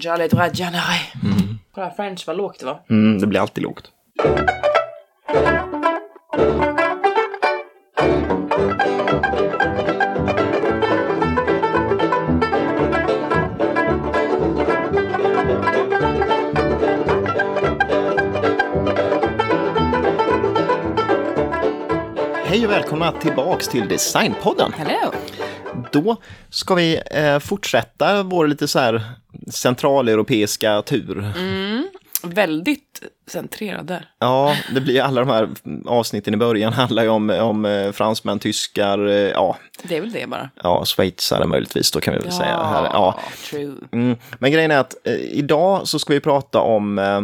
J'allais 0.00 0.28
droit 0.28 0.48
Janare. 0.54 1.12
Kolla, 1.74 1.90
French, 1.90 2.24
vad 2.26 2.36
lågt 2.36 2.60
det 2.60 2.66
var. 2.66 2.80
Mm, 2.90 3.18
det 3.18 3.26
blir 3.26 3.40
alltid 3.40 3.64
lågt. 3.64 3.90
Hej 22.44 22.66
och 22.66 22.72
välkomna 22.72 23.12
tillbaks 23.12 23.68
till 23.68 23.88
Designpodden. 23.88 24.72
Hello! 24.72 25.12
Då 25.92 26.16
ska 26.50 26.74
vi 26.74 27.00
eh, 27.10 27.38
fortsätta 27.38 28.22
vår 28.22 28.46
lite 28.46 28.68
så 28.68 28.78
här 28.78 29.02
centraleuropeiska 29.50 30.82
tur. 30.82 31.32
Väldigt 32.22 33.02
centrerad 33.30 33.86
där. 33.86 34.04
Ja, 34.18 34.56
det 34.74 34.80
blir 34.80 35.00
alla 35.00 35.20
de 35.20 35.30
här 35.30 35.48
avsnitten 35.86 36.34
i 36.34 36.36
början 36.36 36.72
handlar 36.72 37.02
ju 37.02 37.08
om, 37.08 37.30
om 37.30 37.64
eh, 37.64 37.92
fransmän, 37.92 38.38
tyskar, 38.38 39.06
eh, 39.06 39.14
ja, 39.14 39.56
Det 39.82 39.96
är 39.96 40.00
väl 40.00 40.12
det 40.12 40.26
bara. 40.26 40.50
ja, 40.62 40.84
schweizare 40.84 41.46
möjligtvis 41.46 41.90
då 41.90 42.00
kan 42.00 42.14
vi 42.14 42.20
väl 42.20 42.32
säga. 42.32 42.62
Här. 42.62 42.84
Ja. 42.84 43.20
true. 43.50 43.74
Mm. 43.92 44.16
Men 44.38 44.52
grejen 44.52 44.70
är 44.70 44.78
att 44.78 45.06
eh, 45.06 45.14
idag 45.14 45.88
så 45.88 45.98
ska 45.98 46.12
vi 46.12 46.20
prata 46.20 46.60
om 46.60 46.98
eh, 46.98 47.20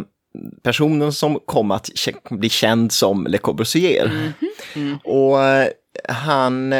personen 0.63 1.13
som 1.13 1.39
kom 1.45 1.71
att 1.71 1.89
bli 2.29 2.49
känd 2.49 2.91
som 2.91 3.27
Le 3.27 3.37
Corbusier. 3.37 4.33
Och 5.03 5.43
eh, 5.43 5.67
han, 6.09 6.73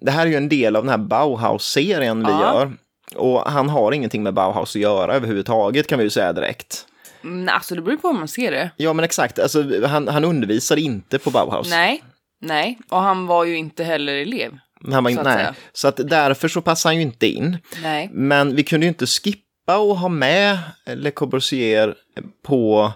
det 0.00 0.10
här 0.10 0.26
är 0.26 0.30
ju 0.30 0.36
en 0.36 0.48
del 0.48 0.76
av 0.76 0.82
den 0.82 0.90
här 0.90 0.98
Bauhaus-serien 0.98 2.18
vi 2.26 2.32
Ja. 2.32 2.40
gör. 2.40 2.72
Och 3.16 3.40
han 3.50 3.68
har 3.68 3.92
ingenting 3.92 4.22
med 4.22 4.34
Bauhaus 4.34 4.76
att 4.76 4.82
göra 4.82 5.14
överhuvudtaget 5.14 5.86
kan 5.86 5.98
vi 5.98 6.04
ju 6.04 6.10
säga 6.10 6.32
direkt. 6.32 6.86
Mm, 7.24 7.48
alltså 7.54 7.74
det 7.74 7.82
beror 7.82 7.96
på 7.96 8.08
hur 8.08 8.18
man 8.18 8.28
ser 8.28 8.50
det. 8.50 8.70
Ja 8.76 8.92
men 8.92 9.04
exakt, 9.04 9.38
alltså, 9.38 9.86
han, 9.86 10.08
han 10.08 10.24
undervisade 10.24 10.80
inte 10.80 11.18
på 11.18 11.30
Bauhaus. 11.30 11.70
Nej, 11.70 12.02
nej. 12.40 12.78
Och 12.90 12.98
han 12.98 13.26
var 13.26 13.44
ju 13.44 13.56
inte 13.56 13.84
heller 13.84 14.12
elev. 14.14 14.58
Han 14.92 15.04
var, 15.04 15.10
så 15.10 15.18
att 15.18 15.24
nej. 15.24 15.34
säga. 15.36 15.54
Så 15.72 15.88
att 15.88 15.96
därför 15.96 16.48
så 16.48 16.60
passar 16.60 16.90
han 16.90 16.96
ju 16.96 17.02
inte 17.02 17.26
in. 17.26 17.58
Nej. 17.82 18.10
Men 18.12 18.56
vi 18.56 18.62
kunde 18.62 18.86
ju 18.86 18.88
inte 18.88 19.06
skippa 19.06 19.74
att 19.74 19.98
ha 19.98 20.08
med 20.08 20.58
Le 20.86 21.10
Corbusier 21.10 21.94
på 22.46 22.92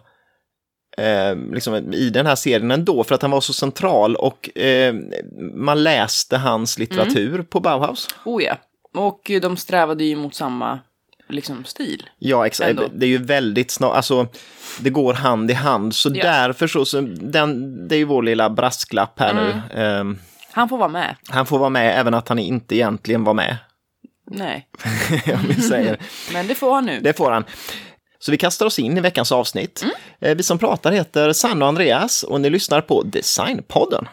eh, 0.98 1.36
liksom, 1.52 1.92
i 1.94 2.10
den 2.10 2.26
här 2.26 2.36
serien 2.36 2.70
ändå, 2.70 3.04
för 3.04 3.14
att 3.14 3.22
han 3.22 3.30
var 3.30 3.40
så 3.40 3.52
central 3.52 4.16
och 4.16 4.58
eh, 4.58 4.94
man 5.54 5.82
läste 5.82 6.36
hans 6.36 6.78
litteratur 6.78 7.34
Mm. 7.34 7.46
på 7.46 7.60
Bauhaus. 7.60 8.08
Oh 8.24 8.42
ja. 8.42 8.56
Och 8.94 9.30
de 9.42 9.56
strävade 9.56 10.04
ju 10.04 10.16
mot 10.16 10.34
samma 10.34 10.78
liksom, 11.28 11.64
stil. 11.64 12.08
Ja, 12.18 12.46
exakt. 12.46 12.70
Ändå. 12.70 12.82
Det 12.94 13.06
är 13.06 13.10
ju 13.10 13.18
väldigt 13.18 13.70
snart, 13.70 13.96
alltså 13.96 14.26
det 14.80 14.90
går 14.90 15.14
hand 15.14 15.50
i 15.50 15.54
hand. 15.54 15.94
Så 15.94 16.10
Ja. 16.14 16.22
därför 16.24 16.66
så, 16.66 16.84
så 16.84 17.00
den, 17.20 17.88
det 17.88 17.94
är 17.94 17.98
ju 17.98 18.04
vår 18.04 18.22
lilla 18.22 18.50
brasklapp 18.50 19.20
här 19.20 19.30
Mm. 19.30 19.44
nu. 19.46 19.82
Eh, 19.82 20.04
Han 20.52 20.68
får 20.68 20.78
vara 20.78 20.88
med. 20.88 21.16
han 21.28 21.46
får 21.46 21.58
vara 21.58 21.70
med 21.70 22.00
även 22.00 22.14
att 22.14 22.28
han 22.28 22.38
inte 22.38 22.74
egentligen 22.76 23.24
var 23.24 23.34
med, 23.34 23.56
Nej. 24.30 24.68
om 25.34 25.44
vi 25.48 25.54
säger. 25.54 25.96
Men 26.32 26.46
det 26.46 26.54
får 26.54 26.74
han 26.74 26.86
nu. 26.86 27.00
Det 27.00 27.12
får 27.16 27.30
han. 27.30 27.44
Så 28.20 28.30
vi 28.30 28.36
kastar 28.36 28.66
oss 28.66 28.78
in 28.78 28.98
i 28.98 29.00
veckans 29.00 29.32
avsnitt. 29.32 29.84
Eh, 30.20 30.34
Vi 30.36 30.42
som 30.42 30.58
pratar 30.58 30.92
heter 30.92 31.32
Sanna 31.32 31.64
och 31.64 31.68
Andreas 31.68 32.22
och 32.22 32.40
ni 32.40 32.50
lyssnar 32.50 32.80
på 32.80 33.02
Designpodden. 33.02 34.08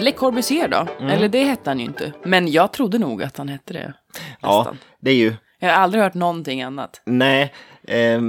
Le 0.00 0.12
Corbusier 0.12 0.68
då? 0.68 0.86
Mm. 1.00 1.10
Eller 1.10 1.28
det 1.28 1.44
hette 1.44 1.70
han 1.70 1.78
ju 1.78 1.84
inte. 1.84 2.12
Men 2.24 2.48
jag 2.52 2.72
trodde 2.72 2.98
nog 2.98 3.22
att 3.22 3.36
han 3.36 3.48
hette 3.48 3.72
det. 3.72 3.92
Ja, 4.40 4.58
Nästan. 4.58 4.78
det 5.00 5.10
är 5.10 5.14
ju, 5.14 5.34
Jag 5.58 5.68
har 5.68 5.76
aldrig 5.82 6.02
hört 6.02 6.14
någonting 6.14 6.62
annat. 6.62 7.00
nej, 7.04 7.52
eh, 7.88 8.20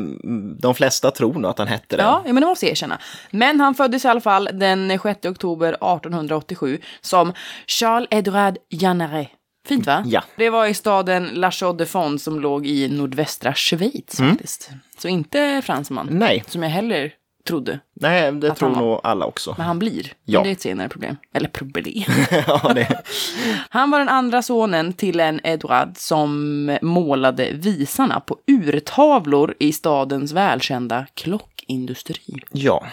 de 0.60 0.76
flesta 0.76 1.12
tror 1.12 1.34
nog 1.34 1.46
att 1.52 1.58
han 1.58 1.68
hette 1.68 1.98
det. 1.98 2.04
Ja, 2.04 2.22
men 2.26 2.36
det 2.36 2.42
måste 2.46 2.66
jag 2.66 2.72
erkänna. 2.72 3.00
Men 3.32 3.60
han 3.60 3.76
föddes 3.76 4.06
i 4.06 4.08
alla 4.08 4.22
fall 4.22 4.50
den 4.54 5.00
6 5.04 5.26
oktober 5.26 5.68
1887 5.74 6.80
som 7.02 7.34
Charles-Edouard 7.68 8.58
Jeanneret. 8.70 9.28
Fint 9.68 9.88
va? 9.88 10.04
Ja. 10.06 10.24
Det 10.36 10.50
var 10.50 10.66
i 10.66 10.74
staden 10.74 11.30
La 11.34 11.52
Chaux-de-Fonds 11.52 12.24
som 12.24 12.40
låg 12.40 12.68
i 12.68 12.88
nordvästra 12.90 13.54
Schweiz 13.54 14.20
Mm. 14.20 14.32
faktiskt. 14.32 14.70
Så 14.98 15.08
inte 15.08 15.62
fransman. 15.66 16.08
Nej, 16.12 16.44
Som 16.48 16.64
jag 16.64 16.70
heller 16.70 17.12
trodde. 17.44 17.80
nej, 17.94 18.32
det 18.32 18.56
tror 18.56 18.70
nog 18.70 19.00
alla 19.04 19.26
också. 19.26 19.56
Men 19.58 19.68
han 19.68 19.80
blir. 19.80 20.14
Ja. 20.26 20.40
Men 20.40 20.44
det 20.44 20.50
är 20.50 20.52
ett 20.52 20.62
senare 20.62 20.90
problem. 20.90 21.18
Eller 21.34 21.50
problem. 21.50 22.04
ja, 22.48 22.76
Han 23.70 23.92
var 23.92 24.00
den 24.00 24.10
andra 24.10 24.42
sonen 24.42 24.94
till 24.94 25.20
en 25.20 25.40
Edouard 25.44 25.98
som 25.98 26.78
målade 26.82 27.52
visarna 27.54 28.20
på 28.20 28.38
urtavlor 28.48 29.56
i 29.60 29.74
stadens 29.74 30.32
välkända 30.32 31.06
klockindustri. 31.14 32.42
ja, 32.52 32.86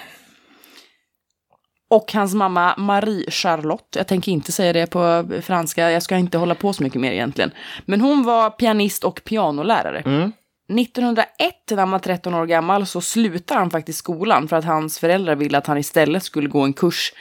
Och 1.91 2.13
hans 2.13 2.35
mamma 2.35 2.75
Marie 2.77 3.31
Charlotte, 3.31 3.97
jag 3.97 4.07
tänker 4.07 4.33
inte 4.33 4.53
säga 4.53 4.73
det 4.73 4.87
på 4.87 5.29
franska, 5.43 5.91
jag 5.91 6.03
ska 6.03 6.17
inte 6.17 6.39
hålla 6.39 6.55
på 6.55 6.73
så 6.73 6.83
mycket 6.83 7.01
mer 7.01 7.13
egentligen. 7.13 7.51
Men 7.85 8.01
hon 8.01 8.25
var 8.25 8.51
pianist 8.51 9.05
och 9.05 9.21
pianolärare. 9.25 9.99
Mm. 10.01 10.33
1901, 10.69 11.27
när 11.71 11.77
han 11.77 11.91
var 11.91 11.99
13 11.99 12.35
år 12.35 12.47
gammal, 12.47 12.87
så 12.87 13.01
slutar 13.01 13.57
han 13.57 13.71
faktiskt 13.71 13.99
skolan 13.99 14.49
för 14.49 14.57
att 14.57 14.65
hans 14.65 14.99
föräldrar 14.99 15.35
ville 15.37 15.59
att 15.59 15.67
han 15.67 15.79
istället 15.79 16.23
skulle 16.23 16.49
gå 16.49 16.61
en 16.63 16.73
kurs 16.73 17.13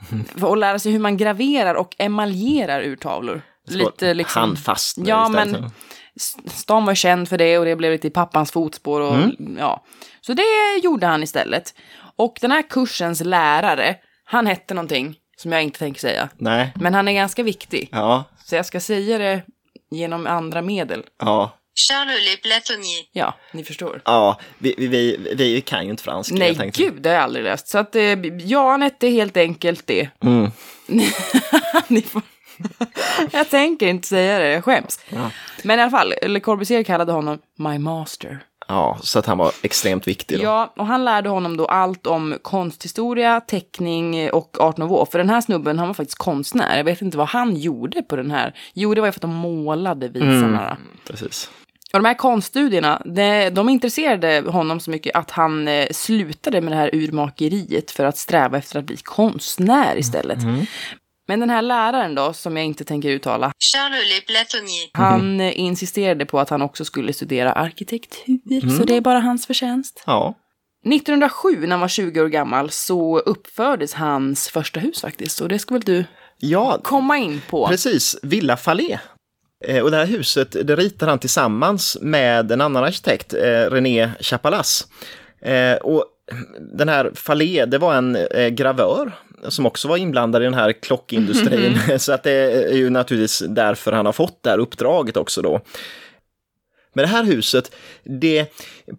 att 0.42 0.58
lära 0.58 0.78
sig 0.78 0.92
hur 0.92 0.98
man 0.98 1.16
graverar 1.16 1.74
och 1.74 1.94
emaljerar 1.98 2.80
urtavlor. 2.82 3.42
Lite 3.68 4.14
liksom... 4.14 4.40
handfast. 4.42 4.96
Ja, 5.04 5.28
istället. 5.30 5.60
men 5.60 5.70
s- 6.16 6.36
stan 6.60 6.84
var 6.84 6.94
känd 6.94 7.28
för 7.28 7.38
det 7.38 7.58
och 7.58 7.64
det 7.64 7.76
blev 7.76 7.92
lite 7.92 8.06
i 8.06 8.10
pappans 8.10 8.50
fotspår. 8.52 9.00
Och, 9.00 9.14
Mm. 9.14 9.56
ja. 9.58 9.84
Så 10.20 10.34
det 10.34 10.42
gjorde 10.82 11.06
han 11.06 11.22
istället. 11.22 11.74
Och 12.16 12.38
den 12.40 12.50
här 12.50 12.62
kursens 12.70 13.20
lärare, 13.24 13.96
han 14.24 14.46
hette 14.46 14.74
någonting 14.74 15.16
som 15.36 15.52
jag 15.52 15.62
inte 15.62 15.78
tänker 15.78 16.00
säga. 16.00 16.28
Nej, 16.36 16.72
Men 16.74 16.94
han 16.94 17.08
är 17.08 17.12
ganska 17.12 17.42
viktig. 17.42 17.88
ja, 17.92 18.24
Så 18.44 18.54
jag 18.54 18.66
ska 18.66 18.80
säga 18.80 19.18
det 19.18 19.42
genom 19.90 20.26
andra 20.26 20.62
medel. 20.62 21.02
ja, 21.18 21.50
Charles 21.74 22.30
Le 22.30 22.36
Platonnier. 22.36 23.04
Ja, 23.12 23.34
ni 23.52 23.64
förstår. 23.64 24.02
ja, 24.04 24.40
vi, 24.58 24.74
vi, 24.78 24.86
vi, 24.88 25.34
vi 25.34 25.60
kan 25.60 25.84
ju 25.84 25.90
inte 25.90 26.02
franska. 26.02 26.34
Nej, 26.34 26.70
gud, 26.74 27.02
det 27.02 27.08
har 27.08 27.14
jag 27.14 27.24
aldrig 27.24 27.44
läst. 27.44 27.68
Så 27.68 27.78
att, 27.78 27.96
eh, 27.96 28.02
ja, 28.44 28.70
han 28.70 28.82
hette 28.82 29.08
helt 29.08 29.36
enkelt 29.36 29.86
det. 29.86 30.08
Mm. 30.24 30.50
Ni 31.88 32.02
får... 32.02 32.22
jag 33.32 33.50
tänker 33.50 33.86
inte 33.86 34.08
säga 34.08 34.38
det, 34.38 34.48
jag 34.48 34.64
skäms. 34.64 35.00
Men 35.62 35.78
i 35.78 35.82
alla 35.82 35.90
fall, 35.90 36.14
Le 36.22 36.40
Corbusier 36.40 36.82
kallade 36.82 37.12
honom 37.12 37.38
My 37.58 37.78
Master. 37.78 38.40
Ja, 38.72 38.98
så 39.02 39.18
att 39.18 39.26
han 39.26 39.38
var 39.38 39.52
extremt 39.62 40.08
viktig 40.08 40.38
då. 40.38 40.44
Ja, 40.44 40.72
och 40.76 40.86
han 40.86 41.04
lärde 41.04 41.28
honom 41.28 41.56
då 41.56 41.66
allt 41.66 42.06
om 42.06 42.38
konsthistoria, 42.42 43.40
teckning 43.40 44.30
och 44.30 44.60
art 44.60 44.76
nouveau. 44.76 45.06
För 45.06 45.18
den 45.18 45.30
här 45.30 45.40
snubben, 45.40 45.78
han 45.78 45.86
var 45.88 45.94
faktiskt 45.94 46.18
konstnär. 46.18 46.76
Jag 46.76 46.84
vet 46.84 47.02
inte 47.02 47.18
vad 47.18 47.28
han 47.28 47.56
gjorde 47.56 48.02
på 48.02 48.16
den 48.16 48.30
här. 48.30 48.54
Jo, 48.74 48.94
det 48.94 49.00
var 49.00 49.08
ju 49.08 49.12
för 49.12 49.18
att 49.18 49.22
de 49.22 49.34
målade 49.34 50.08
visarna. 50.08 50.76
då. 50.80 51.12
Precis. 51.12 51.50
Och 51.92 51.98
de 51.98 52.04
här 52.04 52.14
konststudierna, 52.14 53.02
de, 53.04 53.50
de 53.50 53.68
intresserade 53.68 54.42
honom 54.50 54.80
så 54.80 54.90
mycket 54.90 55.16
att 55.16 55.30
han 55.30 55.68
eh, 55.68 55.86
slutade 55.90 56.60
med 56.60 56.72
det 56.72 56.76
här 56.76 56.90
urmakeriet 56.94 57.90
för 57.90 58.04
att 58.04 58.16
sträva 58.16 58.58
efter 58.58 58.78
att 58.78 58.84
bli 58.84 58.96
konstnär 58.96 59.96
istället. 59.98 60.38
Men 61.32 61.40
den 61.40 61.50
här 61.50 61.62
läraren 61.62 62.14
då, 62.14 62.32
som 62.32 62.56
jag 62.56 62.66
inte 62.66 62.84
tänker 62.84 63.08
uttala, 63.08 63.52
Charles 63.72 64.08
Le 64.08 64.20
Platonnier. 64.20 64.90
han 64.92 65.40
eh, 65.40 65.60
insisterade 65.60 66.26
på 66.26 66.40
att 66.40 66.50
han 66.50 66.62
också 66.62 66.84
skulle 66.84 67.12
studera 67.12 67.52
arkitektur, 67.52 68.78
så 68.78 68.84
det 68.84 68.96
är 68.96 69.00
bara 69.00 69.20
hans 69.20 69.46
förtjänst. 69.46 70.02
Ja, 70.06 70.34
1907, 70.86 71.60
när 71.60 71.70
han 71.70 71.80
var 71.80 71.88
20 71.88 72.20
år 72.20 72.28
gammal, 72.28 72.70
så 72.70 73.18
uppfördes 73.18 73.94
hans 73.94 74.48
första 74.48 74.80
hus 74.80 75.00
faktiskt. 75.00 75.40
Och 75.40 75.48
det 75.48 75.58
ska 75.58 75.74
väl 75.74 75.82
du 75.82 76.04
ja 76.38 76.80
komma 76.82 77.18
in 77.18 77.40
på? 77.50 77.68
Precis, 77.68 78.16
Villa 78.22 78.56
Fallet. 78.56 79.00
Eh, 79.64 79.82
och 79.82 79.90
det 79.90 79.96
här 79.96 80.06
huset 80.06 80.56
det 80.66 80.76
ritar 80.76 81.08
han 81.08 81.18
tillsammans 81.18 81.98
med 82.00 82.52
en 82.52 82.60
annan 82.60 82.84
arkitekt, 82.84 83.34
eh, 83.34 83.70
René 83.70 84.10
Chapalas. 84.20 84.86
Och 85.82 86.04
den 86.78 86.88
här 86.88 87.12
Fallet, 87.14 87.70
det 87.70 87.78
var 87.78 87.94
en 87.94 88.16
gravör 88.56 89.12
som 89.48 89.66
också 89.66 89.88
var 89.88 89.96
inblandad 89.96 90.42
i 90.42 90.44
den 90.44 90.54
här 90.54 90.72
klockindustrin. 90.72 91.78
Så 91.98 92.12
att 92.12 92.22
det 92.22 92.32
är 92.32 92.76
ju 92.76 92.90
naturligtvis 92.90 93.42
därför 93.48 93.92
han 93.92 94.06
har 94.06 94.12
fått 94.12 94.38
det 94.42 94.50
här 94.50 94.58
uppdraget 94.58 95.16
också 95.16 95.42
då. 95.42 95.60
Men 96.94 97.02
det 97.02 97.08
här 97.08 97.24
huset, 97.24 97.72
det 98.04 98.46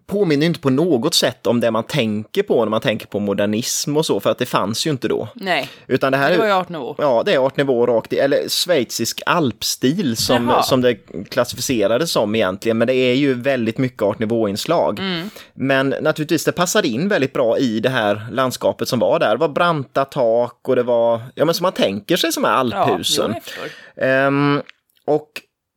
påminner 0.06 0.46
inte 0.46 0.60
på 0.60 0.70
något 0.70 1.14
sätt 1.14 1.46
om 1.46 1.60
det 1.60 1.70
man 1.70 1.84
tänker 1.84 2.42
på 2.42 2.64
när 2.64 2.70
man 2.70 2.80
tänker 2.80 3.06
på 3.06 3.20
modernism 3.20 3.96
och 3.96 4.06
så, 4.06 4.20
för 4.20 4.30
att 4.30 4.38
det 4.38 4.46
fanns 4.46 4.86
ju 4.86 4.90
inte 4.90 5.08
då. 5.08 5.28
Nej, 5.34 5.68
Utan 5.86 6.12
det 6.12 6.18
här 6.18 6.30
det 6.30 6.38
var 6.38 6.46
ju 6.46 6.52
art 6.52 6.68
nouveau. 6.68 6.94
Ja, 6.98 7.22
det 7.26 7.34
är 7.34 7.38
art 7.38 7.56
nouveau 7.56 7.86
rakt 7.86 8.12
i, 8.12 8.18
eller 8.18 8.48
schweizisk 8.48 9.20
alpstil 9.26 10.16
som, 10.16 10.48
Jaha. 10.48 10.62
som 10.62 10.80
det 10.80 10.94
klassificerades 11.30 12.10
som 12.10 12.34
egentligen, 12.34 12.78
men 12.78 12.86
det 12.86 12.94
är 12.94 13.14
ju 13.14 13.34
väldigt 13.34 13.78
mycket 13.78 14.02
art 14.02 14.18
nouveau-inslag. 14.18 14.98
Mm. 14.98 15.30
Men 15.54 15.94
naturligtvis, 16.00 16.44
det 16.44 16.52
passade 16.52 16.88
in 16.88 17.08
väldigt 17.08 17.32
bra 17.32 17.58
i 17.58 17.80
det 17.80 17.88
här 17.90 18.26
landskapet 18.32 18.88
som 18.88 18.98
var 18.98 19.18
där. 19.18 19.30
Det 19.30 19.36
var 19.36 19.48
branta 19.48 20.04
tak 20.04 20.68
och 20.68 20.76
det 20.76 20.82
var, 20.82 21.20
ja 21.34 21.44
men 21.44 21.54
som 21.54 21.62
man 21.64 21.72
tänker 21.72 22.16
sig 22.16 22.32
som 22.32 22.44
är 22.44 22.48
Ja, 22.48 22.54
alphusen. 22.54 23.24
jo, 23.28 23.34
jag 23.34 23.42
förstår. 23.44 24.04
Ehm, 24.04 24.62
och 25.06 25.28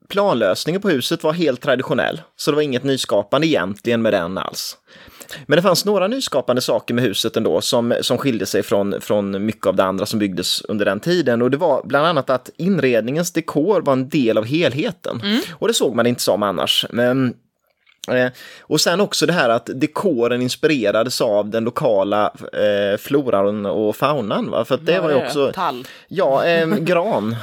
planlösningen 0.07 0.81
på 0.81 0.89
huset 0.89 1.24
var 1.24 1.33
helt 1.33 1.62
traditionell, 1.62 2.21
så 2.36 2.51
det 2.51 2.56
var 2.56 2.62
inget 2.62 2.83
nyskapande 2.83 3.48
egentligen 3.48 4.01
med 4.01 4.13
den 4.13 4.38
alls. 4.38 4.77
Men 5.45 5.56
det 5.56 5.62
fanns 5.62 5.86
några 5.86 6.07
nyskapande 6.07 6.62
saker 6.62 6.94
med 6.94 7.04
huset 7.04 7.38
ändå 7.38 7.62
som, 7.62 7.94
som 8.01 8.18
skilde 8.18 8.45
sig 8.45 8.63
från, 8.63 9.01
från 9.01 9.45
mycket 9.45 9.65
av 9.65 9.75
det 9.75 9.83
andra 9.83 10.06
som 10.06 10.19
byggdes 10.19 10.62
under 10.62 10.86
den 10.86 11.00
tiden. 11.00 11.42
Och 11.42 11.51
det 11.51 11.57
var 11.57 11.81
bland 11.83 12.06
annat 12.06 12.30
att 12.30 12.50
inredningens 12.57 13.31
dekor 13.31 13.81
var 13.81 13.94
en 13.94 14.09
del 14.09 14.38
av 14.38 14.45
helheten. 14.45 15.21
Och 15.51 15.68
det 15.68 15.74
såg 15.74 15.95
man 15.95 16.07
inte 16.07 16.21
som 16.21 16.44
annars. 16.44 16.86
Men, 16.89 17.33
och 18.62 18.81
sen 18.81 19.01
också 19.01 19.25
det 19.25 19.33
här 19.33 19.50
att 19.50 19.69
dekoren 19.75 20.42
inspirerades 20.42 21.21
av 21.21 21.50
den 21.50 21.63
lokala 21.63 22.33
eh, 22.54 22.98
floran 22.98 23.65
och 23.65 23.95
faunan. 23.95 24.50
Va? 24.51 24.65
För 24.65 24.75
att 24.75 24.86
det 24.86 25.00
Vad 25.00 25.04
var 25.04 25.19
ju 25.19 25.25
också... 25.25 25.51
Tall. 25.51 25.88
Ja, 26.07 26.45
eh, 26.45 26.68
gran. 26.80 27.36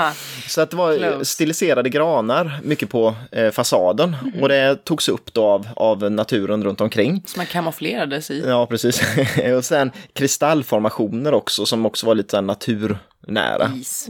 Så 0.48 0.60
att 0.60 0.70
det 0.70 0.76
var 0.76 0.98
Close. 0.98 1.24
stiliserade 1.24 1.88
granar 1.88 2.60
mycket 2.62 2.90
på 2.90 3.14
eh, 3.30 3.50
fasaden 3.50 4.16
och 4.40 4.48
det 4.48 4.84
togs 4.84 5.08
upp 5.08 5.34
då 5.34 5.44
av, 5.44 5.68
av 5.76 6.12
naturen 6.12 6.64
runt 6.64 6.80
omkring. 6.80 7.22
Som 7.26 7.40
man 7.40 7.46
kamouflerades 7.46 8.30
i. 8.30 8.44
Ja, 8.46 8.66
precis. 8.66 9.02
och 9.56 9.64
sen 9.64 9.90
kristallformationer 10.12 11.34
också 11.34 11.66
som 11.66 11.86
också 11.86 12.06
var 12.06 12.14
lite 12.14 12.40
naturnära. 12.40 13.72
Is. 13.80 14.08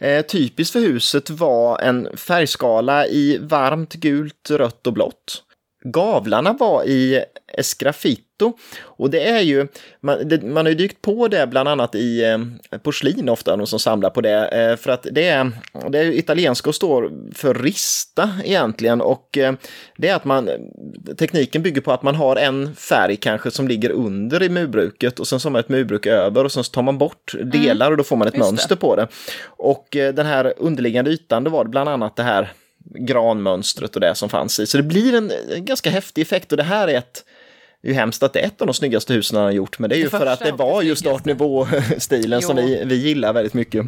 Eh, 0.00 0.22
typiskt 0.22 0.72
för 0.72 0.80
huset 0.80 1.30
var 1.30 1.78
en 1.78 2.16
färgskala 2.16 3.06
i 3.06 3.38
varmt 3.38 3.94
gult, 3.94 4.50
rött 4.50 4.86
och 4.86 4.92
blått. 4.92 5.42
Gavlarna 5.84 6.52
var 6.52 6.84
i 6.84 7.24
esgraffito 7.52 8.52
och 8.82 9.10
det 9.10 9.28
är 9.28 9.40
ju, 9.40 9.68
man, 10.00 10.28
det, 10.28 10.42
man 10.42 10.66
har 10.66 10.70
ju 10.70 10.74
dykt 10.76 11.02
på 11.02 11.28
det 11.28 11.46
bland 11.46 11.68
annat 11.68 11.94
i 11.94 12.24
eh, 12.24 12.78
porslin 12.78 13.28
ofta, 13.28 13.56
de 13.56 13.66
som 13.66 13.78
samlar 13.78 14.10
på 14.10 14.20
det, 14.20 14.48
eh, 14.48 14.76
för 14.76 14.90
att 14.90 15.06
det 15.12 15.28
är, 15.28 15.50
det 15.88 15.98
är 15.98 16.02
ju 16.02 16.14
italienska 16.14 16.68
och 16.68 16.74
står 16.74 17.12
för 17.34 17.54
rista 17.54 18.30
egentligen 18.44 19.00
och 19.00 19.38
eh, 19.38 19.54
det 19.96 20.08
är 20.08 20.14
att 20.14 20.24
man, 20.24 20.50
tekniken 21.18 21.62
bygger 21.62 21.80
på 21.80 21.92
att 21.92 22.02
man 22.02 22.14
har 22.14 22.36
en 22.36 22.74
färg 22.74 23.16
kanske 23.16 23.50
som 23.50 23.68
ligger 23.68 23.90
under 23.90 24.42
i 24.42 24.48
murbruket 24.48 25.20
och 25.20 25.28
sen 25.28 25.40
så 25.40 25.48
har 25.48 25.52
man 25.52 25.60
ett 25.60 25.68
murbruk 25.68 26.06
över 26.06 26.44
och 26.44 26.52
sen 26.52 26.64
så 26.64 26.70
tar 26.70 26.82
man 26.82 26.98
bort 26.98 27.34
delar 27.44 27.90
och 27.90 27.96
då 27.96 28.04
får 28.04 28.16
man 28.16 28.28
ett 28.28 28.34
Just 28.34 28.46
det. 28.46 28.52
mönster 28.52 28.76
på 28.76 28.96
det. 28.96 29.08
Och 29.44 29.96
eh, 29.96 30.14
den 30.14 30.26
här 30.26 30.54
underliggande 30.56 31.10
ytan, 31.10 31.44
det 31.44 31.50
var 31.50 31.64
bland 31.64 31.88
annat 31.88 32.16
det 32.16 32.22
här 32.22 32.52
granmönstret 32.94 33.94
och 33.94 34.00
det 34.00 34.14
som 34.14 34.28
fanns 34.28 34.60
i. 34.60 34.66
Så 34.66 34.76
det 34.76 34.82
blir 34.82 35.14
en, 35.14 35.32
en 35.54 35.64
ganska 35.64 35.90
häftig 35.90 36.22
effekt. 36.22 36.52
Och 36.52 36.56
det 36.56 36.62
här 36.62 36.88
är 36.88 36.98
ett 36.98 37.24
det 37.82 37.88
är 37.88 37.92
ju 37.92 37.98
hemskt 37.98 38.22
att 38.22 38.32
det 38.32 38.40
är 38.40 38.46
ett 38.46 38.60
av 38.60 38.66
de 38.66 38.74
snyggaste 38.74 39.12
husen 39.12 39.36
han 39.36 39.44
har 39.44 39.52
gjort, 39.52 39.78
men 39.78 39.90
det 39.90 39.96
är 39.96 39.98
ju 39.98 40.04
Det 40.04 40.10
för 40.10 40.26
att 40.26 40.40
det 40.40 40.52
var 40.52 40.82
just 40.82 41.06
art 41.06 41.24
nouveau-stilen 41.24 42.42
som 42.42 42.56
vi, 42.56 42.82
vi 42.84 42.94
gillar 42.94 43.32
väldigt 43.32 43.54
mycket. 43.54 43.86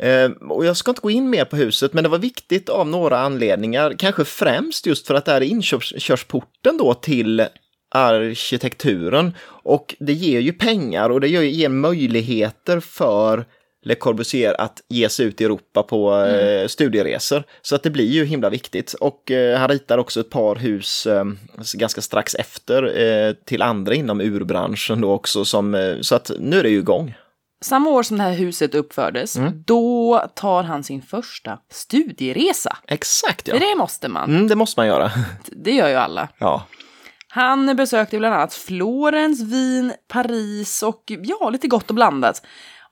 Eh, 0.00 0.30
och 0.30 0.66
jag 0.66 0.76
ska 0.76 0.90
inte 0.90 1.00
gå 1.00 1.10
in 1.10 1.30
mer 1.30 1.44
på 1.44 1.56
huset, 1.56 1.92
men 1.92 2.04
det 2.04 2.10
var 2.10 2.18
viktigt 2.18 2.68
av 2.68 2.88
några 2.88 3.18
anledningar, 3.18 3.94
kanske 3.98 4.24
främst 4.24 4.86
just 4.86 5.06
för 5.06 5.14
att 5.14 5.24
det 5.24 5.32
här 5.32 5.40
är 5.40 5.46
inkörsporten 5.46 6.76
då 6.78 6.94
till 6.94 7.46
arkitekturen. 7.90 9.34
Och 9.46 9.94
det 9.98 10.12
ger 10.12 10.40
ju 10.40 10.52
pengar 10.52 11.10
och 11.10 11.20
det 11.20 11.28
ger 11.28 11.68
möjligheter 11.68 12.80
för 12.80 13.44
Le 13.84 13.94
Corbusier 13.94 14.60
att 14.60 14.80
ge 14.88 15.08
sig 15.08 15.26
ut 15.26 15.40
i 15.40 15.44
Europa 15.44 15.82
på 15.82 16.20
eh, 16.24 16.66
studieresor. 16.66 17.42
Så 17.62 17.74
att 17.74 17.82
det 17.82 17.90
blir 17.90 18.08
ju 18.08 18.24
himla 18.24 18.50
viktigt. 18.50 18.92
Och 18.92 19.30
eh, 19.30 19.58
han 19.58 19.68
ritar 19.68 19.98
också 19.98 20.20
ett 20.20 20.30
par 20.30 20.56
hus 20.56 21.06
eh, 21.06 21.24
ganska 21.74 22.00
strax 22.00 22.34
efter 22.34 23.34
till 23.44 23.62
andra 23.62 23.94
inom 23.94 24.20
urbranschen 24.20 25.00
då 25.00 25.12
också. 25.12 25.44
Som, 25.44 25.96
så 26.02 26.14
att 26.14 26.30
nu 26.38 26.58
är 26.58 26.62
det 26.62 26.70
ju 26.70 26.78
igång. 26.78 27.14
Samma 27.64 27.90
år 27.90 28.02
som 28.02 28.16
det 28.16 28.22
här 28.22 28.32
huset 28.32 28.74
uppfördes, 28.74 29.36
Mm. 29.36 29.62
då 29.66 30.24
tar 30.34 30.62
han 30.62 30.84
sin 30.84 31.02
första 31.02 31.58
studieresa. 31.72 32.76
Exakt 32.88 33.48
ja. 33.48 33.54
För 33.54 33.60
det 33.60 33.74
måste 33.76 34.08
man. 34.08 34.30
Mm, 34.30 34.48
det 34.48 34.54
måste 34.56 34.80
man 34.80 34.86
göra. 34.86 35.12
Det 35.52 35.70
gör 35.70 35.88
ju 35.88 35.94
alla. 35.94 36.28
Ja. 36.38 36.66
Han 37.28 37.76
besökte 37.76 38.18
bland 38.18 38.34
annat 38.34 38.54
Florens, 38.54 39.42
Wien, 39.42 39.92
Paris 40.08 40.82
och 40.82 41.02
ja, 41.06 41.50
lite 41.50 41.68
gott 41.68 41.88
och 41.88 41.94
blandat. 41.94 42.42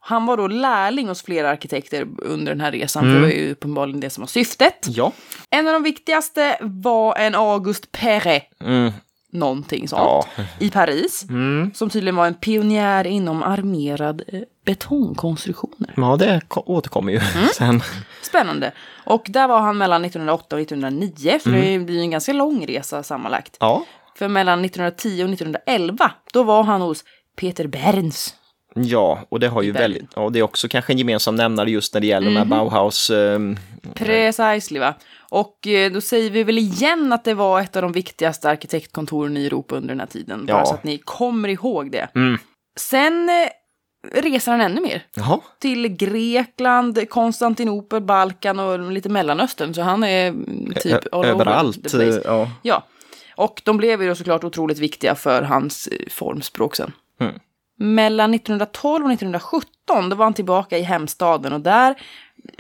Han 0.05 0.27
var 0.27 0.37
då 0.37 0.47
lärling 0.47 1.09
hos 1.09 1.23
flera 1.23 1.51
arkitekter 1.51 2.07
under 2.19 2.53
den 2.53 2.61
här 2.61 2.73
resan, 2.73 3.03
för 3.03 3.11
det 3.15 3.21
var 3.21 3.29
ju 3.29 3.53
uppenbarligen 3.53 4.01
det 4.01 4.11
som 4.11 4.23
var 4.23 4.29
syftet. 4.29 4.87
Ja. 4.89 5.13
En 5.51 5.67
av 5.67 5.73
de 5.73 5.83
viktigaste 5.83 6.57
var 6.61 7.17
en 7.17 7.35
August 7.35 7.93
Perret, 7.93 8.43
Mm. 8.65 8.93
någonting 9.33 9.89
sånt, 9.89 10.03
Ja. 10.37 10.45
i 10.61 10.71
Paris. 10.71 11.27
Mm. 11.29 11.71
Som 11.75 11.91
tydligen 11.91 12.17
var 12.17 12.27
en 12.27 12.35
pionjär 12.35 13.07
inom 13.07 13.43
armerad 13.43 14.23
eh, 14.29 14.41
betongkonstruktioner. 14.65 15.95
Ja, 15.97 16.17
det 16.17 16.41
ko- 16.49 16.63
återkommer 16.67 17.13
ju 17.13 17.19
Mm. 17.19 17.49
sen. 17.55 17.83
Spännande. 18.23 18.73
Och 19.05 19.25
där 19.29 19.49
var 19.49 19.61
han 19.61 19.79
mellan 19.79 20.05
1908 20.05 20.57
och 20.57 20.63
1909, 20.63 21.39
för 21.43 21.51
det 21.51 21.79
blir 21.79 21.95
ju 21.97 22.01
en 22.01 22.11
ganska 22.11 22.33
lång 22.33 22.67
resa 22.67 23.03
sammanlagt. 23.03 23.57
Ja. 23.61 23.85
För 24.19 24.29
mellan 24.29 24.65
1910 24.65 25.09
och 25.25 25.31
1911, 25.31 26.11
då 26.33 26.43
var 26.43 26.63
han 26.63 26.81
hos 26.81 27.05
Peter 27.37 27.67
Berns. 27.67 28.35
Ja, 28.75 29.19
och 29.29 29.41
det 29.41 29.49
har 29.49 29.63
ju 29.63 29.73
väldigt, 29.73 30.11
ja, 30.17 30.29
det 30.31 30.39
är 30.39 30.43
också 30.43 30.69
kanske 30.69 30.93
en 30.93 30.99
gemensam 30.99 31.37
nämnare 31.37 31.71
just 31.71 31.95
när 31.95 32.01
det 32.01 32.07
gäller 32.07 32.27
de 32.31 32.37
här 32.37 32.45
Bauhaus, 32.45 33.11
ehm, 33.11 33.57
Precisely 33.95 34.81
va. 34.81 34.95
Och 35.31 35.67
eh, 35.67 35.93
då 35.93 36.01
säger 36.01 36.31
vi 36.31 36.45
väl 36.45 36.59
igen 36.59 37.13
att 37.13 37.25
det 37.25 37.35
var 37.35 37.61
ett 37.61 37.77
av 37.77 37.83
de 37.83 37.93
viktigaste 37.93 38.51
arkitektkontoren 38.51 39.37
i 39.37 39.47
Europa 39.47 39.75
under 39.77 39.89
den 39.89 40.01
här 40.01 40.07
tiden. 40.07 40.47
Bara 40.47 40.59
Ja. 40.59 40.67
så 40.67 40.75
att 40.75 40.85
ni 40.85 40.99
kommer 40.99 41.49
ihåg 41.49 41.91
det. 41.93 42.09
Mm. 42.15 42.39
Sen 42.81 43.29
eh, 43.29 43.49
reser 44.23 44.51
han 44.53 44.61
ännu 44.61 44.81
mer. 44.81 45.03
Jaha, 45.17 45.41
Till 45.59 45.89
Grekland, 45.89 47.09
Konstantinopel, 47.11 48.01
Balkan 48.03 48.59
och 48.61 48.93
lite 48.93 49.09
Mellanöstern. 49.09 49.75
Så 49.75 49.83
han 49.83 50.05
är 50.05 50.29
mm, 50.29 50.73
typ 50.81 51.07
Ö- 51.13 51.25
överallt. 51.25 51.95
eh, 51.95 52.03
Ja. 52.25 52.51
Ja, 52.63 52.87
och 53.37 53.63
de 53.65 53.77
blev 53.77 54.03
ju 54.03 54.09
då 54.09 54.15
såklart 54.15 54.45
otroligt 54.45 54.79
viktiga 54.79 55.15
för 55.15 55.43
hans 55.43 55.87
eh, 55.87 56.09
formspråk 56.11 56.77
sen. 56.77 56.93
Mm. 57.21 57.35
Mellan 57.79 58.35
1912 58.35 59.05
och 59.05 59.13
1917 59.13 60.09
då 60.09 60.17
var 60.17 60.25
han 60.25 60.35
tillbaka 60.35 60.79
i 60.79 60.83
hemstaden 60.83 61.53
och 61.53 61.61
där 61.61 61.95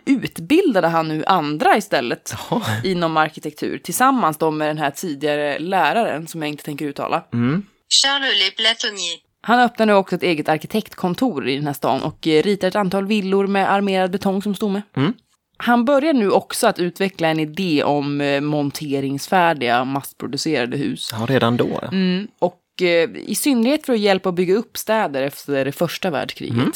utbildade 0.05 0.88
han 0.88 1.09
nu 1.09 1.25
andra 1.25 1.76
istället 1.76 2.35
Jaha. 2.50 2.62
inom 2.85 3.17
arkitektur 3.17 3.79
tillsammans 3.79 4.38
då 4.38 4.50
med 4.50 4.69
den 4.69 4.79
här 4.79 4.91
tidigare 4.91 5.59
läraren 5.59 6.27
som 6.27 6.43
jag 6.43 6.48
inte 6.48 6.65
tänker 6.65 6.86
uttala. 6.86 7.25
Mm. 7.32 7.67
Charles 8.03 8.44
Le 8.44 8.51
Platonnier. 8.51 9.19
Han 9.41 9.60
öppnar 9.60 9.86
nu 9.86 9.94
också 9.94 10.17
ett 10.17 10.22
eget 10.22 10.48
arkitektkontor 10.48 11.48
i 11.48 11.56
den 11.56 11.67
här 11.67 11.72
stan 11.72 12.03
och 12.03 12.27
eh, 12.27 12.43
ritar 12.43 12.69
ett 12.69 12.77
antal 12.77 13.06
villor 13.06 13.46
med 13.46 13.72
armerad 13.72 14.10
betong 14.10 14.43
som 14.43 14.55
stomme. 14.55 14.82
Mm. 14.96 15.13
Han 15.56 15.84
börjar 15.84 16.13
nu 16.13 16.31
också 16.31 16.67
att 16.67 16.79
utveckla 16.79 17.29
en 17.29 17.41
idé 17.41 17.84
om 17.84 18.20
eh, 18.20 18.41
monteringsfärdiga 18.41 19.84
massproducerade 19.84 20.77
hus. 20.77 21.10
Ja, 21.13 21.27
redan 21.29 21.56
då. 21.56 21.81
Mm, 21.93 22.29
och 22.39 22.61
i 22.81 23.34
synnerhet 23.34 23.86
för 23.86 23.93
att 23.93 23.98
hjälpa 23.98 24.29
att 24.29 24.34
bygga 24.34 24.55
upp 24.55 24.76
städer 24.76 25.22
efter 25.22 25.64
det 25.64 25.72
första 25.72 26.10
världskriget. 26.10 26.56
Mm. 26.56 26.72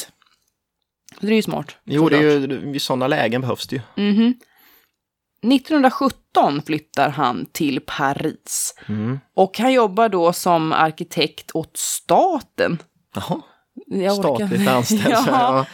Det 1.19 1.27
är 1.27 1.35
ju 1.35 1.41
smart. 1.41 1.75
Jo, 1.83 2.09
det 2.09 2.17
är 2.17 2.21
ju, 2.21 2.71
vid 2.71 2.81
sådana 2.81 3.07
lägen 3.07 3.41
behövs 3.41 3.67
det 3.67 3.75
ju. 3.75 4.11
Mhm. 4.11 4.33
1917 5.41 6.61
flyttar 6.65 7.09
han 7.09 7.45
till 7.45 7.79
Paris. 7.85 8.75
Mm. 8.87 9.19
Och 9.33 9.59
han 9.59 9.73
jobbar 9.73 10.09
då 10.09 10.33
som 10.33 10.73
arkitekt 10.73 11.51
åt 11.53 11.77
staten. 11.77 12.77
Jaha, 13.15 14.15
statligt 14.15 14.67
anställd. 14.67 15.03
ja. 15.09 15.23
ja. 15.27 15.65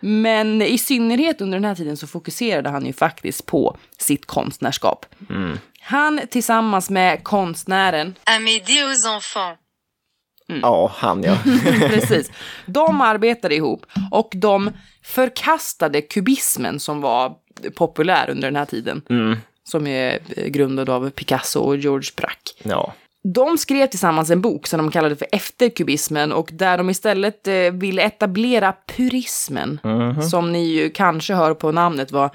Men 0.00 0.62
i 0.62 0.78
synnerhet 0.78 1.40
under 1.40 1.58
den 1.58 1.64
här 1.64 1.74
tiden 1.74 1.96
så 1.96 2.06
fokuserade 2.06 2.68
han 2.68 2.86
ju 2.86 2.92
faktiskt 2.92 3.46
på 3.46 3.76
sitt 3.98 4.26
konstnärskap. 4.26 5.06
Mm. 5.30 5.58
Han 5.88 6.20
tillsammans 6.30 6.90
med 6.90 7.24
konstnären, 7.24 8.14
Amédée 8.24 8.82
aux 8.84 9.06
enfants. 9.06 9.60
ja, 10.62 10.92
han 10.94 11.22
ja. 11.22 11.36
precis, 11.88 12.30
de 12.66 13.00
arbetade 13.00 13.54
ihop 13.54 13.86
och 14.10 14.32
de 14.34 14.70
förkastade 15.04 16.02
kubismen 16.02 16.80
som 16.80 17.00
var 17.00 17.32
populär 17.74 18.30
under 18.30 18.48
den 18.48 18.56
här 18.56 18.64
tiden. 18.64 19.02
Mm. 19.10 19.36
Som 19.64 19.86
är 19.86 20.18
eh, 20.36 20.46
grundad 20.46 20.90
av 20.90 21.10
Picasso 21.10 21.60
och 21.60 21.76
George 21.76 22.10
Braque. 22.16 22.52
ja. 22.62 22.92
De 23.34 23.58
skrev 23.58 23.86
tillsammans 23.86 24.30
en 24.30 24.40
bok 24.40 24.66
som 24.66 24.78
de 24.78 24.90
kallade 24.90 25.16
för 25.16 25.28
Efterkubismen 25.32 26.32
och 26.32 26.48
där 26.52 26.78
de 26.78 26.90
istället 26.90 27.48
eh, 27.48 27.54
ville 27.72 28.02
etablera 28.02 28.74
purismen. 28.96 29.80
Mhm. 29.84 30.22
Som 30.22 30.52
ni 30.52 30.64
ju 30.64 30.90
kanske 30.90 31.34
hör 31.34 31.54
på 31.54 31.72
namnet 31.72 32.12
var 32.12 32.30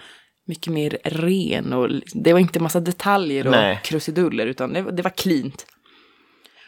mycket 0.48 0.74
mer 0.74 0.98
ren 1.04 1.74
och 1.74 1.90
det 2.14 2.34
var 2.34 2.40
inte 2.40 2.60
massa 2.60 2.80
detaljer 2.80 3.46
och 3.46 3.52
Nej. 3.52 3.80
krusiduller 3.84 4.46
utan 4.46 4.74
det, 4.74 4.82
var- 4.82 4.92
det 4.92 5.02
var 5.04 5.10
cleant. 5.12 5.66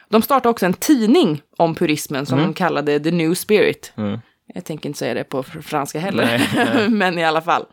De 0.09 0.21
startade 0.21 0.49
också 0.49 0.65
en 0.65 0.73
tidning 0.73 1.41
om 1.57 1.75
purismen 1.75 2.25
som 2.25 2.37
de 2.39 2.53
kallade 2.53 2.99
The 2.99 3.11
New 3.11 3.33
Spirit. 3.33 3.93
Jag 4.53 4.65
tänker 4.65 4.89
inte 4.89 4.99
säga 4.99 5.13
det 5.13 5.23
på 5.23 5.43
fr- 5.43 5.61
franska 5.61 5.99
heller, 5.99 6.89
men 6.89 7.17
i 7.17 7.23
alla 7.25 7.41
fall. 7.41 7.65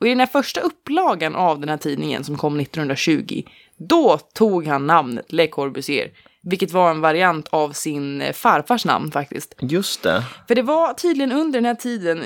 Och 0.00 0.06
i 0.06 0.10
den 0.10 0.20
här 0.20 0.26
första 0.26 0.60
upplagan 0.60 1.34
av 1.34 1.60
den 1.60 1.68
här 1.68 1.76
tidningen 1.76 2.24
som 2.24 2.36
kom 2.36 2.60
1920, 2.60 3.42
då 3.76 4.18
tog 4.34 4.66
han 4.66 4.86
namnet 4.86 5.32
Le 5.32 5.46
Corbusier, 5.46 6.10
vilket 6.48 6.72
var 6.72 6.90
en 6.90 7.00
variant 7.00 7.48
av 7.48 7.72
sin 7.72 8.22
eh, 8.22 8.32
farfars 8.32 8.84
namn 8.84 9.10
faktiskt. 9.10 9.54
Just 9.60 10.02
det. 10.02 10.24
För 10.48 10.54
det 10.54 10.62
var 10.62 10.94
tydligen 10.94 11.32
under 11.32 11.58
den 11.58 11.64
här 11.64 11.74
tiden, 11.74 12.24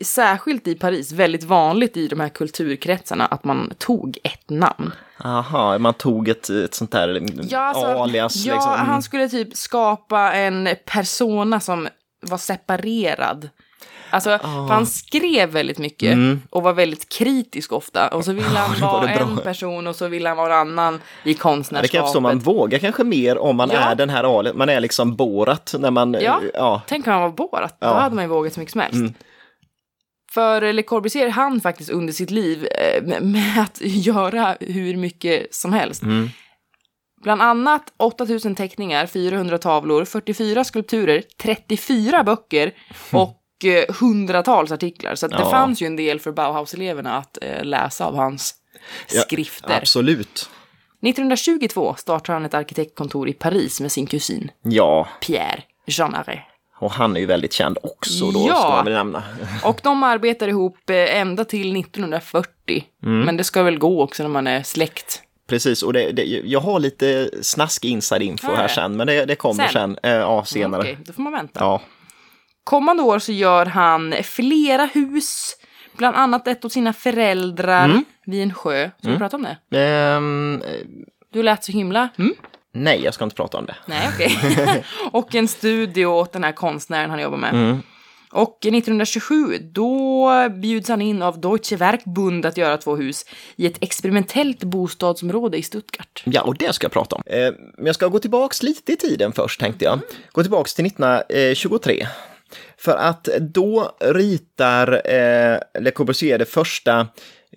särskilt 0.00 0.66
i 0.66 0.74
Paris, 0.74 1.12
väldigt 1.12 1.44
vanligt 1.44 1.96
i 1.96 2.08
de 2.08 2.20
här 2.20 2.28
kulturkretsarna 2.28 3.26
att 3.26 3.44
man 3.44 3.72
tog 3.78 4.18
ett 4.24 4.50
namn. 4.50 4.92
Aha, 5.18 5.78
man 5.78 5.94
tog 5.94 6.28
ett, 6.28 6.50
ett 6.50 6.74
sånt 6.74 6.92
där 6.92 7.08
alias. 8.02 8.36
ja 8.36 8.54
liksom. 8.54 8.72
han 8.72 9.02
skulle 9.02 9.28
typ 9.28 9.56
skapa 9.56 10.32
en 10.32 10.68
persona 10.84 11.60
som 11.60 11.88
var 12.20 12.38
separerad. 12.38 13.48
Alltså, 14.10 14.38
för 14.38 14.68
han 14.68 14.86
skrev 14.86 15.48
väldigt 15.50 15.78
mycket 15.78 16.18
och 16.50 16.62
var 16.62 16.72
väldigt 16.72 17.08
kritisk 17.08 17.72
ofta. 17.72 18.08
Och 18.08 18.24
så 18.24 18.32
ville 18.32 18.48
han 18.58 18.70
Mm. 18.76 18.80
var 18.80 18.92
vara 18.92 19.02
bra. 19.14 19.14
en 19.22 19.36
person 19.36 19.86
och 19.86 19.96
så 19.96 20.08
ville 20.08 20.28
han 20.28 20.36
vara 20.36 20.54
en 20.60 20.68
annan 20.78 21.00
i 21.24 21.34
konstnärskapet. 21.34 21.82
det 21.82 21.88
kan 21.88 21.98
jag 21.98 22.06
förstå, 22.08 22.20
man 22.20 22.38
vågar 22.38 22.78
kanske 22.78 23.04
mer 23.04 23.38
om 23.38 23.56
man 23.56 23.70
Ja. 23.72 23.78
är 23.78 23.94
den 23.94 24.10
här 24.10 24.38
alias. 24.38 24.56
Man 24.56 24.68
är 24.68 24.80
liksom 24.80 25.16
Borat 25.16 25.74
när 25.78 25.90
man... 25.90 26.16
Ja. 26.20 26.40
ja. 26.54 26.82
Tänk 26.86 27.06
om 27.06 27.12
han 27.12 27.22
var 27.22 27.30
Borat, 27.30 27.76
då. 27.80 27.86
Mm. 27.86 27.98
hade 28.02 28.14
man 28.14 28.24
ju 28.24 28.28
vågat 28.28 28.52
så 28.52 28.60
mycket 28.60 28.72
som 28.72 28.80
helst. 28.80 29.14
För 30.32 30.72
Le 30.72 30.82
Corbusier 30.82 31.28
han 31.28 31.60
faktiskt 31.60 31.90
under 31.90 32.12
sitt 32.12 32.30
liv 32.30 32.66
eh, 32.78 33.02
med, 33.02 33.22
med 33.22 33.60
att 33.62 33.80
göra 33.80 34.56
hur 34.60 34.96
mycket 34.96 35.54
som 35.54 35.72
helst. 35.72 36.02
Mm. 36.02 36.28
Bland 37.22 37.42
annat 37.42 37.92
8000 37.96 38.54
teckningar, 38.54 39.06
400 39.06 39.58
tavlor, 39.58 40.04
44 40.04 40.64
skulpturer, 40.64 41.22
34 41.42 42.24
böcker 42.24 42.72
och 43.12 43.28
eh, 43.28 43.34
hundratals 44.00 44.72
artiklar. 44.72 45.14
Så 45.14 45.26
att 45.26 45.32
det 45.32 45.38
Ja. 45.40 45.50
fanns 45.50 45.82
ju 45.82 45.86
en 45.86 45.96
del 45.96 46.20
för 46.20 46.32
Bauhaus-eleverna 46.32 47.16
att 47.16 47.38
eh, 47.42 47.64
läsa 47.64 48.06
av 48.06 48.16
hans 48.16 48.54
Ja, 49.14 49.20
skrifter. 49.20 49.78
Absolut. 49.78 50.50
1922 51.02 51.94
startar 51.98 52.32
han 52.32 52.44
ett 52.44 52.54
arkitektkontor 52.54 53.28
i 53.28 53.32
Paris 53.32 53.80
med 53.80 53.92
sin 53.92 54.06
kusin 54.06 54.50
Ja, 54.62 55.08
Pierre 55.26 55.62
Jean 55.86 56.14
Arret. 56.14 56.38
och 56.78 56.90
han 56.90 57.16
är 57.16 57.20
ju 57.20 57.26
väldigt 57.26 57.52
känd 57.52 57.78
också 57.82 58.30
då, 58.30 58.46
Ja. 58.48 58.54
ska 58.56 58.68
man 58.70 58.84
väl 58.84 58.94
nämna. 58.94 59.22
Och 59.64 59.80
de 59.82 60.02
arbetar 60.02 60.48
ihop 60.48 60.90
eh, 60.90 61.16
ända 61.20 61.44
till 61.44 61.76
1940. 61.76 62.84
Mm. 63.02 63.20
Men 63.20 63.36
det 63.36 63.44
ska 63.44 63.62
väl 63.62 63.78
gå 63.78 64.02
också 64.02 64.22
när 64.22 64.30
man 64.30 64.46
är 64.46 64.62
släkt. 64.62 65.22
Precis, 65.48 65.82
och 65.82 65.92
det, 65.92 66.12
det, 66.12 66.22
jag 66.24 66.60
har 66.60 66.78
lite 66.80 67.30
snaskig 67.42 67.88
inside 67.90 68.22
info 68.22 68.46
Ja, 68.50 68.54
här 68.56 68.62
ja. 68.62 68.68
sen, 68.68 68.96
men 68.96 69.06
det, 69.06 69.24
det 69.24 69.34
kommer 69.36 69.68
Sen? 69.68 69.72
sen. 69.72 69.98
Eh, 70.12 70.18
ja, 70.18 70.44
senare. 70.44 70.80
Okej, 70.82 70.98
då 71.06 71.12
får 71.12 71.22
man 71.22 71.32
vänta. 71.32 71.60
Ja. 71.60 71.80
Kommande 72.66 73.02
år 73.02 73.18
så 73.18 73.32
gör 73.32 73.66
han 73.66 74.14
flera 74.24 74.84
hus. 74.86 75.56
Bland 75.96 76.16
annat 76.16 76.48
ett 76.48 76.64
åt 76.64 76.72
sina 76.72 76.92
föräldrar 76.92 77.84
Mm. 77.84 78.04
vid 78.26 78.42
en 78.42 78.54
sjö. 78.54 78.90
Ska 79.02 79.10
vi 79.10 79.18
prata 79.18 79.36
om 79.36 79.46
det? 79.70 79.78
Ehm, 79.80 80.62
Du 81.32 81.42
lät 81.42 81.64
så 81.64 81.72
himla... 81.72 82.08
Mm? 82.18 82.34
nej, 82.74 83.00
jag 83.04 83.14
ska 83.14 83.24
inte 83.24 83.36
prata 83.36 83.58
om 83.58 83.66
det. 83.66 83.76
Nej, 83.86 84.08
okej. 84.14 84.84
och 85.12 85.34
en 85.34 85.48
studio 85.48 86.06
åt 86.06 86.32
den 86.32 86.44
här 86.44 86.52
konstnären 86.52 87.10
han 87.10 87.20
jobbar 87.20 87.38
med. 87.38 87.54
Mm. 87.54 87.82
Och 88.32 88.58
1927, 88.66 89.58
då 89.62 90.30
bjuds 90.48 90.88
han 90.88 91.02
in 91.02 91.22
av 91.22 91.40
Deutsche 91.40 91.76
Werkbund 91.76 92.46
att 92.46 92.56
göra 92.56 92.76
två 92.76 92.96
hus 92.96 93.24
i 93.56 93.66
ett 93.66 93.82
experimentellt 93.82 94.64
bostadsområde 94.64 95.58
i 95.58 95.62
Stuttgart. 95.62 96.22
Ja, 96.24 96.42
och 96.42 96.56
det 96.56 96.72
ska 96.74 96.84
jag 96.84 96.92
prata 96.92 97.16
om. 97.16 97.22
Eh, 97.26 97.52
men 97.76 97.86
jag 97.86 97.94
ska 97.94 98.08
gå 98.08 98.18
tillbaks 98.18 98.62
lite 98.62 98.92
i 98.92 98.96
tiden 98.96 99.32
först, 99.32 99.60
tänkte 99.60 99.84
jag. 99.84 99.98
Gå 100.32 100.42
tillbaks 100.42 100.74
till 100.74 100.86
1923. 100.86 102.06
För 102.78 102.96
att 102.96 103.24
då 103.40 103.96
ritar 104.00 104.92
eh, 105.04 105.58
Le 105.82 105.90
Corbusier 105.90 106.38
det 106.38 106.44
första, 106.44 107.06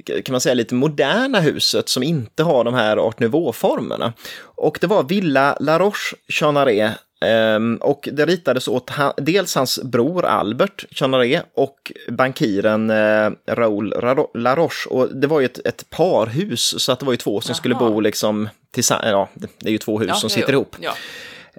kan 0.06 0.32
man 0.34 0.41
säga, 0.41 0.53
lite 0.53 0.75
moderna 0.75 1.39
huset 1.39 1.89
som 1.89 2.03
inte 2.03 2.44
har 2.44 2.63
de 2.63 2.74
här 2.74 2.98
art 2.98 3.20
nouveau-formerna. 3.20 4.13
Och 4.41 4.77
det 4.82 4.88
var 4.88 5.03
Villa 5.03 5.58
La 5.60 5.79
Roche 5.79 6.15
Charnaré 6.27 6.91
Ehm, 7.25 7.75
och 7.82 8.10
det 8.12 8.25
ritades 8.25 8.68
åt 8.68 8.91
dels 9.18 9.56
hans 9.56 9.79
bror 9.84 10.25
Albert 10.25 10.86
Charnaré 10.91 11.41
och 11.56 11.91
bankiren 12.10 12.89
eh, 12.89 13.32
Raoul 13.48 13.94
Raro- 13.94 14.38
Laroche. 14.38 14.89
Och 14.89 15.15
det 15.15 15.27
var 15.27 15.39
ju 15.39 15.46
ett, 15.46 15.68
ett 15.68 15.89
parhus, 15.89 16.84
så 16.84 16.91
att 16.91 17.00
det 17.00 17.06
var 17.06 17.13
ju 17.13 17.18
två 17.18 17.41
som 17.41 17.56
skulle 17.56 17.75
Jaha. 17.79 17.89
bo 17.89 18.00
liksom 18.00 18.50
tillsammans. 18.72 19.08
Ja, 19.12 19.29
det- 19.34 19.68
är 19.68 19.72
ju 19.72 19.77
två 19.77 20.00
hus 20.00 20.20
som 20.20 20.27
det 20.27 20.34
sitter 20.34 20.53
ihop. 20.53 20.75
Ja. 20.79 20.94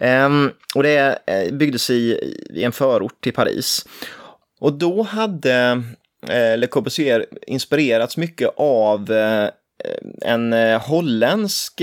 Ehm, 0.00 0.50
och 0.74 0.82
det 0.82 1.18
eh, 1.26 1.52
byggdes 1.52 1.90
i, 1.90 2.34
i 2.50 2.64
en 2.64 2.72
förort 2.72 3.20
till 3.20 3.32
Paris. 3.32 3.86
Och 4.60 4.72
då 4.72 5.02
hade 5.02 5.82
eh, 6.28 6.58
Le 6.58 6.66
Corbusier 6.66 7.26
inspirerats 7.46 8.16
mycket 8.16 8.50
av 8.56 9.12
eh, 9.12 9.48
en 10.22 10.52
holländsk 10.80 11.82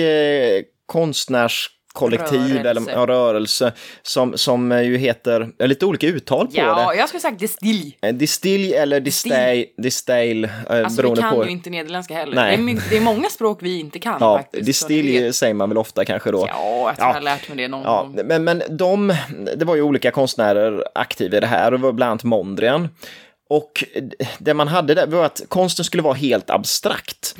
konstnärs 0.86 1.70
konstnärskollektiv 2.00 2.40
Rörelse. 2.64 2.70
eller 2.70 3.00
ja, 3.00 3.08
rörelse 3.08 3.74
som, 4.04 4.38
som 4.38 4.72
eh, 4.72 4.82
ju 4.82 4.98
heter, 4.98 5.50
lite 5.68 5.86
olika 5.86 6.08
uttal 6.08 6.48
på 6.48 6.54
Ja, 6.56 6.90
det. 6.92 6.98
jag 6.98 7.08
skulle 7.10 7.22
sagt 7.22 7.40
distill. 7.40 7.94
Eh, 8.02 8.14
Distill 8.14 8.74
eller 8.74 9.00
distil, 9.00 9.66
distil 9.78 10.44
eh, 10.44 10.50
Alltså 10.70 10.90
vi 10.90 10.96
beroende 11.02 11.22
kan 11.22 11.36
på. 11.36 11.46
ju 11.46 11.52
inte 11.52 11.70
nederländska 11.70 12.14
heller. 12.14 12.36
Nej. 12.36 12.58
Det 12.58 12.72
är, 12.72 12.90
det 12.90 12.98
är 12.98 13.02
många 13.02 13.30
språk 13.30 13.58
vi 13.62 13.80
inte 13.80 14.00
kan 14.00 14.18
Ja, 14.20 14.38
faktiskt. 14.38 14.90
vet- 14.90 15.36
säger 15.36 15.54
man 15.54 15.70
väl 15.70 15.78
ofta 15.78 16.06
kanske 16.06 16.32
då. 16.32 16.46
Ja, 16.50 16.88
jag 16.88 16.96
tror 16.96 17.08
jag 17.08 17.14
har 17.14 17.22
lärt 17.22 17.50
mig 17.50 17.58
det 17.58 17.68
någon 17.68 17.84
Ja, 17.84 18.02
gång. 18.02 18.20
men, 18.26 18.44
men 18.44 18.62
de, 18.70 19.16
det 19.58 19.66
var 19.66 19.76
ju 19.76 19.82
olika 19.82 20.12
konstnärer 20.12 20.84
aktiva 20.96 21.38
i 21.38 21.40
det 21.40 21.48
här, 21.48 21.72
det 21.72 21.78
var 21.78 21.92
bland 21.92 22.10
annat 22.12 22.24
Mondrian. 22.24 22.90
Och 23.50 23.84
det 24.40 24.54
man 24.54 24.68
hade 24.68 24.94
där 24.94 25.08
var 25.08 25.26
att 25.26 25.42
konsten 25.48 25.86
skulle 25.86 26.04
vara 26.04 26.14
helt 26.14 26.50
abstrakt. 26.50 27.36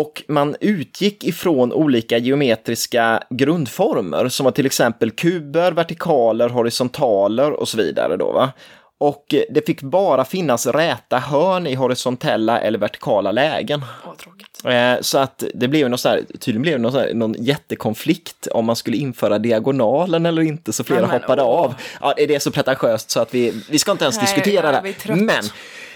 Och 0.00 0.22
man 0.28 0.56
utgick 0.60 1.24
ifrån 1.24 1.72
olika 1.72 2.18
geometriska 2.18 3.22
grundformer 3.30 4.28
som 4.28 4.44
var 4.44 4.50
till 4.52 4.66
exempel 4.66 5.10
kuber, 5.10 5.72
vertikaler, 5.72 6.48
horisontaler 6.48 7.52
och 7.52 7.68
så 7.68 7.76
vidare. 7.76 8.16
Då, 8.16 8.32
va? 8.32 8.52
Och 8.98 9.34
det 9.50 9.66
fick 9.66 9.82
bara 9.82 10.24
finnas 10.24 10.66
räta 10.66 11.18
hörn 11.18 11.66
i 11.66 11.74
horisontella 11.74 12.60
eller 12.60 12.78
vertikala 12.78 13.32
lägen. 13.32 13.82
Eh, 14.64 15.00
Så 15.00 15.18
att 15.18 15.44
det 15.54 15.68
blev 15.68 15.88
någon 15.90 15.98
så 15.98 16.08
här, 16.08 16.22
tydligen 16.40 16.62
blev 16.62 16.80
någon, 16.80 16.94
här, 16.94 17.14
någon 17.14 17.34
jättekonflikt 17.38 18.46
om 18.46 18.64
man 18.64 18.76
skulle 18.76 18.96
införa 18.96 19.38
diagonalen 19.38 20.26
eller 20.26 20.42
inte, 20.42 20.72
så 20.72 20.84
flera 20.84 21.00
Ja, 21.00 21.06
men, 21.06 21.20
hoppade 21.20 21.42
åh. 21.42 21.48
av. 21.60 21.74
Ja, 22.00 22.14
det 22.16 22.34
är 22.34 22.38
så 22.38 22.50
pretentiöst 22.50 23.10
så 23.10 23.20
att 23.20 23.34
vi, 23.34 23.62
vi 23.70 23.78
ska 23.78 23.92
inte 23.92 24.04
ens 24.04 24.16
Nej, 24.16 24.24
diskutera 24.26 24.72
det. 24.72 24.94
Men 25.14 25.44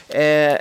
eh, 0.08 0.58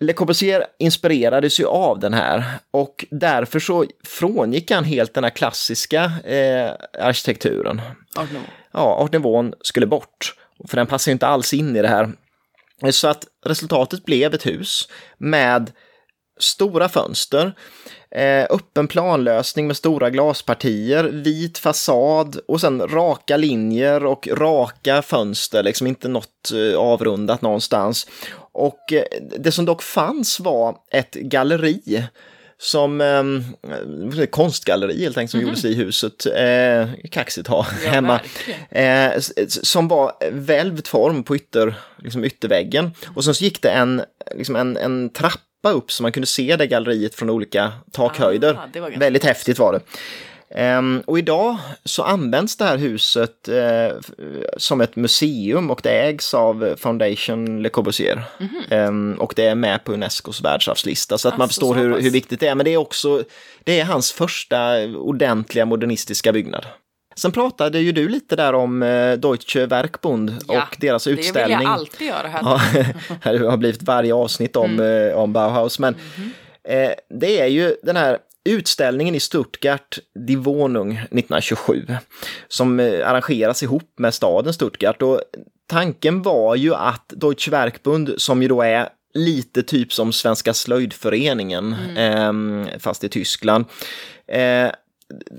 Le 0.00 0.12
Corbusier 0.12 0.66
inspirerades 0.78 1.60
ju 1.60 1.66
av 1.66 1.98
den 1.98 2.14
här 2.14 2.44
och 2.70 3.04
därför 3.10 3.58
så 3.60 3.84
frångick 4.04 4.70
han 4.70 4.84
helt 4.84 5.14
den 5.14 5.24
här 5.24 5.30
klassiska 5.30 6.04
eh, 6.24 6.72
arkitekturen. 6.98 7.80
Art. 8.16 8.28
Ja, 8.72 8.80
Art 8.80 9.12
Nouveau 9.12 9.52
skulle 9.60 9.86
bort, 9.86 10.34
för 10.68 10.76
den 10.76 10.86
passar 10.86 11.12
inte 11.12 11.26
alls 11.26 11.54
in 11.54 11.76
i 11.76 11.82
det 11.82 11.88
här. 11.88 12.12
Så 12.92 13.08
att 13.08 13.24
resultatet 13.46 14.04
blev 14.04 14.34
ett 14.34 14.46
hus 14.46 14.88
med 15.18 15.70
stora 16.40 16.88
fönster, 16.88 17.52
eh, 18.10 18.46
öppen 18.50 18.88
planlösning 18.88 19.66
med 19.66 19.76
stora 19.76 20.10
glaspartier, 20.10 21.04
vit 21.04 21.58
fasad 21.58 22.40
och 22.48 22.60
sen 22.60 22.88
raka 22.88 23.36
linjer 23.36 24.06
och 24.06 24.28
raka 24.32 25.02
fönster, 25.02 25.62
liksom 25.62 25.86
inte 25.86 26.08
något 26.08 26.52
eh, 26.54 26.78
avrundat 26.78 27.42
någonstans. 27.42 28.06
Och 28.58 28.92
eh, 28.92 29.04
det 29.38 29.52
som 29.52 29.64
dock 29.64 29.82
fanns 29.82 30.40
var 30.40 30.76
ett 30.90 31.14
galleri 31.14 32.04
som 32.60 33.00
eh, 33.00 34.26
konstgalleri 34.26 35.02
helt 35.02 35.18
enkelt 35.18 35.30
som 35.30 35.40
gjordes 35.40 35.64
i 35.64 35.74
huset. 35.74 36.26
Eh, 36.26 36.88
kaxigt 37.10 37.48
ha 37.48 37.66
Ja, 37.84 37.90
hemma. 37.90 38.20
Eh, 38.70 39.20
som 39.48 39.88
var 39.88 40.12
välvd 40.30 40.86
form 40.86 41.22
på 41.22 41.36
ytter, 41.36 41.74
liksom 41.98 42.24
ytterväggen. 42.24 42.90
Och 43.14 43.24
sen 43.24 43.34
så 43.34 43.44
gick 43.44 43.62
det 43.62 43.70
en, 43.70 44.02
liksom 44.34 44.56
en, 44.56 44.76
en 44.76 45.10
trappa 45.10 45.70
upp 45.70 45.92
så 45.92 46.02
man 46.02 46.12
kunde 46.12 46.26
se 46.26 46.56
det 46.56 46.66
galleriet 46.66 47.14
från 47.14 47.30
olika 47.30 47.72
takhöjder. 47.92 48.54
Ah, 48.74 48.98
Väldigt 48.98 49.24
häftigt 49.24 49.58
var 49.58 49.72
det. 49.72 49.80
Ehm, 50.50 51.02
och 51.06 51.18
idag 51.18 51.56
så 51.84 52.02
används 52.02 52.56
det 52.56 52.64
här 52.64 52.76
huset 52.78 53.48
eh, 53.48 53.96
som 54.56 54.80
ett 54.80 54.96
museum 54.96 55.70
och 55.70 55.80
det 55.82 55.90
ägs 55.90 56.34
av 56.34 56.74
Foundation 56.78 57.62
Le 57.62 57.68
Corbusier. 57.68 58.22
Ehm, 58.70 59.16
och 59.18 59.32
det 59.36 59.44
är 59.46 59.54
med 59.54 59.84
på 59.84 59.92
Unescos 59.92 60.40
världsarvslista 60.44 61.18
så 61.18 61.28
att 61.28 61.34
man 61.38 61.42
Alltså, 61.44 61.60
förstår 61.60 61.74
så 61.74 61.80
hur, 61.80 62.00
hur 62.00 62.10
viktigt 62.10 62.40
det 62.40 62.46
är. 62.48 62.54
Men 62.54 62.64
det 62.64 62.70
är 62.74 62.76
också, 62.76 63.24
det 63.64 63.80
är 63.80 63.84
hans 63.84 64.12
första 64.12 64.84
ordentliga 64.96 65.64
modernistiska 65.64 66.32
byggnad. 66.32 66.66
Sen 67.16 67.32
pratade 67.32 67.78
ju 67.78 67.92
du 67.92 68.08
lite 68.08 68.36
där 68.36 68.52
om 68.52 68.82
eh, 68.82 69.12
Deutsche 69.12 69.66
Werkbund 69.66 70.36
Ja, 70.48 70.62
och 70.62 70.76
deras 70.80 71.04
Det 71.04 71.10
vill 71.10 71.18
utställning. 71.18 71.62
jag 71.62 71.72
alltid 71.72 72.06
göra 72.06 72.28
här. 72.28 72.40
Ja, 72.44 72.60
det 73.32 73.38
har 73.48 73.56
blivit 73.56 73.82
varje 73.82 74.14
avsnitt 74.14 74.56
om, 74.56 74.70
Mm. 74.80 75.08
eh, 75.10 75.16
om 75.16 75.32
Bauhaus. 75.32 75.78
Men 75.78 75.94
Mhm. 76.16 76.30
eh, 76.68 76.90
det 77.20 77.40
är 77.40 77.46
ju 77.46 77.76
den 77.82 77.96
här 77.96 78.18
utställningen 78.44 79.14
i 79.14 79.20
Stuttgart, 79.20 79.98
Die 80.28 80.36
Wohnung 80.36 80.92
1927, 80.92 81.86
som 82.48 82.80
eh, 82.80 83.08
arrangeras 83.08 83.62
ihop 83.62 83.92
med 83.98 84.14
staden 84.14 84.52
Stuttgart. 84.52 85.02
Och 85.02 85.20
tanken 85.66 86.22
var 86.22 86.56
ju 86.56 86.74
att 86.74 87.08
Deutsche 87.08 87.50
Werkbund, 87.50 88.14
som 88.16 88.42
ju 88.42 88.48
då 88.48 88.62
är 88.62 88.88
lite 89.14 89.62
typ 89.62 89.92
som 89.92 90.12
Svenska 90.12 90.54
slöjdföreningen, 90.54 91.76
Mm. 91.96 92.62
eh, 92.66 92.78
fast 92.78 93.04
i 93.04 93.08
Tyskland, 93.08 93.64
eh, 94.26 94.70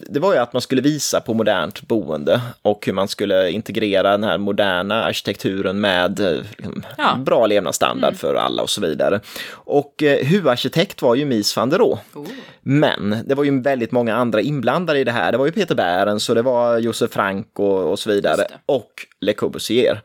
det 0.09 0.19
var 0.19 0.33
ju 0.33 0.39
att 0.39 0.53
man 0.53 0.61
skulle 0.61 0.81
visa 0.81 1.21
på 1.21 1.33
modernt 1.33 1.81
boende 1.81 2.41
och 2.61 2.85
hur 2.85 2.93
man 2.93 3.07
skulle 3.07 3.51
integrera 3.51 4.11
den 4.11 4.23
här 4.23 4.37
moderna 4.37 5.03
arkitekturen 5.03 5.81
med 5.81 6.19
eh, 6.19 6.37
liksom, 6.57 6.83
Ja. 6.97 7.11
Mm. 7.11 7.23
bra 7.23 7.47
levnadsstandard 7.47 8.15
för 8.15 8.35
alla 8.35 8.61
och 8.61 8.69
så 8.69 8.81
vidare. 8.81 9.19
Och 9.51 10.03
eh, 10.03 10.25
huvudarkitekt 10.25 11.01
var 11.01 11.15
ju 11.15 11.25
Mies 11.25 11.57
van 11.57 11.69
der 11.69 11.77
Rohe. 11.77 11.99
Oh. 12.13 12.25
Men 12.61 13.17
det 13.25 13.35
var 13.35 13.43
ju 13.43 13.61
väldigt 13.61 13.91
många 13.91 14.15
andra 14.15 14.41
inblandade 14.41 14.99
i 14.99 15.03
det 15.03 15.11
här. 15.11 15.31
Det 15.31 15.37
var 15.37 15.45
ju 15.45 15.51
Peter 15.51 15.75
Behrens 15.75 16.29
och 16.29 16.35
det 16.35 16.41
var 16.41 16.77
Josef 16.77 17.11
Frank 17.11 17.59
och, 17.59 17.91
och 17.91 17.99
så 17.99 18.09
vidare. 18.09 18.47
Och 18.65 18.91
Le 19.21 19.33
Corbusier. 19.33 20.01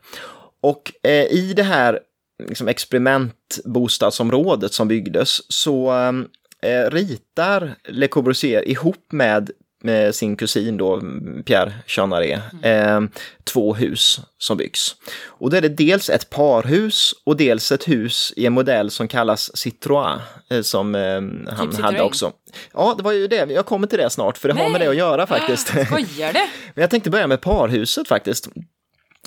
Och 0.61 0.91
eh, 1.03 1.11
i 1.25 1.53
det 1.55 1.63
här 1.63 1.99
liksom, 2.49 2.67
experimentbostadsområdet 2.67 4.73
som 4.73 4.87
byggdes 4.87 5.53
så 5.53 5.91
eh, 6.65 6.89
ritar 6.89 7.75
Le 7.87 8.07
Corbusier 8.07 8.69
ihop 8.69 9.11
med 9.11 9.51
med 9.85 10.15
sin 10.15 10.37
kusin 10.37 10.77
då, 10.77 11.01
Pierre 11.45 11.73
Jeanneret, 11.87 12.41
eh, 12.61 13.01
två 13.43 13.73
hus 13.73 14.19
som 14.37 14.57
byggs. 14.57 14.95
Och 15.25 15.49
då 15.49 15.57
är 15.57 15.61
det 15.61 15.69
dels 15.69 16.09
ett 16.09 16.29
parhus 16.29 17.13
och 17.25 17.37
dels 17.37 17.71
ett 17.71 17.87
hus 17.87 18.33
i 18.35 18.45
en 18.45 18.53
modell 18.53 18.91
som 18.91 19.07
kallas 19.07 19.51
Citroën, 19.53 20.19
eh, 20.49 20.61
som 20.61 20.95
eh, 20.95 21.01
han 21.55 21.75
hade 21.75 21.97
Citroën? 21.97 22.01
också. 22.01 22.31
Ja, 22.73 22.93
det 22.97 23.03
var 23.03 23.11
ju 23.11 23.27
det, 23.27 23.51
jag 23.51 23.65
kommer 23.65 23.87
till 23.87 23.99
det 23.99 24.09
snart, 24.09 24.37
för 24.37 24.47
det 24.47 24.53
har 24.53 24.69
med 24.69 24.71
Nej. 24.71 24.79
det 24.79 24.89
att 24.89 24.97
göra 24.97 25.27
faktiskt. 25.27 25.67
Skojar 25.67 26.33
det? 26.33 26.47
Men 26.73 26.81
jag 26.81 26.89
tänkte 26.89 27.09
börja 27.09 27.27
med 27.27 27.41
parhuset 27.41 28.07
faktiskt. 28.07 28.47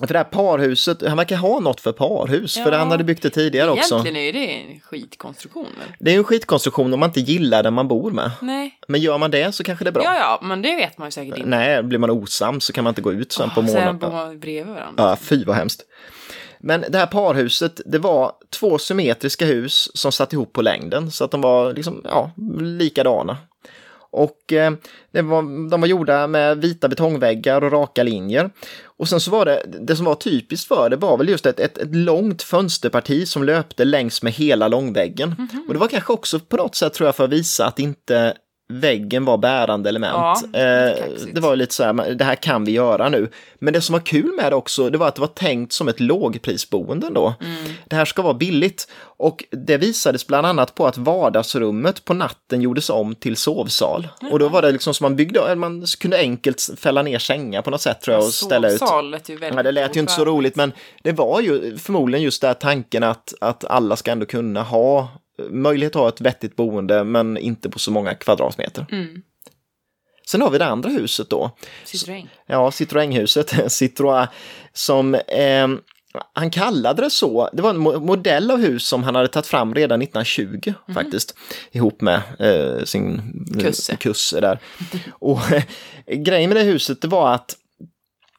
För 0.01 0.07
det 0.07 0.19
här 0.19 0.25
parhuset, 0.25 1.03
han 1.09 1.17
verkar 1.17 1.37
ha 1.37 1.61
något 1.61 1.81
för 1.81 1.93
parhus, 1.93 2.55
för 2.55 2.73
Ja. 2.73 2.79
han 2.79 2.91
hade 2.91 3.05
byggt 3.05 3.23
det 3.23 3.31
tidigare 3.31 3.71
också. 3.71 3.95
Egentligen 3.95 4.17
är 4.17 4.33
det 4.33 4.61
en 4.73 4.81
skitkonstruktion 4.81 5.65
väl? 5.79 5.89
Det 5.99 6.15
är 6.15 6.17
en 6.19 6.25
skitkonstruktion 6.25 6.95
om 6.95 7.01
man 7.01 7.09
inte 7.09 7.21
gillar 7.21 7.63
den 7.63 7.75
man 7.75 7.89
bor 7.89 8.11
med. 8.11 8.31
Nej. 8.41 8.79
Men 8.89 9.01
gör 9.01 9.19
man 9.19 9.31
det 9.31 9.55
så 9.55 9.65
kanske 9.65 9.85
det 9.85 9.91
är 9.91 9.93
bra. 9.93 10.03
Ja, 10.05 10.15
ja, 10.15 10.39
men 10.43 10.63
det 10.63 10.77
vet 10.77 10.99
man 10.99 11.07
ju 11.07 11.13
säkert 11.13 11.37
inte. 11.37 11.49
Nej, 11.49 11.83
blir 11.83 11.99
man 11.99 12.11
osams 12.11 12.65
så 12.65 12.73
kan 12.73 12.85
man 12.85 12.91
inte 12.91 13.01
gå 13.03 13.13
ut 13.13 13.33
sen 13.33 13.51
på 13.51 13.55
Sen 13.55 13.65
månaden. 13.67 13.99
bor 13.99 14.11
man 14.11 14.41
bredvid 14.41 14.75
varandra. 14.75 15.05
Ja, 15.05 15.17
fy 15.17 15.45
vad 15.45 15.57
hemskt. 15.57 15.83
Men 16.61 16.85
det 16.89 16.99
här 16.99 17.07
parhuset, 17.07 17.81
det 17.87 17.99
var 17.99 18.33
två 18.61 18.79
symmetriska 18.79 19.45
hus 19.47 19.91
som 19.95 20.13
satt 20.13 20.33
ihop 20.33 20.53
på 20.53 20.63
längden 20.63 21.11
så 21.11 21.25
att 21.25 21.31
de 21.31 21.41
var 21.41 21.73
liksom, 21.73 22.01
ja, 22.05 22.31
likadana. 22.61 23.37
Och 24.11 24.53
eh, 24.53 24.71
var, 25.13 25.71
de 25.71 25.81
var 25.81 25.89
gjorda 25.89 26.27
med 26.27 26.59
vita 26.59 26.89
betongväggar 26.89 27.65
och 27.65 27.73
raka 27.73 28.03
linjer. 28.03 28.51
Och 28.99 29.09
sen 29.09 29.21
så 29.21 29.31
var 29.31 29.45
det, 29.45 29.63
det 29.81 29.97
som 29.97 30.05
var 30.05 30.15
typiskt 30.15 30.69
för 30.69 30.91
det 30.91 30.97
var 30.97 31.17
väl 31.17 31.29
just 31.29 31.47
ett, 31.47 31.61
ett, 31.61 31.79
ett 31.79 31.95
långt 31.95 32.43
fönsterparti 32.43 33.29
som 33.29 33.45
löpte 33.45 33.85
längs 33.85 34.23
med 34.23 34.33
hela 34.33 34.69
långväggen. 34.69 35.35
Mhm. 35.39 35.65
Och 35.69 35.75
det 35.75 35.81
var 35.81 35.89
kanske 35.89 36.13
också 36.13 36.41
på 36.41 36.57
något 36.57 36.75
sätt 36.75 36.95
tror 36.95 37.07
jag 37.07 37.17
för 37.17 37.25
att 37.25 37.31
visa 37.31 37.67
att 37.67 37.79
inte 37.79 38.35
väggen 38.69 39.25
var 39.25 39.39
bärande 39.39 39.89
element. 39.89 40.15
Ja, 40.15 40.43
lite 40.47 41.25
eh, 41.27 41.33
det 41.35 41.41
var 41.41 41.57
lite 41.57 41.75
så 41.75 41.85
här, 41.85 42.15
det 42.15 42.25
här 42.25 42.35
kan 42.35 42.65
vi 42.65 42.73
göra 42.73 43.09
nu. 43.09 43.31
Men 43.59 43.73
det 43.73 43.81
som 43.81 43.93
var 43.93 44.01
kul 44.01 44.33
med 44.37 44.53
det 44.53 44.57
också, 44.57 44.91
det 44.91 44.99
var 44.99 45.09
att 45.09 45.15
det 45.15 45.21
var 45.21 45.29
tänkt 45.29 45.73
som 45.73 45.89
ett 45.89 46.01
lågprisboende 46.01 47.11
då. 47.11 47.35
Det 47.85 47.97
här 47.97 48.05
ska 48.05 48.23
vara 48.23 48.35
billigt. 48.35 48.89
Och 49.01 49.45
det 49.51 49.77
visades 49.77 50.27
bland 50.27 50.47
annat 50.47 50.75
på 50.75 50.87
att 50.87 50.99
vardagsrummet 50.99 52.05
på 52.05 52.15
natten 52.15 52.63
gjordes 52.63 52.91
om 52.91 53.15
till 53.15 53.37
sovsal. 53.37 54.09
Och 54.31 54.39
då 54.39 54.49
var 54.49 54.63
det 54.63 54.73
liksom 54.73 54.95
som 54.95 55.05
man 55.05 55.17
byggde, 55.17 55.55
man 55.55 55.87
kunde 56.01 56.19
enkelt 56.19 56.71
fälla 56.77 57.03
ner 57.03 57.19
sängar 57.19 57.63
på 57.63 57.71
något 57.71 57.81
sätt 57.81 58.01
tror 58.01 58.17
jag 58.17 58.25
och 58.25 58.33
ställa 58.33 58.71
ut. 58.71 58.79
Sovsal 58.79 59.11
lät 59.11 59.29
ju 59.29 59.37
väldigt 59.37 59.57
Ja, 59.57 59.63
det 59.63 59.73
lät 59.73 59.97
ju 59.97 60.01
inte 60.01 60.13
så 60.13 60.25
roligt, 60.25 60.57
men 60.57 60.73
det 61.03 61.13
var 61.13 61.41
ju 61.41 61.79
förmodligen 61.79 62.25
just 62.25 62.43
där 62.43 62.55
tanken 62.55 63.03
att, 63.03 63.35
att 63.41 63.65
alla 63.65 63.97
ska 63.97 64.11
ändå 64.11 64.27
kunna 64.27 64.63
ha 64.63 65.09
möjlighet 65.51 65.97
att 65.97 66.01
ha 66.03 66.09
ett 66.09 66.21
vettigt 66.21 66.57
boende, 66.57 67.05
men 67.05 67.37
inte 67.37 67.71
på 67.71 67.79
så 67.79 67.91
många 67.91 68.15
kvadratmeter. 68.15 68.87
Mm. 68.93 69.23
Sen 70.31 70.43
har 70.43 70.51
vi 70.51 70.59
det 70.59 70.65
andra 70.67 70.91
huset 70.91 71.31
då. 71.31 71.51
Citroën. 71.87 72.27
Ja, 72.47 72.71
Citroën-huset, 72.71 73.53
Citroën, 73.69 74.27
som 74.73 75.15
eh, 75.15 75.69
han 76.35 76.51
kallade 76.51 77.03
det 77.03 77.11
så. 77.11 77.51
Det 77.53 77.63
var 77.63 77.71
en 77.71 77.77
mo- 77.89 78.01
modell 78.01 78.51
av 78.51 78.59
hus 78.59 78.87
som 78.89 79.03
han 79.03 79.15
hade 79.15 79.29
tagit 79.29 79.47
fram 79.47 79.75
redan 79.75 80.03
1920 80.03 80.73
faktiskt, 80.95 81.35
ihop 81.73 82.01
med 82.01 82.21
eh, 82.39 82.85
sin 82.85 83.23
Kusse. 83.63 83.97
kusse 83.97 84.41
där. 84.41 84.59
Och 85.11 85.53
eh, 85.53 85.63
grejen 86.17 86.51
med 86.51 86.57
det 86.57 86.63
huset, 86.63 87.01
det 87.03 87.09
var 87.09 87.35
att 87.35 87.57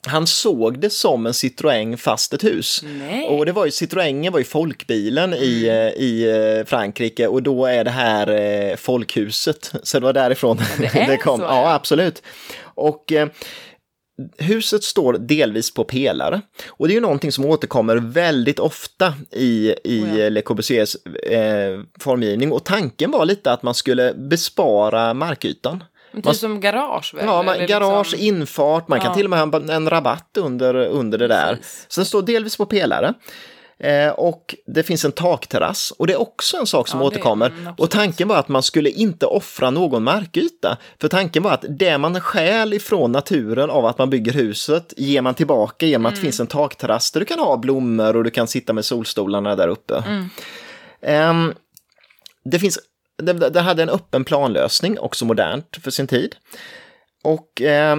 han 0.07 0.27
såg 0.27 0.79
det 0.79 0.89
som 0.89 1.25
en 1.25 1.31
Citroën 1.33 1.97
fast 1.97 2.33
ett 2.33 2.43
hus. 2.43 2.81
Nej. 2.83 3.27
Och 3.27 3.45
det 3.45 3.51
var 3.51 3.65
ju 3.65 3.71
Citroën 3.71 4.31
var 4.31 4.39
ju 4.39 4.45
folkbilen 4.45 5.33
i, 5.33 5.63
Mm. 5.69 5.87
eh, 5.87 5.93
i 6.03 6.29
eh, 6.59 6.65
Frankrike 6.65 7.27
och 7.27 7.43
då 7.43 7.65
är 7.65 7.83
det 7.83 7.91
här 7.91 8.27
eh, 8.29 8.75
folkhuset. 8.75 9.71
Så 9.83 9.99
det 9.99 10.03
var 10.05 10.13
därifrån 10.13 10.57
det 10.77 10.85
är 10.85 11.17
kom. 11.21 11.39
så, 11.39 11.45
Ja, 11.45 11.61
ja. 11.61 11.73
absolut. 11.73 12.21
Och 12.61 13.11
eh, 13.11 13.27
huset 14.37 14.83
står 14.83 15.13
delvis 15.13 15.73
på 15.73 15.83
pelare. 15.83 16.41
Och 16.67 16.87
det 16.87 16.91
är 16.93 16.95
ju 16.95 17.01
någonting 17.01 17.31
som 17.31 17.45
återkommer 17.45 17.95
väldigt 17.95 18.59
ofta 18.59 19.13
i, 19.31 19.75
i 19.83 20.01
Oh 20.03 20.19
ja. 20.19 20.29
Le 20.29 20.41
Corbusiers 20.41 20.95
eh, 21.29 21.79
formgivning. 21.99 22.51
Och 22.51 22.65
tanken 22.65 23.11
var 23.11 23.25
lite 23.25 23.51
att 23.51 23.63
man 23.63 23.73
skulle 23.75 24.13
bespara 24.13 25.13
markytan. 25.13 25.83
Men 26.11 26.21
Man- 26.25 26.33
Typ 26.33 26.39
som 26.39 26.59
garage 26.59 27.13
väl? 27.13 27.25
Ja, 27.25 27.43
man, 27.43 27.65
garage, 27.67 28.11
liksom- 28.11 28.19
infart, 28.27 28.87
man 28.87 28.99
kan 28.99 29.07
Ja. 29.11 29.15
till 29.15 29.25
och 29.25 29.29
med 29.29 29.39
ha 29.39 29.57
en, 29.57 29.69
en 29.69 29.89
rabatt 29.89 30.37
under, 30.37 30.75
under 30.75 31.17
det 31.17 31.27
där. 31.27 31.55
Precis. 31.55 31.85
Sen 31.89 32.05
står 32.05 32.21
delvis 32.21 32.57
på 32.57 32.65
pelare. 32.65 33.13
Eh, 33.83 34.09
och 34.09 34.55
det 34.67 34.83
finns 34.83 35.05
en 35.05 35.11
takterrass 35.11 35.93
och 35.97 36.07
det 36.07 36.13
är 36.13 36.21
också 36.21 36.57
en 36.57 36.65
sak 36.67 36.87
som 36.87 36.99
Ja, 36.99 37.03
det- 37.03 37.07
återkommer. 37.07 37.45
mm, 37.45 37.59
absolut. 37.59 37.79
och 37.79 37.89
tanken 37.89 38.27
var 38.27 38.37
att 38.37 38.47
man 38.47 38.63
skulle 38.63 38.89
inte 38.89 39.25
offra 39.25 39.69
någon 39.69 40.03
markyta. 40.03 40.77
För 41.01 41.07
tanken 41.07 41.43
var 41.43 41.51
att 41.51 41.65
det 41.69 41.97
man 41.97 42.21
stjäl 42.21 42.73
ifrån 42.73 43.11
naturen 43.11 43.69
av 43.69 43.85
att 43.85 43.97
man 43.97 44.09
bygger 44.09 44.31
huset 44.31 44.93
ger 44.97 45.21
man 45.21 45.33
tillbaka 45.33 45.85
genom 45.85 46.01
Mm. 46.01 46.09
att 46.09 46.15
det 46.15 46.21
finns 46.21 46.39
en 46.39 46.47
takterrass 46.47 47.11
där 47.11 47.19
du 47.19 47.25
kan 47.25 47.39
ha 47.39 47.57
blommor 47.57 48.15
och 48.15 48.23
du 48.23 48.29
kan 48.29 48.47
sitta 48.47 48.73
med 48.73 48.85
solstolarna 48.85 49.55
där 49.55 49.67
uppe. 49.67 50.03
Mm. 50.07 50.29
Ehm, 51.01 51.53
det 52.45 52.59
finns, 52.59 52.79
det, 53.19 53.49
det 53.49 53.61
hade 53.61 53.83
en 53.83 53.89
öppen 53.89 54.25
planlösning, 54.25 54.99
också 54.99 55.25
modernt 55.25 55.77
för 55.83 55.91
sin 55.91 56.07
tid. 56.07 56.35
Och 57.23 57.61
eh, 57.61 57.97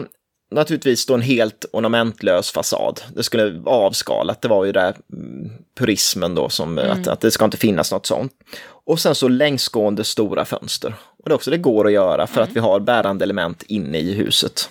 naturligtvis 0.50 1.06
då 1.06 1.14
en 1.14 1.20
helt 1.20 1.64
ornamentlös 1.72 2.50
fasad. 2.50 3.00
Det 3.14 3.22
skulle 3.22 3.50
vara 3.50 3.76
avskalat, 3.76 4.42
det 4.42 4.48
var 4.48 4.64
ju 4.64 4.72
där 4.72 4.96
mm, 5.12 5.50
purismen 5.78 6.34
då, 6.34 6.48
som, 6.48 6.78
att, 6.78 7.08
att 7.08 7.20
det 7.20 7.30
ska 7.30 7.44
inte 7.44 7.56
finnas 7.56 7.92
något 7.92 8.06
sånt. 8.06 8.32
Och 8.62 9.00
sen 9.00 9.14
så 9.14 9.28
längsgående 9.28 10.04
stora 10.04 10.44
fönster. 10.44 10.94
Och 11.22 11.28
det 11.28 11.32
är 11.32 11.34
också 11.34 11.50
det 11.50 11.58
går 11.58 11.86
att 11.86 11.92
göra 11.92 12.26
för 12.26 12.40
att 12.40 12.50
vi 12.50 12.60
har 12.60 12.80
bärande 12.80 13.24
element 13.24 13.62
inne 13.62 13.98
i 13.98 14.14
huset. 14.14 14.70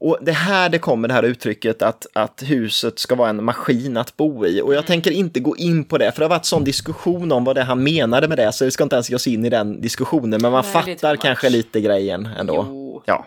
Och 0.00 0.18
det 0.20 0.32
här 0.32 0.68
det 0.68 0.78
kommer 0.78 1.08
det 1.08 1.14
här 1.14 1.22
uttrycket 1.22 1.82
att, 1.82 2.06
att 2.12 2.42
huset 2.46 2.98
ska 2.98 3.14
vara 3.14 3.30
en 3.30 3.44
maskin 3.44 3.96
att 3.96 4.16
bo 4.16 4.46
i. 4.46 4.62
Och 4.62 4.74
jag 4.74 4.86
tänker 4.86 5.10
inte 5.10 5.40
gå 5.40 5.56
in 5.56 5.84
på 5.84 5.98
det, 5.98 6.12
för 6.12 6.18
det 6.18 6.24
har 6.24 6.30
varit 6.30 6.44
sån 6.44 6.64
diskussion 6.64 7.32
om 7.32 7.44
vad 7.44 7.56
det 7.56 7.62
han 7.62 7.82
menade 7.82 8.28
med 8.28 8.38
det, 8.38 8.52
så 8.52 8.64
vi 8.64 8.70
ska 8.70 8.84
inte 8.84 8.96
ens 8.96 9.10
ge 9.10 9.16
oss 9.16 9.26
in 9.26 9.44
i 9.44 9.50
den 9.50 9.80
diskussionen, 9.80 10.42
men 10.42 10.52
man 10.52 10.64
Nej, 10.74 10.96
fattar 10.96 11.16
kanske 11.16 11.48
lite 11.48 11.80
grejen 11.80 12.28
ändå. 12.38 12.66
Jo. 12.68 13.02
Ja. 13.06 13.26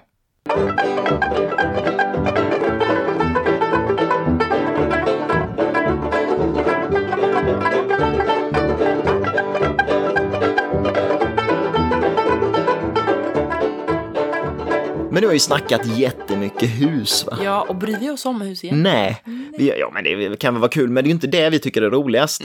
Men 15.11 15.21
nu 15.21 15.27
har 15.27 15.33
vi 15.33 15.39
snackat 15.39 15.97
jättemycket 15.97 16.69
hus 16.69 17.25
va? 17.25 17.37
Ja, 17.43 17.65
och 17.69 17.75
bryr 17.75 17.97
vi 17.99 18.09
oss 18.09 18.25
om 18.25 18.41
hus 18.41 18.63
igen? 18.63 18.83
Nej, 18.83 19.21
vi, 19.57 19.73
ja 19.79 19.91
men 19.93 20.03
det 20.03 20.39
kan 20.39 20.53
väl 20.53 20.61
vara 20.61 20.71
kul, 20.71 20.89
men 20.89 21.03
det 21.03 21.07
är 21.07 21.09
ju 21.09 21.13
inte 21.13 21.27
det 21.27 21.49
vi 21.49 21.59
tycker 21.59 21.81
är 21.81 21.89
roligast. 21.89 22.41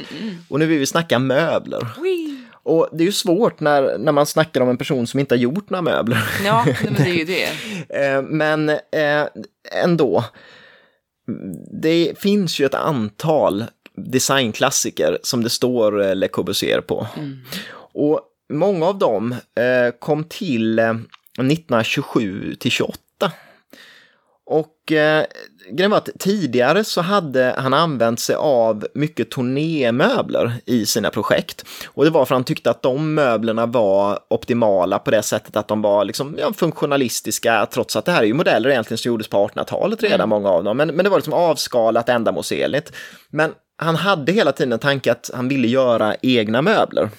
Och 0.48 0.58
nu 0.58 0.66
vill 0.66 0.78
vi 0.78 0.86
snacka 0.86 1.18
möbler. 1.18 1.86
Wee. 2.02 2.36
Och 2.62 2.88
det 2.92 3.02
är 3.02 3.06
ju 3.06 3.12
svårt 3.12 3.60
när, 3.60 3.98
när 3.98 4.12
man 4.12 4.26
snackar 4.26 4.60
om 4.60 4.68
en 4.68 4.76
person 4.76 5.06
som 5.06 5.20
inte 5.20 5.34
har 5.34 5.38
gjort 5.40 5.70
några 5.70 5.82
möbler. 5.82 6.24
Ja, 6.44 6.62
nej, 6.66 6.76
men 6.84 6.94
det 6.94 7.02
är 7.10 7.14
ju 7.14 7.24
det. 7.24 7.48
Eh, 8.06 8.22
Men 8.22 8.68
eh, 8.68 9.26
ändå, 9.84 10.24
det 11.82 12.18
finns 12.18 12.60
ju 12.60 12.66
ett 12.66 12.74
antal 12.74 13.64
designklassiker 13.96 15.18
som 15.22 15.42
det 15.42 15.50
står 15.50 16.02
eh, 16.02 16.14
Le 16.14 16.28
Corbusier 16.28 16.80
på. 16.80 17.06
Och 17.94 18.20
många 18.52 18.86
av 18.86 18.98
dem 18.98 19.32
eh, 19.32 19.94
kom 19.98 20.24
till 20.24 20.78
1927 21.44 22.54
till 22.54 22.70
28. 22.70 22.98
Och 24.48 24.92
eh, 24.92 25.24
grejen 25.70 25.90
var 25.90 25.98
att 25.98 26.08
tidigare 26.18 26.84
så 26.84 27.00
hade 27.00 27.54
han 27.58 27.74
använt 27.74 28.20
sig 28.20 28.36
av 28.36 28.86
mycket 28.94 29.30
turnémöbler 29.30 30.52
i 30.66 30.86
sina 30.86 31.10
projekt. 31.10 31.64
Och 31.86 32.04
det 32.04 32.10
var 32.10 32.24
för 32.24 32.34
att 32.34 32.36
han 32.36 32.44
tyckte 32.44 32.70
att 32.70 32.82
de 32.82 33.14
möblerna 33.14 33.66
var 33.66 34.18
optimala 34.30 34.98
på 34.98 35.10
det 35.10 35.22
sättet 35.22 35.56
att 35.56 35.68
de 35.68 35.82
var 35.82 36.04
liksom, 36.04 36.36
ja, 36.38 36.52
funktionalistiska, 36.52 37.66
trots 37.70 37.96
att 37.96 38.04
det 38.04 38.12
här 38.12 38.22
är 38.22 38.26
ju 38.26 38.34
modeller 38.34 38.70
egentligen 38.70 38.98
som 38.98 39.08
gjordes 39.08 39.28
på 39.28 39.48
1800-talet 39.48 40.02
redan, 40.02 40.14
Mm. 40.20 40.28
många 40.28 40.48
av 40.48 40.64
dem. 40.64 40.76
Men, 40.76 40.88
men 40.88 41.04
det 41.04 41.10
var 41.10 41.18
liksom 41.18 41.32
avskalat, 41.32 42.08
ändamålsenligt. 42.08 42.92
Men 43.30 43.52
han 43.78 43.96
hade 43.96 44.32
hela 44.32 44.52
tiden 44.52 44.72
en 44.72 44.78
tanke 44.78 45.12
att 45.12 45.30
han 45.34 45.48
ville 45.48 45.68
göra 45.68 46.16
egna 46.22 46.62
möbler. 46.62 47.10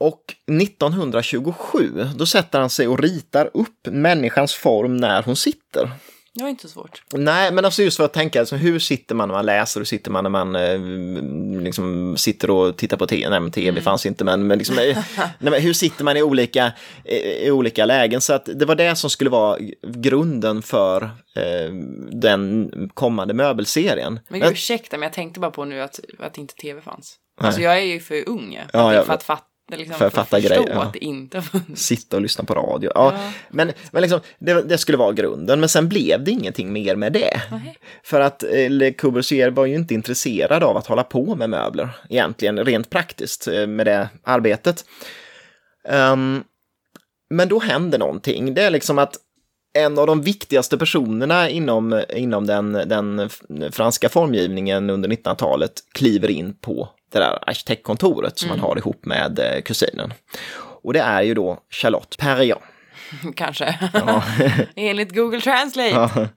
Och 0.00 0.34
1927, 0.60 2.04
då 2.16 2.26
sätter 2.26 2.60
han 2.60 2.70
sig 2.70 2.88
och 2.88 2.98
ritar 2.98 3.50
upp 3.54 3.86
människans 3.86 4.54
form 4.54 4.96
när 4.96 5.22
hon 5.22 5.36
sitter. 5.36 5.90
Det 6.38 6.42
var 6.42 6.50
inte 6.50 6.62
så 6.62 6.68
svårt. 6.68 7.02
Nej, 7.12 7.52
men 7.52 7.64
alltså 7.64 7.82
just 7.82 7.96
för 7.96 8.04
att 8.04 8.12
tänka, 8.12 8.40
alltså, 8.40 8.56
hur 8.56 8.78
sitter 8.78 9.14
man 9.14 9.28
när 9.28 9.34
man 9.34 9.46
läser, 9.46 9.80
hur 9.80 9.84
sitter 9.84 10.10
man 10.10 10.24
när 10.24 10.30
man 10.30 10.56
eh, 10.56 11.62
liksom 11.62 12.16
sitter 12.16 12.50
och 12.50 12.76
tittar 12.76 12.96
på 12.96 13.06
tv? 13.06 13.30
Nej, 13.30 13.40
men 13.40 13.50
tv 13.50 13.80
fanns 13.80 14.06
inte, 14.06 14.24
men, 14.24 14.46
men, 14.46 14.58
liksom, 14.58 14.76
nej, 14.76 14.96
men 15.38 15.62
hur 15.62 15.72
sitter 15.72 16.04
man 16.04 16.16
i 16.16 16.22
olika, 16.22 16.72
i, 17.04 17.50
olika 17.50 17.84
lägen? 17.84 18.20
Så 18.20 18.32
att 18.32 18.48
det 18.54 18.64
var 18.64 18.74
det 18.74 18.96
som 18.96 19.10
skulle 19.10 19.30
vara 19.30 19.58
grunden 19.82 20.62
för 20.62 21.02
eh, 21.36 21.72
den 22.12 22.70
kommande 22.94 23.34
möbelserien. 23.34 24.20
Men 24.28 24.40
gud, 24.40 24.52
ursäkta, 24.52 24.96
men 24.96 25.02
jag 25.02 25.12
tänkte 25.12 25.40
bara 25.40 25.50
på 25.50 25.64
nu 25.64 25.80
att, 25.80 26.00
att 26.18 26.38
inte 26.38 26.54
tv 26.54 26.80
fanns. 26.80 27.16
Nej. 27.40 27.46
Alltså 27.46 27.62
jag 27.62 27.78
är 27.78 27.82
ju 27.84 28.00
för 28.00 28.28
ung 28.28 28.60
för, 28.70 28.78
Ja, 28.78 28.88
att, 28.88 28.96
ja. 28.96 29.04
för 29.04 29.12
att 29.12 29.22
fatta, 29.22 29.47
liksom, 29.76 29.98
För 29.98 30.06
att 30.06 30.14
fatta 30.14 30.40
grejer, 30.40 30.68
ja. 30.68 30.82
att 30.82 30.92
det 30.92 31.04
inte 31.04 31.42
funnits. 31.42 31.82
sitta 31.82 32.16
och 32.16 32.22
lyssna 32.22 32.44
på 32.44 32.54
radio. 32.54 32.90
Ja, 32.94 33.12
Ja. 33.14 33.32
Men, 33.50 33.72
men 33.90 34.02
liksom, 34.02 34.20
det, 34.38 34.62
det 34.62 34.78
skulle 34.78 34.98
vara 34.98 35.12
grunden, 35.12 35.60
men 35.60 35.68
sen 35.68 35.88
blev 35.88 36.24
det 36.24 36.30
ingenting 36.30 36.72
mer 36.72 36.96
med 36.96 37.12
det. 37.12 37.42
Nej. 37.50 37.78
För 38.02 38.20
att 38.20 38.42
eh, 38.42 38.70
Le 38.70 38.92
Corbusier 38.92 39.50
var 39.50 39.66
ju 39.66 39.74
inte 39.74 39.94
intresserad 39.94 40.62
av 40.62 40.76
att 40.76 40.86
hålla 40.86 41.02
på 41.02 41.36
med 41.36 41.50
möbler, 41.50 41.88
egentligen, 42.08 42.64
rent 42.64 42.90
praktiskt 42.90 43.48
eh, 43.48 43.66
med 43.66 43.86
det 43.86 44.08
arbetet. 44.22 44.84
Ehm, 45.88 46.44
men 47.30 47.48
då 47.48 47.58
händer 47.58 47.98
någonting. 47.98 48.54
Det 48.54 48.62
är 48.62 48.70
liksom 48.70 48.98
att 48.98 49.16
en 49.78 49.98
av 49.98 50.06
de 50.06 50.22
viktigaste 50.22 50.78
personerna 50.78 51.50
inom, 51.50 52.02
inom 52.16 52.46
den, 52.46 52.72
den 52.72 53.30
franska 53.72 54.08
formgivningen 54.08 54.90
under 54.90 55.08
1900-talet 55.08 55.72
kliver 55.92 56.30
in 56.30 56.54
på 56.54 56.88
det 57.12 57.18
där 57.18 57.38
arkitektkontoret 57.48 58.38
som 58.38 58.48
man 58.48 58.60
har 58.60 58.78
ihop 58.78 59.04
med 59.04 59.38
eh, 59.38 59.62
kusinen. 59.62 60.12
Och 60.82 60.92
det 60.92 61.00
är 61.00 61.22
ju 61.22 61.34
då 61.34 61.58
Charlotte 61.70 62.16
Perriand. 62.18 62.62
Kanske. 63.36 63.78
Ja. 63.94 64.22
Enligt 64.76 65.14
Google 65.14 65.40
Translate. 65.40 65.90
Ja. 65.90 66.28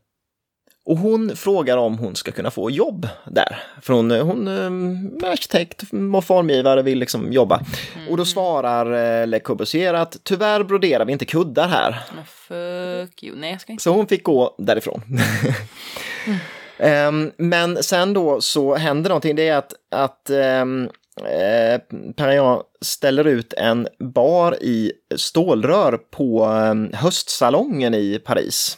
Och 0.86 0.98
hon 0.98 1.36
frågar 1.36 1.78
om 1.78 1.98
hon 1.98 2.16
ska 2.16 2.32
kunna 2.32 2.52
få 2.52 2.72
jobb 2.72 3.08
där. 3.26 3.64
För 3.82 3.94
hon, 3.94 4.12
hon 4.12 4.48
eh, 4.48 5.28
är 5.28 5.32
arkitekt 5.32 5.84
och 6.16 6.26
formgivare 6.26 6.82
vill 6.82 7.00
liksom 7.00 7.34
jobba. 7.34 7.62
Och 8.10 8.18
då 8.18 8.26
svarar 8.26 9.22
eh, 9.22 9.28
Le 9.28 9.40
Corbusier 9.40 9.94
att 9.94 10.18
tyvärr 10.24 10.64
broderar 10.64 11.06
vi 11.06 11.14
inte 11.14 11.26
kuddar 11.26 11.68
här. 11.68 12.00
Men 12.16 12.26
fuck 12.26 13.24
you. 13.24 13.36
Nej, 13.36 13.52
jag 13.52 13.62
ska 13.62 13.72
inte. 13.72 13.84
Så 13.84 13.92
hon 13.92 14.08
fick 14.08 14.24
gå 14.24 14.56
därifrån. 14.58 15.02
Ehm, 16.82 17.32
men 17.38 17.84
sen 17.84 18.14
då 18.14 18.42
så 18.42 18.76
händer 18.76 19.10
någonting, 19.10 19.36
det 19.36 19.48
är 19.48 19.58
att, 19.58 19.74
att 19.92 20.30
um, 20.62 20.90
eh, 21.18 21.82
Perriand 22.16 22.62
ställer 22.82 23.28
ut 23.28 23.54
en 23.54 23.88
bar 24.00 24.64
i 24.64 24.92
stålrör 25.16 25.98
på 25.98 26.46
um, 26.46 26.94
höstsalongen 26.94 27.94
i 27.94 28.20
Paris. 28.26 28.78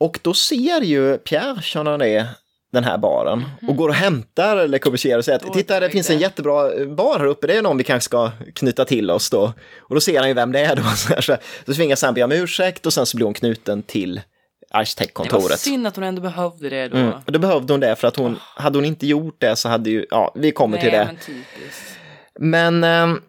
Och 0.00 0.18
då 0.22 0.34
ser 0.34 0.80
ju 0.80 1.18
Pierre 1.18 1.62
Chenanet 1.62 2.26
den 2.72 2.84
här 2.84 2.98
baren 2.98 3.44
och 3.68 3.76
går 3.76 3.88
och 3.88 3.94
hämtar 3.94 4.68
Le 4.68 4.78
Corbusier 4.78 5.18
och 5.18 5.24
säger 5.24 5.38
att 5.46 5.52
titta 5.52 5.80
det 5.80 5.90
finns 5.90 6.10
en 6.10 6.18
jättebra 6.18 6.86
bar 6.86 7.18
här 7.18 7.26
uppe, 7.26 7.46
det 7.46 7.56
är 7.56 7.62
någon 7.62 7.78
vi 7.78 7.84
kanske 7.84 8.04
ska 8.04 8.30
knyta 8.54 8.84
till 8.84 9.10
oss 9.10 9.30
då. 9.30 9.52
Och 9.78 9.94
då 9.94 10.00
ser 10.00 10.18
han 10.18 10.28
ju 10.28 10.34
vem 10.34 10.52
det 10.52 10.60
är 10.60 10.76
då. 10.76 10.82
Så, 10.96 11.08
här, 11.08 11.20
så, 11.20 11.36
så 11.66 11.74
tvingas 11.74 12.02
han 12.02 12.14
be 12.14 12.22
om 12.22 12.32
ursäkt 12.32 12.86
och 12.86 12.92
sen 12.92 13.06
så 13.06 13.16
blir 13.16 13.24
hon 13.24 13.34
knuten 13.34 13.82
till 13.82 14.20
Det 14.68 14.74
var 14.74 14.80
arkitektkontoret. 14.80 15.60
synd 15.60 15.86
att 15.86 15.96
hon 15.96 16.04
ändå 16.04 16.22
behövde 16.22 16.68
det 16.68 16.88
då. 16.88 16.96
Mm. 16.96 17.12
Och 17.26 17.32
då 17.32 17.38
behövde 17.38 17.72
hon 17.72 17.80
det 17.80 17.96
för 17.96 18.08
att 18.08 18.16
hon, 18.16 18.38
hade 18.56 18.78
hon 18.78 18.84
inte 18.84 19.06
gjort 19.06 19.40
det 19.40 19.56
så 19.56 19.68
hade 19.68 19.90
ju, 19.90 20.06
ja, 20.10 20.32
vi 20.34 20.52
kommer 20.52 20.78
till 20.78 20.90
Nej, 20.90 20.98
det. 20.98 21.04
men 21.04 21.16
typiskt. 21.16 21.98
Men 22.40 22.84
ehm, 22.84 23.20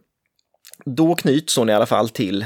då 0.86 1.16
knyts 1.16 1.58
hon 1.58 1.70
i 1.70 1.74
alla 1.74 1.86
fall 1.86 2.10
till 2.10 2.46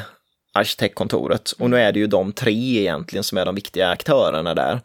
arkitektkontoret 0.53 1.51
och 1.51 1.69
nu 1.69 1.79
är 1.79 1.91
det 1.91 1.99
ju 1.99 2.07
de 2.07 2.31
tre 2.31 2.79
egentligen 2.79 3.23
som 3.23 3.37
är 3.37 3.45
de 3.45 3.55
viktiga 3.55 3.89
aktörerna 3.89 4.53
där. 4.53 4.81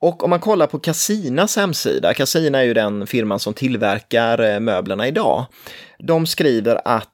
Och 0.00 0.24
om 0.24 0.30
man 0.30 0.40
kollar 0.40 0.66
på 0.66 0.78
Casinas 0.78 1.56
hemsida, 1.56 2.14
Casina 2.14 2.58
är 2.58 2.62
ju 2.62 2.74
den 2.74 3.06
firman 3.06 3.38
som 3.38 3.54
tillverkar 3.54 4.40
eh, 4.40 4.60
möblerna 4.60 5.08
idag. 5.08 5.46
De 5.98 6.26
skriver 6.26 6.80
att, 6.84 7.08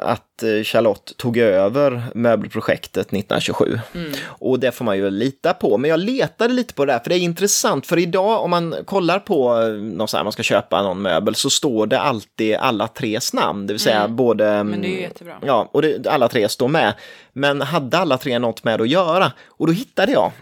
att 0.00 0.42
eh, 0.42 0.62
Charlotte 0.62 1.16
tog 1.16 1.36
över 1.36 2.02
möbelprojektet 2.14 3.06
1927. 3.06 3.78
Och 4.24 4.60
det 4.60 4.72
får 4.72 4.84
man 4.84 4.96
ju 4.96 5.10
lita 5.10 5.54
på. 5.54 5.78
Men 5.78 5.90
jag 5.90 6.00
letade 6.00 6.54
lite 6.54 6.74
på 6.74 6.84
det 6.84 6.92
där, 6.92 6.98
för 6.98 7.10
det 7.10 7.16
är 7.16 7.18
intressant. 7.18 7.86
För 7.86 7.98
idag 7.98 8.44
om 8.44 8.50
man 8.50 8.74
kollar 8.84 9.18
på 9.18 9.60
eh, 9.62 9.68
någon 9.68 10.08
så 10.08 10.16
här, 10.16 10.24
man 10.24 10.32
ska 10.32 10.42
köpa 10.42 10.82
någon 10.82 11.02
möbel 11.02 11.34
så 11.34 11.50
står 11.50 11.86
det 11.86 12.00
alltid 12.00 12.54
alla 12.54 12.88
tres 12.88 13.32
namn. 13.32 13.66
Det 13.66 13.72
vill 13.72 13.80
säga 13.80 14.08
både... 14.08 14.64
Men 14.64 14.82
det 14.82 14.88
är 14.88 14.90
ju 14.90 15.00
jättebra. 15.00 15.38
Ja, 15.46 15.68
och 15.72 15.82
det, 15.82 16.06
alla 16.06 16.28
tre 16.28 16.48
står 16.48 16.68
med. 16.68 16.94
Men 17.32 17.60
hade 17.60 17.98
alla 17.98 18.18
tre 18.18 18.38
något 18.38 18.64
med 18.64 18.80
att 18.80 18.88
göra? 18.88 19.32
Och 19.46 19.66
då 19.66 19.72
hittade 19.72 20.12
jag 20.12 20.32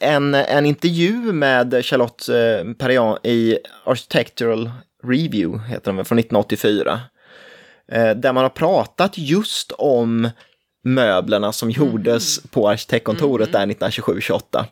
en, 0.00 0.34
en 0.34 0.66
intervju 0.66 1.12
med 1.32 1.84
Charlotte 1.84 2.28
eh, 2.28 2.74
Perriand 2.78 3.18
i 3.22 3.58
Architectural 3.84 4.70
Review, 5.04 5.68
heter 5.68 5.92
den 5.92 6.04
från 6.04 6.18
1984. 6.18 7.00
Eh, 7.92 8.10
där 8.10 8.32
man 8.32 8.42
har 8.42 8.50
pratat 8.50 9.18
just 9.18 9.72
om 9.72 10.30
möblerna 10.84 11.52
som 11.52 11.70
gjordes 11.70 12.40
på 12.40 12.68
arkitektkontoret 12.68 13.52
där 13.52 13.66
1927-28. 13.66 14.64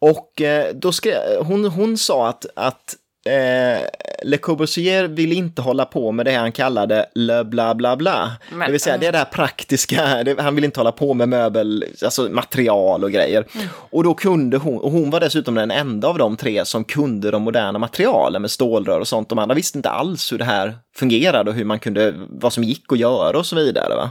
Och 0.00 0.40
eh, 0.40 0.74
då 0.74 0.92
skrev, 0.92 1.44
hon, 1.44 1.64
hon 1.64 1.98
sa 1.98 2.28
att, 2.28 2.46
att 2.56 2.96
eh, 3.24 3.80
Le 4.22 4.36
Corbusier 4.36 5.04
vill 5.04 5.32
inte 5.32 5.62
hålla 5.62 5.84
på 5.84 6.12
med 6.12 6.26
det 6.26 6.34
han 6.34 6.52
kallade 6.52 7.06
le 7.14 7.44
bla 7.44 7.74
bla 7.74 7.96
bla. 7.96 8.32
Men, 8.50 8.58
det 8.58 8.72
vill 8.72 8.80
säga 8.80 8.98
det 8.98 9.06
är 9.06 9.12
det 9.12 9.18
här 9.18 9.24
praktiska, 9.24 10.24
det, 10.24 10.40
han 10.40 10.54
vill 10.54 10.64
inte 10.64 10.80
hålla 10.80 10.92
på 10.92 11.14
med 11.14 11.28
möbel, 11.28 11.84
alltså 12.04 12.22
material 12.22 13.04
och 13.04 13.12
grejer. 13.12 13.46
Och 13.70 14.04
då 14.04 14.14
kunde 14.14 14.56
hon, 14.56 14.78
och 14.78 14.90
hon 14.90 15.10
var 15.10 15.20
dessutom 15.20 15.54
den 15.54 15.70
enda 15.70 16.08
av 16.08 16.18
de 16.18 16.36
tre 16.36 16.64
som 16.64 16.84
kunde 16.84 17.30
de 17.30 17.42
moderna 17.42 17.78
materialen 17.78 18.42
med 18.42 18.50
stålrör 18.50 19.00
och 19.00 19.08
sånt. 19.08 19.28
De 19.28 19.38
andra 19.38 19.54
visste 19.54 19.78
inte 19.78 19.90
alls 19.90 20.32
hur 20.32 20.38
det 20.38 20.44
här 20.44 20.74
fungerade 20.96 21.50
och 21.50 21.56
hur 21.56 21.64
man 21.64 21.78
kunde, 21.78 22.14
vad 22.28 22.52
som 22.52 22.64
gick 22.64 22.92
att 22.92 22.98
göra 22.98 23.38
och 23.38 23.46
så 23.46 23.56
vidare. 23.56 23.96
Va? 23.96 24.10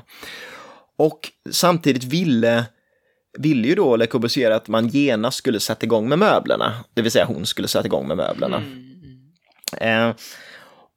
Och 0.97 1.19
samtidigt 1.51 2.03
ville 2.03 2.65
ville 3.39 3.67
ju 3.67 3.75
då 3.75 3.95
Le 3.95 4.05
Corbusier 4.05 4.51
att 4.51 4.67
man 4.67 4.87
genast 4.87 5.37
skulle 5.37 5.59
sätta 5.59 5.85
igång 5.85 6.09
med 6.09 6.19
möblerna. 6.19 6.73
Det 6.93 7.01
vill 7.01 7.11
säga 7.11 7.25
hon 7.25 7.45
skulle 7.45 7.67
sätta 7.67 7.85
igång 7.85 8.07
med 8.07 8.17
möblerna. 8.17 8.57
Eh, 8.57 8.63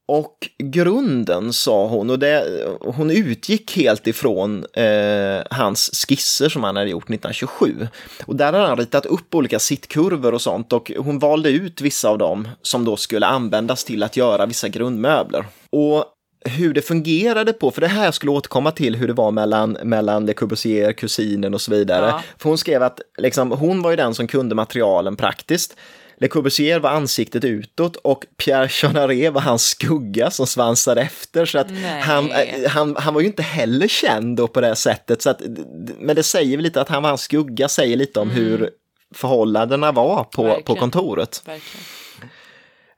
och 0.09 0.49
grunden 0.59 1.53
sa 1.53 1.87
hon, 1.87 2.11
och 2.11 2.19
det, 2.19 2.65
hon 2.81 3.11
utgick 3.11 3.77
helt 3.77 4.07
ifrån 4.07 4.65
eh, 4.73 5.43
hans 5.51 6.07
skisser 6.09 6.49
som 6.49 6.65
han 6.65 6.77
hade 6.77 6.91
gjort 6.91 7.11
1927. 7.11 7.89
Och 8.27 8.37
där 8.37 8.53
hade 8.53 8.67
han 8.67 8.77
ritat 8.77 9.07
upp 9.07 9.35
olika 9.35 9.59
sittkurvor 9.59 10.35
och 10.35 10.43
sånt 10.43 10.73
och 10.73 10.93
hon 10.99 11.19
valde 11.19 11.51
ut 11.51 11.81
vissa 11.81 12.09
av 12.09 12.19
dem 12.19 12.49
som 12.63 12.85
då 12.85 12.97
skulle 12.97 13.27
användas 13.27 13.85
till 13.85 14.03
att 14.03 14.17
göra 14.17 14.47
vissa 14.47 14.69
grundmöbler. 14.69 15.45
Och 15.71 16.05
hur 16.45 16.75
det 16.75 16.83
fungerade 16.83 17.53
på, 17.53 17.71
för 17.71 17.81
det 17.81 17.87
här 17.87 18.11
skulle 18.11 18.33
återkomma 18.33 18.71
till 18.71 18.97
hur 18.97 19.07
det 19.07 19.13
var 19.13 19.31
mellan, 19.31 19.73
mellan 19.73 20.27
Le 20.27 20.33
Corbusier, 20.33 20.93
kusinen 20.93 21.55
och 21.55 21.61
så 21.61 21.71
vidare. 21.71 22.07
Ja. 22.07 22.23
För 22.39 22.49
hon 22.49 22.59
skrev 22.59 22.83
att 22.83 23.01
liksom, 23.19 23.51
hon 23.51 23.83
var 23.83 23.91
ju 23.91 23.97
den 23.97 24.15
som 24.15 24.27
kunde 24.27 24.55
materialen 24.55 25.17
praktiskt. 25.17 25.77
Le 26.21 26.29
Corbusier 26.29 26.81
var 26.81 26.91
ansiktet 26.91 27.45
utåt 27.45 27.97
och 27.97 28.25
Pierre 28.37 28.69
Chenaret 28.69 29.33
var 29.33 29.41
hans 29.41 29.67
skugga 29.67 30.31
som 30.31 30.47
svansade 30.47 31.01
efter. 31.01 31.47
Så 31.47 31.59
att 31.59 31.71
Nej. 31.71 32.01
han, 32.01 32.31
eh, 32.31 32.71
han, 32.71 32.97
han 32.97 33.15
var 33.15 33.21
ju 33.21 33.27
inte 33.27 33.43
heller 33.43 33.89
känd 33.89 34.37
då 34.37 34.49
på 34.49 34.61
det 34.61 34.77
sättet. 34.77 35.23
Så 35.23 35.31
att, 35.31 35.41
men 35.99 36.17
det 36.17 36.23
säger 36.23 36.57
väl 36.57 36.65
lite 36.65 36.81
att 36.81 36.89
han 36.89 37.03
var 37.03 37.11
hans 37.11 37.21
skugga, 37.23 37.69
säger 37.69 37.97
lite 37.97 38.21
om 38.21 38.31
hur 38.31 38.71
förhållandena 39.15 39.93
var 39.93 40.25
på, 40.25 40.31
på 40.31 40.43
Verkligen. 40.43 40.81
kontoret. 40.81 41.43
Verkligen. 41.47 41.85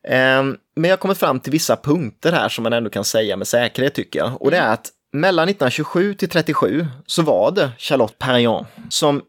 Ehm, 0.09 0.57
Men 0.77 0.89
jag 0.89 0.93
har 0.93 1.01
kommit 1.01 1.19
fram 1.19 1.41
till 1.41 1.53
vissa 1.53 1.77
punkter 1.77 2.33
här 2.33 2.49
som 2.49 2.63
man 2.63 2.73
ändå 2.73 2.91
kan 2.91 3.05
säga 3.05 3.37
med 3.37 3.49
säkerhet 3.49 3.95
tycker 3.95 4.19
jag. 4.19 4.43
Och 4.43 4.51
det 4.51 4.57
är 4.57 4.73
att 4.73 4.89
mellan 5.13 5.49
1927 5.49 6.15
till 6.15 6.29
37 6.29 6.87
så 7.07 7.23
var 7.23 7.51
det 7.51 7.71
Charlotte 7.79 8.19
Perriand 8.19 8.67
som 8.89 9.23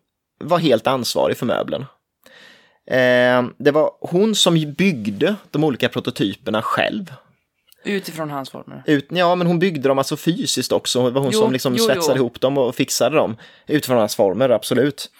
var 0.43 0.57
helt 0.59 0.87
ansvarig 0.87 1.37
för 1.37 1.45
möblen. 1.45 1.85
Ehm, 2.89 3.53
Det 3.57 3.71
var 3.71 3.91
hon 4.01 4.35
som 4.35 4.73
byggde 4.77 5.35
de 5.51 5.63
olika 5.63 5.89
prototyperna 5.89 6.61
själv. 6.61 7.13
Utifrån 7.85 8.29
hans 8.29 8.49
former. 8.49 8.83
Ut, 8.85 9.07
ja, 9.09 9.35
men 9.35 9.47
hon 9.47 9.59
byggde 9.59 9.87
dem 9.87 9.97
alltså 9.97 10.17
fysiskt 10.17 10.71
också. 10.71 11.03
Det 11.05 11.09
var 11.11 11.21
hon 11.21 11.31
Jo, 11.33 11.39
som 11.39 11.51
liksom 11.53 11.75
jo, 11.75 11.85
svetsade 11.85 12.17
jo. 12.17 12.23
ihop 12.23 12.41
dem 12.41 12.57
och 12.57 12.75
fixade 12.75 13.15
dem 13.15 13.37
utifrån 13.67 13.97
hans 13.97 14.15
former, 14.15 14.49
absolut. 14.49 15.11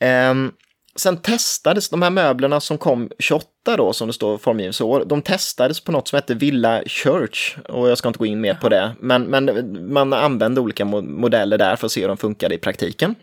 Ehm, 0.00 0.52
sen 0.96 1.16
testades 1.16 1.88
de 1.88 2.02
här 2.02 2.10
möblerna 2.10 2.60
som 2.60 2.78
kom 2.78 3.10
28 3.18 3.46
då, 3.76 3.92
som 3.92 4.06
det 4.06 4.12
står 4.12 4.38
formgivningsår, 4.38 5.04
de 5.04 5.22
testades 5.22 5.80
på 5.80 5.92
något 5.92 6.08
som 6.08 6.16
hette 6.16 6.34
Villa 6.34 6.82
Church 6.86 7.56
och 7.68 7.90
jag 7.90 7.98
ska 7.98 8.08
inte 8.08 8.18
gå 8.18 8.26
in 8.26 8.40
mer 8.40 8.54
på 8.54 8.68
det, 8.68 8.92
men, 9.00 9.22
men 9.22 9.92
man 9.92 10.12
använde 10.12 10.60
olika 10.60 10.84
mo- 10.84 11.08
modeller 11.20 11.58
där 11.58 11.76
för 11.76 11.86
att 11.86 11.92
se 11.92 12.00
hur 12.00 12.08
de 12.08 12.16
funkade 12.16 12.54
i 12.54 12.58
praktiken. 12.58 13.14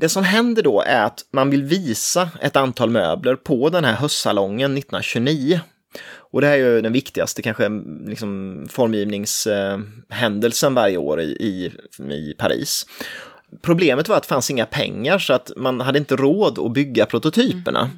Det 0.00 0.08
som 0.08 0.24
händer 0.24 0.62
då 0.62 0.80
är 0.80 1.04
att 1.04 1.24
man 1.32 1.50
vill 1.50 1.64
visa 1.64 2.30
ett 2.40 2.56
antal 2.56 2.90
möbler 2.90 3.36
på 3.36 3.68
den 3.68 3.84
här 3.84 3.94
höstsalongen 3.94 4.78
1929. 4.78 5.60
Och 6.30 6.40
det 6.40 6.46
här 6.46 6.54
är 6.54 6.58
ju 6.58 6.80
den 6.80 6.92
viktigaste 6.92 7.42
kanske 7.42 7.68
liksom, 8.06 8.66
formgivningshändelsen 8.70 10.74
varje 10.74 10.96
år 10.96 11.20
i, 11.20 11.24
i, 11.24 11.72
i 12.12 12.34
Paris. 12.38 12.86
Problemet 13.62 14.08
var 14.08 14.16
att 14.16 14.22
det 14.22 14.28
fanns 14.28 14.50
inga 14.50 14.66
pengar 14.66 15.18
så 15.18 15.32
att 15.32 15.52
man 15.56 15.80
hade 15.80 15.98
inte 15.98 16.16
råd 16.16 16.58
att 16.58 16.72
bygga 16.72 17.06
prototyperna. 17.06 17.80
Mm. 17.80 17.96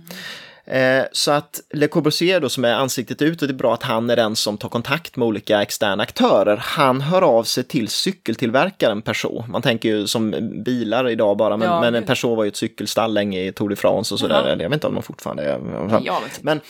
Eh, 0.71 1.05
Så 1.13 1.31
att 1.31 1.61
Le 1.75 1.87
Corbusier 1.89 2.41
då 2.41 2.49
som 2.49 2.65
är 2.65 2.73
ansiktet 2.75 3.23
ut 3.23 3.43
och 3.43 3.49
det 3.49 3.55
är 3.55 3.57
bra 3.57 3.75
att 3.75 3.83
han 3.83 4.11
är 4.11 4.17
den 4.17 4.37
som 4.37 4.59
tar 4.59 4.69
kontakt 4.69 5.17
med 5.17 5.27
olika 5.27 5.63
externa 5.63 6.03
aktörer. 6.03 6.57
Han 6.57 7.01
hör 7.01 7.23
av 7.23 7.45
sig 7.45 7.65
till 7.65 7.89
cykeltillverkaren 7.89 9.03
Peugeot. 9.03 9.49
Man 9.49 9.63
tänker 9.63 9.89
ju 9.89 10.07
som 10.07 10.35
bilar 10.65 11.09
idag 11.09 11.37
bara, 11.37 11.57
men, 11.57 11.69
Ja, 11.69 11.81
men 11.81 11.95
gud. 11.95 12.07
Peugeot 12.07 12.37
var 12.37 12.45
ju 12.45 12.49
ett 12.49 12.57
cykelsstall 12.57 13.15
länge 13.15 13.41
i 13.43 13.53
Tour 13.53 13.69
de 13.69 13.77
France 13.77 14.15
och 14.15 14.21
sådär. 14.21 14.49
Jag 14.49 14.57
vet 14.57 14.73
inte 14.73 14.87
om 14.87 14.95
de 14.95 15.03
fortfarande 15.03 15.43
är. 15.43 15.59
Vet. 16.23 16.43
Men 16.43 16.61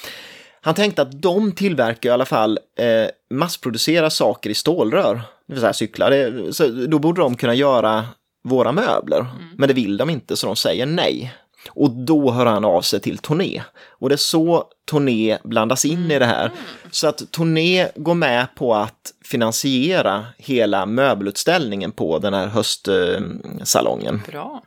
han 0.60 0.74
tänkte 0.74 1.02
att 1.02 1.22
de 1.22 1.52
tillverkar 1.52 2.10
i 2.10 2.12
alla 2.12 2.24
fall 2.24 2.58
eh, 2.78 2.86
massproducera 3.34 4.10
saker 4.10 4.50
i 4.50 4.54
stålrör, 4.54 5.14
det 5.46 5.52
vill 5.52 5.60
säga 5.60 5.72
cyklar. 5.72 6.10
Det, 6.10 6.52
så 6.52 6.68
då 6.68 6.98
borde 6.98 7.20
de 7.20 7.36
kunna 7.36 7.54
göra 7.54 8.04
våra 8.44 8.72
möbler, 8.72 9.26
men 9.56 9.68
det 9.68 9.74
vill 9.74 9.96
de 9.96 10.10
inte 10.10 10.36
så 10.36 10.46
de 10.46 10.56
säger 10.56 10.86
nej. 10.86 11.34
Och 11.74 11.90
då 11.90 12.30
hör 12.30 12.46
han 12.46 12.64
av 12.64 12.82
sig 12.82 13.00
till 13.00 13.18
Toné. 13.18 13.62
Och 13.88 14.08
det 14.08 14.14
är 14.14 14.16
så 14.16 14.64
Toné 14.84 15.38
blandas 15.44 15.84
in 15.84 16.10
i 16.10 16.18
det 16.18 16.26
här. 16.26 16.50
Så 16.90 17.08
att 17.08 17.30
Toné 17.30 17.88
går 17.94 18.14
med 18.14 18.46
på 18.54 18.74
att 18.74 19.12
finansiera 19.24 20.26
hela 20.38 20.86
möbelutställningen 20.86 21.92
på 21.92 22.18
den 22.18 22.34
här 22.34 22.46
höstsalongen. 22.46 24.22
Bra. 24.26 24.62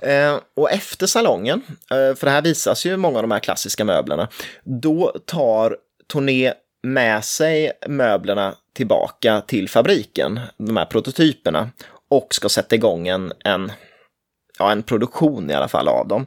Eh, 0.00 0.38
och 0.56 0.70
efter 0.70 1.06
salongen, 1.06 1.62
eh, 1.90 2.14
för 2.16 2.24
det 2.24 2.30
här 2.30 2.42
visas 2.42 2.86
ju 2.86 2.96
många 2.96 3.16
av 3.16 3.22
de 3.22 3.30
här 3.30 3.40
klassiska 3.40 3.84
möblerna, 3.84 4.28
då 4.64 5.12
tar 5.26 5.76
Toné 6.06 6.52
med 6.82 7.24
sig 7.24 7.72
möblerna 7.88 8.54
tillbaka 8.72 9.40
till 9.40 9.68
fabriken, 9.68 10.40
de 10.56 10.76
här 10.76 10.84
prototyperna, 10.84 11.70
och 12.08 12.34
ska 12.34 12.48
sätta 12.48 12.74
igång 12.74 13.08
en, 13.08 13.32
en, 13.44 13.72
ja, 14.60 14.72
en 14.72 14.82
produktion 14.82 15.50
i 15.50 15.54
alla 15.54 15.68
fall 15.68 15.88
av 15.88 16.08
dem. 16.08 16.26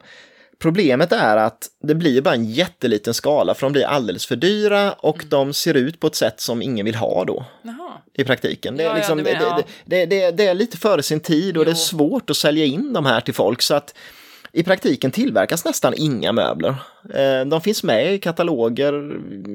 Problemet 0.59 1.11
är 1.11 1.37
att 1.37 1.67
det 1.83 1.95
blir 1.95 2.21
bara 2.21 2.33
en 2.35 2.45
jätteliten 2.45 3.13
skala 3.13 3.53
för 3.53 3.65
de 3.65 3.73
blir 3.73 3.85
alldeles 3.85 4.25
för 4.25 4.35
dyra 4.35 4.91
och 4.93 5.25
de 5.29 5.53
ser 5.53 5.73
ut 5.73 5.99
på 5.99 6.07
ett 6.07 6.15
sätt 6.15 6.41
som 6.41 6.61
ingen 6.61 6.85
vill 6.85 6.95
ha 6.95 7.25
då 7.25 7.45
Jaha. 7.61 7.91
i 8.13 8.23
praktiken. 8.23 8.77
Det 8.77 8.83
är, 8.83 8.87
Ja, 8.87 8.91
ja, 8.91 8.97
liksom, 8.97 9.17
menar, 9.17 9.39
det, 9.39 9.45
ja. 9.45 9.63
det, 9.85 10.05
det, 10.05 10.31
det 10.31 10.47
är 10.47 10.53
lite 10.53 10.77
före 10.77 11.03
sin 11.03 11.19
tid 11.19 11.57
och 11.57 11.65
det 11.65 11.71
är 11.71 11.75
Jo. 11.75 11.77
svårt 11.79 12.29
att 12.29 12.37
sälja 12.37 12.65
in 12.65 12.93
de 12.93 13.05
här 13.05 13.21
till 13.21 13.33
folk 13.33 13.61
så 13.61 13.73
att 13.73 13.95
i 14.55 14.63
praktiken 14.63 15.11
tillverkas 15.11 15.65
nästan 15.65 15.93
inga 15.97 16.31
möbler. 16.31 16.75
Eh, 17.13 17.45
De 17.45 17.61
finns 17.61 17.83
med 17.83 18.13
i 18.13 18.19
kataloger 18.19 18.93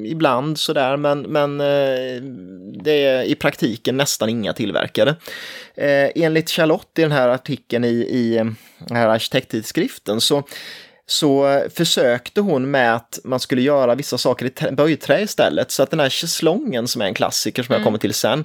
ibland 0.07 0.59
sådär 0.59 0.97
men, 0.97 1.21
men 1.21 1.61
eh, 1.61 2.23
det 2.85 3.05
är 3.05 3.23
i 3.23 3.35
praktiken 3.35 3.97
nästan 3.97 4.29
inga 4.29 4.53
tillverkade. 4.53 5.11
Eh, 5.77 6.11
Enligt 6.15 6.51
Charlotte 6.51 6.99
i 6.99 7.03
den 7.03 7.13
här 7.13 7.29
artikeln 7.29 7.85
i, 7.85 7.89
i 7.89 8.35
den 8.79 8.97
här 8.97 9.09
arkitekttidskriften 9.09 10.21
så 10.21 10.43
så 11.11 11.63
försökte 11.75 12.41
hon 12.41 12.71
med 12.71 12.95
att 12.95 13.19
man 13.25 13.41
skulle 13.41 13.63
göra 13.63 13.95
vissa 13.95 14.19
saker 14.19 14.47
i 14.47 14.49
trä- 14.49 14.73
böjträ 14.75 15.21
istället. 15.21 15.71
Så 15.71 15.83
att 15.83 15.91
den 15.91 16.01
här 16.01 16.11
schäslongen 16.11 16.89
som 16.89 17.03
är 17.03 17.07
en 17.07 17.15
klassiker 17.15 17.63
som 17.63 17.75
jag 17.75 17.85
kommer 17.85 17.99
till 17.99 18.15
sen, 18.15 18.45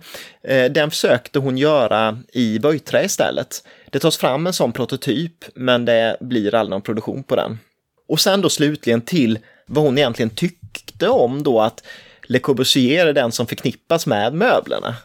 den 0.71 0.89
försökte 0.89 1.39
hon 1.39 1.57
göra 1.57 2.17
i 2.33 2.59
böjträ 2.59 3.03
istället. 3.05 3.63
Det 3.93 3.99
tas 3.99 4.17
fram 4.17 4.47
en 4.47 4.53
sån 4.53 4.71
prototyp, 4.71 5.45
men 5.55 5.85
det 5.85 6.17
blir 6.19 6.55
aldrig 6.55 6.71
någon 6.71 6.81
produktion 6.81 7.23
på 7.23 7.35
den. 7.35 7.59
Och 8.07 8.19
sen 8.19 8.41
då 8.41 8.49
slutligen 8.49 9.01
till 9.01 9.39
vad 9.65 9.83
hon 9.83 9.97
egentligen 9.97 10.29
tyckte 10.29 11.09
om 11.09 11.43
då 11.43 11.61
att 11.61 11.83
Le 12.23 12.39
Corbusier 12.39 13.07
är 13.07 13.13
den 13.13 13.31
som 13.31 13.47
förknippas 13.47 14.07
med 14.07 14.33
möblerna. 14.33 14.95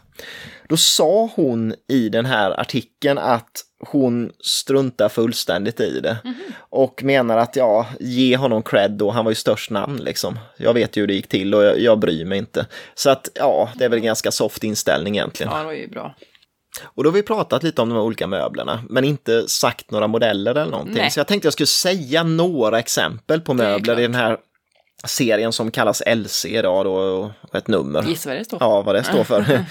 Då 0.68 0.77
sa 0.77 1.31
hon 1.35 1.74
i 1.88 2.09
den 2.09 2.27
här 2.27 2.61
artikeln 2.61 3.18
att 3.18 3.51
hon 3.87 4.33
struntar 4.40 5.09
fullständigt 5.09 5.81
i 5.81 6.01
det. 6.01 6.18
Och 6.59 7.03
menar 7.03 7.37
att 7.37 7.57
ja, 7.57 7.87
ge 8.01 8.37
honom 8.37 8.62
cred 8.62 8.90
då, 8.90 9.11
han 9.11 9.24
var 9.24 9.33
ju 9.33 9.37
störst 9.37 9.70
namn 9.70 9.96
liksom. 9.96 10.38
Jag 10.57 10.74
vet 10.74 10.96
ju 10.96 11.01
hur 11.01 11.07
det 11.07 11.14
gick 11.14 11.29
till 11.29 11.55
och 11.55 11.64
jag, 11.64 11.81
jag 11.81 11.98
bryr 11.98 12.24
mig 12.24 12.38
inte. 12.38 12.66
Så 12.94 13.11
att 13.11 13.29
ja, 13.35 13.72
det 13.74 13.85
är 13.85 13.88
väl 13.88 13.98
en 13.98 14.05
ganska 14.05 14.31
soft 14.31 14.64
inställning 14.64 15.16
egentligen. 15.16 15.53
Ja, 15.53 15.59
det 15.59 15.64
var 15.64 15.72
ju 15.72 15.88
bra. 15.88 16.14
Och 16.83 17.04
då 17.04 17.11
har 17.11 17.14
vi 17.14 17.22
pratat 17.22 17.62
lite 17.62 17.83
om 17.83 17.88
de 17.88 17.94
här 17.94 18.02
olika 18.02 18.26
möblerna, 18.26 18.83
men 18.88 19.04
inte 19.04 19.48
sagt 19.48 19.90
några 19.90 20.07
modeller 20.07 20.50
eller 20.50 20.70
någonting. 20.70 20.96
Nej. 20.96 21.11
Så 21.11 21.20
jag 21.20 21.26
tänkte 21.26 21.46
jag 21.46 21.52
skulle 21.52 21.66
säga 21.66 22.22
några 22.22 22.78
exempel 22.78 23.40
på 23.40 23.54
möbler 23.54 23.98
i 23.98 24.02
den 24.02 24.14
här 24.14 24.37
serien 25.04 25.52
som 25.52 25.70
kallas 25.70 26.02
LC 26.07 26.44
idag 26.44 26.85
då, 26.85 26.94
och 26.94 27.54
ett 27.54 27.68
nummer. 27.68 28.02
Gissa 28.02 28.28
vad 28.28 28.38
det 28.38 28.44
står 28.44 28.59
för. 28.59 28.66
Ja, 28.66 28.83
vad 28.83 28.94
det 28.94 29.04
står 29.04 29.24
för. 29.24 29.44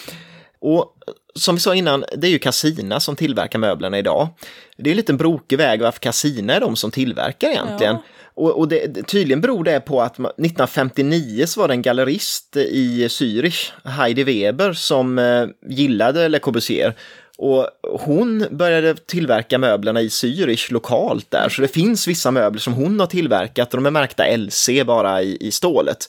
och 0.60 0.94
som 1.34 1.54
vi 1.54 1.60
sa 1.60 1.74
innan, 1.74 2.04
det 2.16 2.26
är 2.26 2.30
ju 2.30 2.38
Casina 2.38 3.00
som 3.00 3.16
tillverkar 3.16 3.58
möblerna 3.58 3.98
idag. 3.98 4.28
Det 4.76 4.90
är 4.90 4.92
en 4.92 4.96
liten 4.96 5.16
brokig 5.16 5.58
väg 5.58 5.82
varför 5.82 6.00
Casina 6.00 6.54
är 6.54 6.60
de 6.60 6.76
som 6.76 6.90
tillverkar 6.90 7.48
egentligen. 7.48 7.94
Ja. 7.94 8.02
Och, 8.36 8.58
och 8.58 8.68
det, 8.68 9.02
tydligen 9.06 9.40
beror 9.40 9.64
det 9.64 9.80
på 9.80 10.02
att 10.02 10.18
1959 10.18 11.46
så 11.46 11.60
var 11.60 11.68
det 11.68 11.74
en 11.74 11.82
gallerist 11.82 12.56
i 12.56 13.06
Zürich, 13.08 13.72
Heidi 13.84 14.24
Weber, 14.24 14.72
som 14.72 15.18
eh, 15.18 15.46
gillade 15.68 16.28
Le 16.28 16.38
Corbusier. 16.38 16.94
Och 17.38 17.68
hon 18.00 18.46
började 18.50 18.94
tillverka 18.94 19.58
möblerna 19.58 20.00
i 20.00 20.08
Zürich 20.08 20.72
lokalt 20.72 21.30
där, 21.30 21.48
så 21.48 21.62
det 21.62 21.68
finns 21.68 22.08
vissa 22.08 22.30
möbler 22.30 22.60
som 22.60 22.72
hon 22.72 23.00
har 23.00 23.06
tillverkat 23.06 23.74
och 23.74 23.80
de 23.80 23.86
är 23.86 23.90
märkta 23.90 24.36
LC 24.36 24.68
bara 24.86 25.22
i, 25.22 25.36
i 25.40 25.50
stålet. 25.50 26.08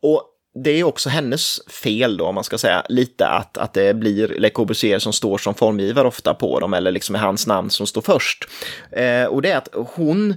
Och 0.00 0.30
det 0.64 0.70
är 0.70 0.84
också 0.84 1.08
hennes 1.08 1.60
fel 1.68 2.16
då, 2.16 2.26
om 2.26 2.34
man 2.34 2.44
ska 2.44 2.58
säga, 2.58 2.86
lite 2.88 3.26
att, 3.26 3.58
att 3.58 3.72
det 3.72 3.94
blir 3.94 4.28
Le 4.28 4.50
Corbusier 4.50 4.98
som 4.98 5.12
står 5.12 5.38
som 5.38 5.54
formgivare 5.54 6.08
ofta 6.08 6.34
på 6.34 6.60
dem, 6.60 6.74
eller 6.74 6.92
liksom 6.92 7.14
är 7.14 7.18
hans 7.18 7.46
namn 7.46 7.70
som 7.70 7.86
står 7.86 8.02
först. 8.02 8.48
Eh, 8.92 9.24
och 9.24 9.42
det 9.42 9.50
är 9.50 9.56
att 9.56 9.68
hon 9.72 10.34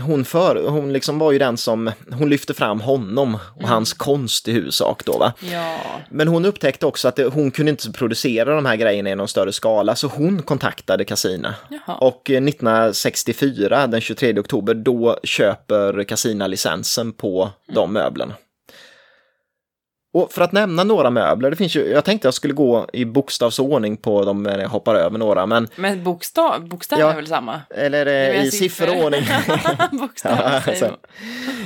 hon, 0.00 0.24
för, 0.24 0.68
hon 0.68 0.92
liksom 0.92 1.18
var 1.18 1.32
ju 1.32 1.38
den 1.38 1.56
som, 1.56 1.90
hon 2.12 2.30
lyfte 2.30 2.54
fram 2.54 2.80
honom 2.80 3.38
och 3.60 3.68
hans 3.68 3.92
konst 3.92 4.48
i 4.48 4.52
huvudsak 4.52 5.04
då 5.04 5.18
va. 5.18 5.32
Ja. 5.40 5.78
Men 6.10 6.28
hon 6.28 6.44
upptäckte 6.44 6.86
också 6.86 7.08
att 7.08 7.16
det, 7.16 7.24
hon 7.24 7.50
kunde 7.50 7.70
inte 7.70 7.92
producera 7.92 8.54
de 8.54 8.66
här 8.66 8.76
grejerna 8.76 9.10
i 9.10 9.14
någon 9.14 9.28
större 9.28 9.52
skala, 9.52 9.96
så 9.96 10.06
hon 10.06 10.42
kontaktade 10.42 11.04
Casina. 11.04 11.54
Jaha. 11.68 11.96
Och 11.96 12.30
eh, 12.30 12.44
1964, 12.44 13.86
den 13.86 14.00
23 14.00 14.38
oktober, 14.38 14.74
då 14.74 15.18
köper 15.22 16.04
Casina 16.04 16.46
licensen 16.46 17.12
på 17.12 17.50
de 17.66 17.92
möblerna. 17.92 18.34
Och 20.14 20.32
för 20.32 20.42
att 20.42 20.52
nämna 20.52 20.84
några 20.84 21.10
möbler, 21.10 21.50
det 21.50 21.56
finns 21.56 21.76
ju, 21.76 21.88
jag 21.90 22.04
tänkte 22.04 22.26
jag 22.26 22.34
skulle 22.34 22.54
gå 22.54 22.86
i 22.92 23.04
bokstavsordning 23.04 23.96
på 23.96 24.24
dem 24.24 24.42
när 24.42 24.58
jag 24.58 24.68
hoppar 24.68 24.94
över 24.94 25.18
några, 25.18 25.46
men 25.46 25.68
Men 25.76 26.04
bokstav, 26.04 26.68
bokstäver 26.68 27.02
Ja. 27.02 27.10
är 27.10 27.16
väl 27.16 27.26
samma? 27.26 27.60
eller 27.70 28.04
Det 28.04 28.26
eh, 28.28 28.40
är 28.40 28.44
i 28.44 28.50
sifferordning. 28.50 29.22
bokstäver 29.92 30.36
Ja, 30.42 30.62
alltså. 30.70 30.96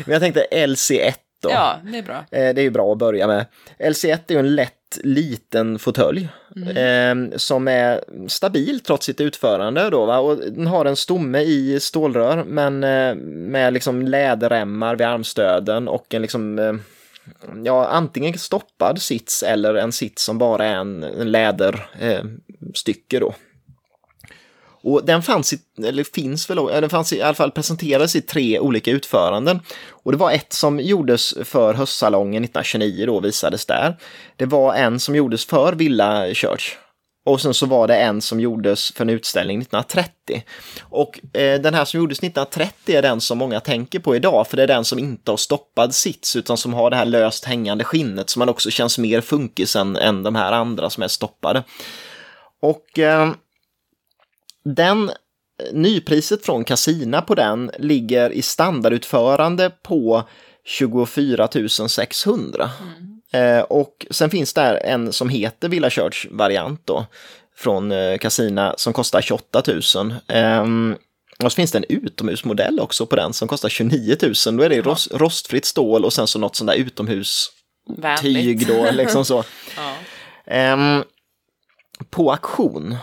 Men 0.04 0.12
jag 0.12 0.22
tänkte 0.22 0.46
LC1 0.50 1.12
då. 1.42 1.50
Ja, 1.50 1.76
det 1.92 1.98
är 1.98 2.02
bra. 2.02 2.14
Eh, 2.16 2.24
Det 2.30 2.60
är 2.60 2.62
ju 2.62 2.70
bra 2.70 2.92
att 2.92 2.98
börja 2.98 3.26
med. 3.26 3.46
LC1 3.78 4.18
är 4.28 4.32
ju 4.34 4.38
en 4.38 4.54
lätt 4.54 4.72
liten 5.02 5.78
fåtölj 5.78 6.28
eh, 6.76 7.14
som 7.36 7.68
är 7.68 8.00
stabil 8.28 8.80
trots 8.80 9.06
sitt 9.06 9.20
utförande 9.20 9.90
då 9.90 10.06
va? 10.06 10.18
och 10.18 10.36
den 10.36 10.66
har 10.66 10.84
en 10.84 10.96
stomme 10.96 11.40
i 11.40 11.80
stålrör 11.80 12.44
men 12.44 12.84
eh, 12.84 13.14
med 13.24 13.72
liksom 13.72 14.02
läderremmar 14.02 14.96
vid 14.96 15.06
armstöden 15.06 15.88
och 15.88 16.14
en 16.14 16.22
liksom 16.22 16.58
eh, 16.58 16.72
ja, 17.64 17.86
antingen 17.86 18.38
stoppad 18.38 19.02
sits 19.02 19.42
eller 19.42 19.74
en 19.74 19.92
sits 19.92 20.24
som 20.24 20.38
bara 20.38 20.64
är 20.64 20.74
en, 20.74 21.02
en 21.02 21.30
läderstycke 21.30 23.16
eh, 23.16 23.20
då. 23.20 23.34
Och 24.82 25.04
den 25.04 25.22
fanns, 25.22 25.52
i, 25.52 25.58
eller 25.84 26.04
finns 26.04 26.50
väl, 26.50 26.58
eller 26.58 26.80
den 26.80 26.90
fanns 26.90 27.12
i 27.12 27.22
alla 27.22 27.34
fall 27.34 27.50
presenterades 27.50 28.16
i 28.16 28.20
tre 28.20 28.58
olika 28.60 28.90
utföranden. 28.90 29.60
Och 29.88 30.12
det 30.12 30.18
var 30.18 30.30
ett 30.30 30.52
som 30.52 30.80
gjordes 30.80 31.34
för 31.44 31.74
höstsalongen 31.74 32.44
1929 32.44 33.06
då 33.06 33.20
visades 33.20 33.66
där. 33.66 33.96
Det 34.36 34.46
var 34.46 34.74
en 34.74 35.00
som 35.00 35.16
gjordes 35.16 35.44
för 35.44 35.72
Villa 35.72 36.34
Church. 36.34 36.76
Och 37.28 37.40
sen 37.40 37.54
så 37.54 37.66
var 37.66 37.88
det 37.88 37.96
en 37.96 38.20
som 38.20 38.40
gjordes 38.40 38.92
för 38.92 39.04
en 39.04 39.10
utställning 39.10 39.58
1930. 39.58 40.42
Och 40.80 41.36
eh, 41.36 41.60
den 41.60 41.74
här 41.74 41.84
som 41.84 42.00
gjordes 42.00 42.18
1930 42.18 42.96
är 42.96 43.02
den 43.02 43.20
som 43.20 43.38
många 43.38 43.60
tänker 43.60 43.98
på 43.98 44.16
idag, 44.16 44.46
för 44.46 44.56
det 44.56 44.62
är 44.62 44.66
den 44.66 44.84
som 44.84 44.98
inte 44.98 45.30
har 45.30 45.36
stoppad 45.36 45.94
sits, 45.94 46.36
utan 46.36 46.56
som 46.56 46.74
har 46.74 46.90
det 46.90 46.96
här 46.96 47.04
löst 47.04 47.44
hängande 47.44 47.84
skinnet, 47.84 48.30
som 48.30 48.40
man 48.40 48.48
också 48.48 48.70
känns 48.70 48.98
mer 48.98 49.20
funkis 49.20 49.76
än, 49.76 49.96
än 49.96 50.22
de 50.22 50.34
här 50.34 50.52
andra 50.52 50.90
som 50.90 51.02
är 51.02 51.08
stoppade. 51.08 51.64
Och 52.62 52.98
eh, 52.98 53.30
Den 54.64 55.08
eh, 55.08 55.14
nypriset 55.72 56.44
från 56.44 56.64
Casina 56.64 57.22
på 57.22 57.34
den 57.34 57.70
ligger 57.78 58.30
i 58.30 58.42
standardutförande 58.42 59.70
på 59.82 60.22
24 60.64 61.48
600. 61.88 62.70
Mm 62.80 63.07
och 63.68 64.06
sen 64.10 64.30
finns 64.30 64.54
det 64.54 64.62
en 64.62 65.12
som 65.12 65.28
heter 65.28 65.68
Villa 65.68 65.90
Church 65.90 66.26
variant 66.30 66.80
då 66.84 67.06
från 67.56 67.92
eh, 67.92 68.18
Casina 68.18 68.74
som 68.76 68.92
kostar 68.92 69.20
28 69.20 69.62
000. 69.66 70.14
Eh, 70.28 70.64
och 71.44 71.52
så 71.52 71.56
finns 71.56 71.72
det 71.72 71.78
en 71.78 71.84
utomhusmodell 71.88 72.80
också 72.80 73.06
på 73.06 73.16
den 73.16 73.32
som 73.32 73.48
kostar 73.48 73.68
29 73.68 74.16
000. 74.46 74.56
Då 74.56 74.62
är 74.64 74.68
det 74.68 74.80
rost, 74.80 75.08
rostfritt 75.14 75.64
stål 75.64 76.04
och 76.04 76.12
sen 76.12 76.26
så 76.26 76.38
något 76.38 76.56
sånt 76.56 76.70
där 76.70 76.76
utomhustyg 76.76 78.66
då, 78.66 78.90
liksom 78.90 79.24
så. 79.24 79.44
Ja. 79.76 79.94
Ehm, 80.46 81.04
på 82.10 82.32
auktion 82.32 82.96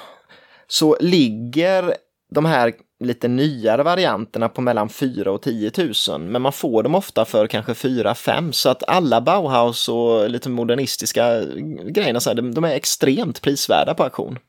så 0.67 0.97
ligger 0.99 1.95
de 2.31 2.45
här 2.45 2.73
lite 3.05 3.27
nyare 3.27 3.83
varianterna 3.83 4.49
på 4.49 4.61
mellan 4.61 4.89
4 4.89 5.31
och 5.31 5.41
10 5.41 5.71
000, 6.09 6.21
men 6.21 6.41
man 6.41 6.51
får 6.51 6.83
dem 6.83 6.95
ofta 6.95 7.25
för 7.25 7.47
kanske 7.47 7.73
4-5 7.73 8.51
så 8.51 8.69
att 8.69 8.83
alla 8.87 9.21
Bauhaus 9.21 9.89
och 9.89 10.29
lite 10.29 10.49
modernistiska 10.49 11.41
grejerna 11.85 12.19
så 12.19 12.29
här, 12.29 12.35
de, 12.35 12.53
de 12.53 12.63
är 12.63 12.75
extremt 12.75 13.41
prisvärda 13.41 13.93
på 13.93 14.03
auktion. 14.03 14.39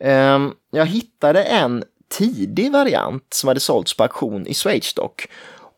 Ehm, 0.00 0.52
jag 0.70 0.86
hittade 0.86 1.44
en 1.44 1.84
tidig 2.18 2.72
variant 2.72 3.26
som 3.34 3.48
hade 3.48 3.60
sålts 3.60 3.96
på 3.96 4.02
auktion 4.02 4.46
i 4.46 4.54
Schweiz 4.54 4.94
dock. 4.94 5.26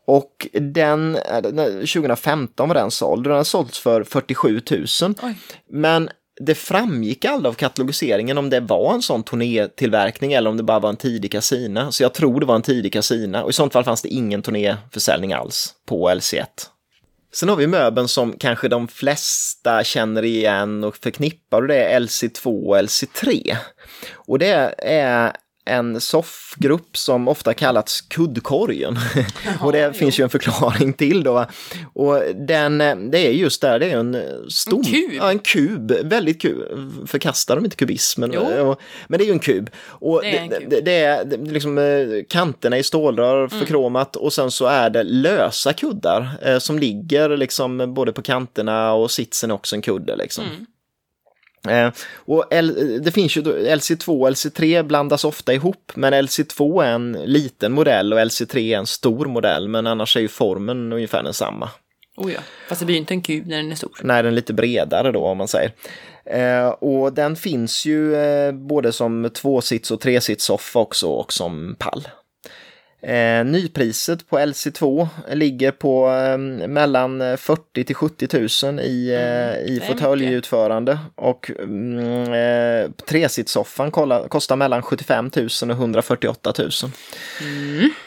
Och 0.05 0.47
den, 0.53 1.15
eh, 1.15 1.41
2015 1.41 2.67
var 2.67 2.75
den 2.75 2.91
såld, 2.91 3.23
den 3.23 3.33
hade 3.33 3.45
sålts 3.45 3.79
för 3.79 4.03
47 4.03 4.61
000. 4.71 5.15
Oj. 5.23 5.35
Men 5.69 6.09
det 6.39 6.55
framgick 6.55 7.25
aldrig 7.25 7.49
av 7.49 7.53
katalogiseringen 7.53 8.37
om 8.37 8.49
det 8.49 8.59
var 8.59 8.93
en 8.93 9.01
sån 9.01 9.23
turnétillverkning 9.23 10.33
eller 10.33 10.49
om 10.49 10.57
det 10.57 10.63
bara 10.63 10.79
var 10.79 10.89
en 10.89 10.97
tidig 10.97 11.31
kasina. 11.31 11.91
Så 11.91 12.03
jag 12.03 12.13
tror 12.13 12.39
det 12.39 12.45
var 12.45 12.55
en 12.55 12.61
tidig 12.61 12.93
kasina 12.93 13.43
och 13.43 13.49
i 13.49 13.53
sånt 13.53 13.73
fall 13.73 13.83
fanns 13.83 14.01
det 14.01 14.09
ingen 14.09 14.41
turnéförsäljning 14.41 15.33
alls 15.33 15.73
på 15.85 16.09
LC1. 16.09 16.45
Sen 17.33 17.49
har 17.49 17.55
vi 17.55 17.67
möbeln 17.67 18.07
som 18.07 18.33
kanske 18.39 18.67
de 18.67 18.87
flesta 18.87 19.83
känner 19.83 20.25
igen 20.25 20.83
och 20.83 20.97
förknippar 20.97 21.61
och 21.61 21.67
det 21.67 21.83
är 21.83 21.99
LC2 21.99 22.67
och 22.67 22.77
LC3. 22.77 23.55
Och 24.15 24.39
det 24.39 24.75
är 24.77 25.35
en 25.67 26.01
soffgrupp 26.01 26.97
som 26.97 27.27
ofta 27.27 27.53
kallats 27.53 28.01
kuddkorgen. 28.01 28.97
och 29.61 29.71
det 29.71 29.97
finns 29.97 30.19
ju 30.19 30.23
en 30.23 30.29
förklaring 30.29 30.93
till 30.93 31.23
då. 31.23 31.45
Och 31.93 32.21
den, 32.35 32.77
det 33.11 33.27
är 33.27 33.31
just 33.31 33.61
där, 33.61 33.79
det 33.79 33.91
är 33.91 33.97
en 33.97 34.17
stom, 34.49 34.79
En 34.79 34.83
kub. 34.85 35.13
Ja, 35.17 35.31
en 35.31 35.39
kub, 35.39 35.91
väldigt 36.03 36.41
kub. 36.41 36.57
Förkastar 37.07 37.55
de 37.55 37.65
inte 37.65 37.77
kubismen? 37.77 38.31
Jo. 38.33 38.41
Och, 38.41 38.81
men 39.07 39.17
det 39.17 39.23
är 39.23 39.27
ju 39.27 39.31
en 39.31 39.39
kub. 39.39 39.69
Och 39.87 40.21
Det 40.21 40.37
är 40.37 40.41
en 40.41 40.49
kub. 40.49 40.69
Det, 40.69 40.81
det 40.81 40.95
är 40.97 41.37
liksom 41.51 41.77
eh, 41.77 41.83
kanterna 42.29 42.77
i 42.77 42.83
stålrör 42.83 43.37
Mm. 43.37 43.49
förkromat 43.59 44.15
och 44.15 44.33
sen 44.33 44.51
så 44.51 44.65
är 44.65 44.89
det 44.89 45.03
lösa 45.03 45.73
kuddar 45.73 46.29
eh, 46.41 46.59
som 46.59 46.79
ligger 46.79 47.37
liksom 47.37 47.93
både 47.93 48.11
på 48.13 48.21
kanterna 48.21 48.93
och 48.93 49.11
sitsen 49.11 49.51
är 49.51 49.55
också 49.55 49.75
en 49.75 49.81
kudde 49.81 50.15
liksom. 50.15 50.45
Mm. 50.45 50.65
Eh, 51.69 51.91
och 52.15 52.45
L, 52.51 52.99
det 53.03 53.11
finns 53.11 53.37
ju 53.37 53.41
då, 53.41 53.51
LC2 53.51 54.21
och 54.21 54.29
LC3 54.29 54.83
blandas 54.83 55.23
ofta 55.23 55.53
ihop, 55.53 55.91
men 55.95 56.13
LC2 56.13 56.83
är 56.83 56.91
en 56.91 57.11
liten 57.11 57.71
modell 57.71 58.13
och 58.13 58.19
LC3 58.19 58.73
är 58.73 58.77
en 58.77 58.87
stor 58.87 59.25
modell, 59.25 59.67
men 59.67 59.87
annars 59.87 60.17
är 60.17 60.21
ju 60.21 60.27
formen 60.27 60.93
ungefär 60.93 61.23
densamma. 61.23 61.69
Oh 62.17 62.33
ja. 62.33 62.39
Fast 62.69 62.79
det 62.79 62.85
blir 62.85 62.95
ju 62.95 62.99
inte 62.99 63.13
en 63.13 63.21
kub 63.21 63.47
när 63.47 63.57
den 63.57 63.71
är 63.71 63.75
stor. 63.75 63.99
När 64.03 64.23
den 64.23 64.31
är 64.31 64.35
lite 64.35 64.53
bredare 64.53 65.11
då 65.11 65.25
om 65.25 65.37
man 65.37 65.47
säger. 65.47 65.71
Eh, 66.25 66.67
och 66.67 67.13
den 67.13 67.35
finns 67.35 67.85
ju 67.85 68.15
eh, 68.15 68.51
både 68.51 68.91
som 68.91 69.29
tvåsits 69.33 69.91
och 69.91 70.01
tresitssoffa 70.01 70.79
också 70.79 71.07
och 71.07 71.33
som 71.33 71.75
pall. 71.79 72.07
Eh, 73.07 73.45
nypriset 73.45 74.29
på 74.29 74.39
LC2 74.39 75.07
ligger 75.33 75.71
på 75.71 76.09
eh, 76.09 76.37
mellan 76.67 77.37
40 77.37 77.83
till 77.83 77.95
70 77.95 78.65
000 78.65 78.79
i, 78.79 79.09
eh, 79.09 79.73
i 79.73 79.81
är 79.81 79.87
fåtöljutförande 79.87 80.99
och 81.15 81.51
mm, 81.59 82.33
eh, 82.33 82.91
tresitssoffan 82.91 83.91
kostar 84.29 84.55
mellan 84.55 84.81
75 84.81 85.31
000 85.35 85.47
och 85.61 85.69
148 85.69 86.53
000. 86.57 86.71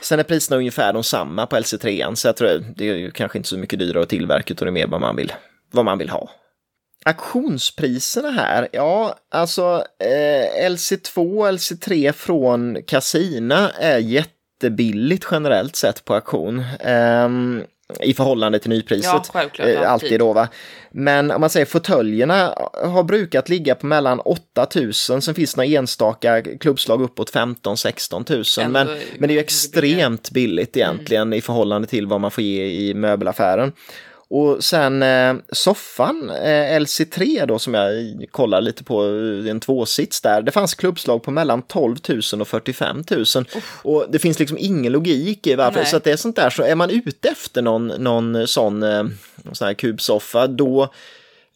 Sen 0.01 0.19
är 0.19 0.23
priserna 0.23 0.57
ungefär 0.57 0.93
de 0.93 1.05
samma 1.05 1.47
på 1.47 1.57
LC3 1.57 2.15
så 2.15 2.29
jag 2.29 2.37
tror 2.37 2.65
det 2.77 2.89
är 2.89 3.11
kanske 3.11 3.39
inte 3.39 3.49
så 3.49 3.59
mycket 3.59 3.79
dyrare 3.79 4.03
att 4.03 4.09
tillverka 4.09 4.55
utan 4.55 4.67
det 4.67 4.71
är 4.71 4.73
mer 4.73 4.87
vad 4.87 5.01
man 5.01 5.17
vill, 5.17 5.33
vad 5.71 5.85
man 5.85 5.99
vill 5.99 6.11
ha. 6.11 6.31
Auktionspriserna 7.05 8.31
här, 8.31 8.69
ja 8.73 9.15
alltså 9.31 9.85
eh, 9.99 10.69
LC2 10.71 11.39
och 11.39 11.47
LC3 11.47 12.13
från 12.13 12.83
Casina 12.87 13.71
är 13.71 13.99
jättebilligt 14.65 15.27
generellt 15.31 15.77
sett 15.77 16.05
på 16.05 16.15
auktion. 16.15 16.65
ehm, 16.81 17.63
I 18.01 18.15
förhållande 18.15 18.59
till 18.59 18.71
nypriset. 18.71 19.05
Ja, 19.13 19.25
självklart, 19.33 19.69
Eh, 19.69 19.93
alltid. 19.93 20.19
då 20.21 20.33
va. 20.33 20.49
Men 20.91 21.31
om 21.31 21.41
man 21.41 21.51
säger 21.51 21.67
fåtöljerna 21.67 22.55
har 22.85 23.03
brukat 23.03 23.49
ligga 23.49 23.75
på 23.75 23.87
mellan 23.87 24.21
8000, 24.21 25.23
sen 25.23 25.35
finns 25.35 25.55
det 25.55 25.63
några 25.65 25.79
enstaka 25.79 26.43
klubbslag 26.43 27.03
uppåt 27.03 27.31
15-16 27.33 28.25
000. 28.59 28.67
Ändå 28.67 28.79
Men, 28.79 28.99
men 29.19 29.29
det 29.29 29.33
är 29.33 29.37
ju 29.37 29.41
extremt 29.41 30.31
billigt 30.31 30.77
egentligen 30.77 31.33
i 31.33 31.41
förhållande 31.41 31.89
till 31.89 32.07
vad 32.07 32.21
man 32.21 32.31
får 32.31 32.45
ge 32.45 32.67
i 32.67 32.95
möbelaffären. 32.95 33.73
Och 34.33 34.65
sen 34.65 35.03
eh, 35.03 35.35
soffan, 35.53 36.31
eh, 36.31 36.79
LC3 36.81 37.47
då 37.47 37.59
som 37.59 37.75
jag 37.75 37.95
kollar 38.31 38.61
lite 38.61 38.85
på, 38.85 39.05
eh, 39.05 39.51
en 39.51 39.61
tvåsits 39.61 40.21
där, 40.21 40.43
det 40.43 40.51
fanns 40.51 40.75
klubbslag 40.75 41.23
på 41.23 41.31
mellan 41.31 41.63
12 41.63 41.97
000 42.09 42.41
och 42.41 42.49
45 42.49 43.05
000. 43.11 43.25
Och 43.83 44.07
det 44.09 44.19
finns 44.19 44.39
liksom 44.39 44.59
ingen 44.61 44.93
logik 44.93 45.47
i 45.47 45.55
varför, 45.55 45.81
Nej. 45.81 45.87
så 45.87 45.97
att 45.97 46.05
det 46.05 46.13
är 46.13 46.17
sånt 46.17 46.37
där, 46.37 46.51
så 46.51 46.63
är 46.63 46.75
man 46.75 46.91
ute 46.91 47.29
efter 47.29 47.63
någon, 47.63 47.87
någon 47.87 48.47
sån, 48.47 48.83
eh, 48.83 49.05
sån 49.53 49.67
här 49.67 49.75
kubsoffa, 49.75 50.47
då 50.47 50.93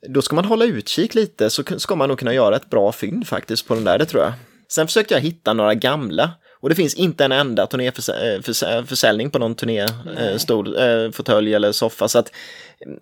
då 0.08 0.22
ska 0.22 0.36
man 0.36 0.44
hålla 0.44 0.64
utkik 0.64 1.14
lite 1.14 1.50
så 1.50 1.62
ska 1.76 1.96
man 1.96 2.08
nog 2.08 2.18
kunna 2.18 2.34
göra 2.34 2.56
ett 2.56 2.70
bra 2.70 2.92
fynd 2.92 3.26
faktiskt 3.26 3.68
på 3.68 3.74
den 3.74 3.84
där, 3.84 3.98
det 3.98 4.06
tror 4.06 4.22
jag. 4.22 4.32
Sen 4.68 4.86
försökte 4.86 5.14
jag 5.14 5.20
hitta 5.20 5.52
några 5.52 5.74
gamla 5.74 6.30
och 6.64 6.70
det 6.70 6.76
finns 6.76 6.94
inte 6.94 7.24
en 7.24 7.32
enda 7.32 7.66
turnéförsäljning 7.66 9.30
på 9.30 9.38
någon 9.38 9.54
turné, 9.54 9.80
eh, 9.80 10.28
eh, 10.28 11.10
fåtölj 11.10 11.54
eller 11.54 11.72
soffa 11.72 12.08
så 12.08 12.18
att 12.18 12.32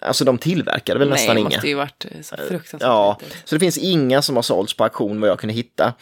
alltså 0.01 0.25
de 0.25 0.39
tillverkade 0.39 0.99
väl 0.99 1.09
Nej, 1.09 1.17
nästan 1.17 1.35
det 1.37 1.41
inga. 1.41 1.49
måste 1.49 1.69
ju 1.69 1.75
varit 1.75 2.07
eh, 2.11 2.23
så 2.23 2.37
fruktansvärt 2.37 2.83
Ja, 2.89 3.19
litet. 3.21 3.37
så 3.45 3.55
det 3.55 3.61
finns 3.61 3.79
inga 3.79 4.23
som 4.23 4.37
har 4.37 4.43
sålts 4.43 4.75
på 4.77 4.85
auktion 4.85 5.21
vad 5.21 5.31
jag 5.31 5.39
kunde 5.39 5.55
hitta. 5.55 5.95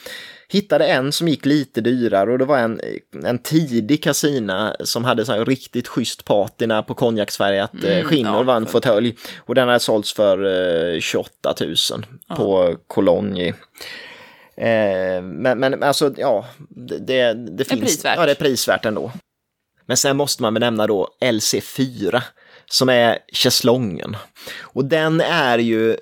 Hittade 0.49 0.87
en 0.87 1.13
som 1.13 1.29
gick 1.29 1.47
lite 1.47 1.81
dyrare 1.81 2.33
och 2.33 2.39
det 2.39 2.45
var 2.45 2.59
en, 2.59 2.81
en 3.25 3.39
tidig 3.39 4.03
kasina 4.03 4.77
som 4.85 5.05
hade 5.05 5.25
så 5.25 5.45
riktigt 5.45 5.89
schysst 5.89 6.25
patina 6.25 6.83
på 6.83 6.95
konjaksfärgat 6.95 7.85
mm, 7.85 8.05
skinn 8.05 8.27
ja, 8.27 8.33
och 8.33 8.39
det 8.39 8.47
var 8.47 8.57
en 8.57 8.67
fåtölj. 8.67 9.17
Och 9.39 9.55
den 9.55 9.69
hade 9.69 9.81
sålts 9.81 10.13
för 10.13 10.45
eh, 10.95 11.01
28 11.01 11.55
000 11.61 11.77
på 12.37 12.77
Cologne. 12.87 13.55
Eh, 14.61 15.23
men, 15.23 15.59
men 15.59 15.83
alltså, 15.83 16.15
ja, 16.17 16.45
det, 17.01 17.35
det, 17.35 17.65
finns. 17.65 17.81
prisvärt. 17.81 18.17
Ja, 18.17 18.27
det 18.27 18.33
är 18.33 18.35
prisvärt 18.35 18.85
ändå. 18.85 19.13
Men 19.87 19.97
sen 19.97 20.17
måste 20.17 20.43
man 20.43 20.55
väl 20.55 20.61
nämna 20.61 20.87
då 20.87 21.09
LC4 21.21 22.23
som 22.71 22.89
är 22.89 23.19
schäslongen. 23.33 24.17
Och 24.61 24.85
den 24.85 25.21
är 25.21 25.59
ju, 25.59 25.97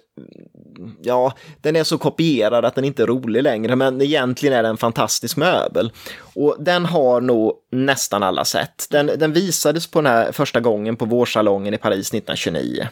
ja, 1.02 1.32
den 1.60 1.76
är 1.76 1.84
så 1.84 1.98
kopierad 1.98 2.64
att 2.64 2.74
den 2.74 2.84
inte 2.84 3.02
är 3.02 3.06
rolig 3.06 3.42
längre, 3.42 3.76
men 3.76 4.02
egentligen 4.02 4.58
är 4.58 4.62
den 4.62 4.70
en 4.70 4.76
fantastisk 4.76 5.36
möbel. 5.36 5.92
Och 6.34 6.56
den 6.58 6.86
har 6.86 7.20
nog 7.20 7.52
nästan 7.72 8.22
alla 8.22 8.44
sett. 8.44 8.86
Den, 8.90 9.06
den 9.06 9.32
visades 9.32 9.86
på 9.86 10.00
den 10.00 10.12
här 10.12 10.32
första 10.32 10.60
gången 10.60 10.96
på 10.96 11.04
vårsalongen 11.04 11.74
i 11.74 11.78
Paris 11.78 12.08
1929. 12.08 12.88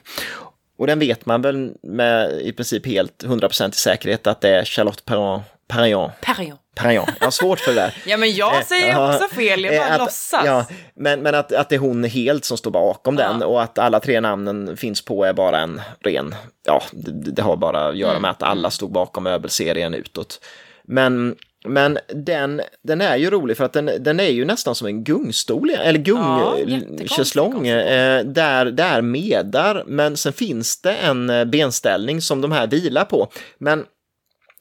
Och 0.78 0.86
den 0.86 0.98
vet 0.98 1.26
man 1.26 1.42
väl 1.42 1.72
med 1.82 2.40
i 2.40 2.52
princip 2.52 2.86
helt 2.86 3.24
100% 3.24 3.68
i 3.68 3.72
säkerhet 3.72 4.26
att 4.26 4.40
det 4.40 4.48
är 4.48 4.64
Charlotte 4.64 5.04
Perron. 5.04 5.40
Perron. 5.68 6.10
Perrion. 6.20 6.56
Perron. 6.74 7.06
Jag 7.20 7.26
har 7.26 7.30
svårt 7.30 7.60
för 7.60 7.70
det 7.74 7.80
där. 7.80 7.94
Ja, 8.06 8.16
men 8.16 8.34
jag 8.34 8.54
Eh, 8.56 8.62
säger 8.64 8.88
ja, 8.92 9.14
också 9.14 9.28
fel. 9.34 9.64
Jag 9.64 9.74
bara 9.74 9.86
eh, 9.88 9.92
att- 9.94 9.98
låtsas. 10.00 10.42
Ja, 10.44 10.66
men 10.96 11.20
men 11.22 11.34
att, 11.34 11.52
att 11.52 11.68
det 11.68 11.74
är 11.74 11.78
hon 11.80 12.04
helt 12.04 12.44
som 12.44 12.56
står 12.56 12.70
bakom 12.70 13.16
den 13.16 13.36
Ja. 13.40 13.46
och 13.46 13.62
att 13.62 13.78
alla 13.78 14.00
tre 14.00 14.20
namnen 14.20 14.76
finns 14.76 15.02
på 15.04 15.24
är 15.24 15.32
bara 15.32 15.58
en 15.60 15.80
ren, 16.00 16.34
ja, 16.66 16.82
det, 16.92 17.30
det 17.30 17.42
har 17.42 17.56
bara 17.56 17.88
att 17.88 17.96
göra 17.96 18.10
Mm. 18.10 18.22
med 18.22 18.30
att 18.30 18.42
alla 18.42 18.70
stod 18.70 18.92
bakom 18.92 19.24
möbelserien 19.24 19.94
utåt. 19.94 20.40
Men, 20.84 21.36
men 21.68 21.98
den, 22.14 22.60
den 22.82 23.00
är 23.00 23.16
ju 23.16 23.30
rolig 23.30 23.56
för 23.56 23.64
att 23.64 23.72
den, 23.72 23.90
den 24.00 24.20
är 24.20 24.28
ju 24.28 24.44
nästan 24.44 24.74
som 24.74 24.86
en 24.86 25.04
gungstol, 25.04 25.70
eller 25.70 26.02
Ja, 26.04 26.04
gungschäslong, 26.04 27.52
konstruktion. 27.52 27.66
eh, 27.66 28.20
där, 28.24 28.64
där 28.64 29.00
medar, 29.02 29.84
men 29.86 30.16
sen 30.16 30.32
finns 30.32 30.80
det 30.80 30.92
en 30.94 31.50
benställning 31.50 32.20
som 32.20 32.40
de 32.40 32.52
här 32.52 32.66
vilar 32.66 33.04
på. 33.04 33.28
Men 33.58 33.84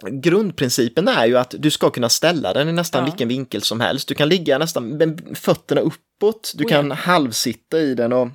grundprincipen 0.03 1.07
är 1.07 1.25
ju 1.25 1.37
att 1.37 1.55
du 1.57 1.71
ska 1.71 1.89
kunna 1.89 2.09
ställa 2.09 2.53
den 2.53 2.69
i 2.69 2.71
nästan 2.71 2.99
Ja. 3.01 3.05
vilken 3.05 3.27
vinkel 3.27 3.61
som 3.61 3.79
helst. 3.79 4.07
Du 4.07 4.13
kan 4.15 4.29
ligga 4.29 4.57
nästan 4.57 4.89
med 4.97 5.37
fötterna 5.37 5.81
uppåt, 5.81 6.51
du 6.55 6.63
Oh 6.63 6.71
ja. 6.71 6.77
kan 6.77 6.91
halvsitta 6.91 7.79
i 7.79 7.95
den 7.95 8.13
och 8.13 8.27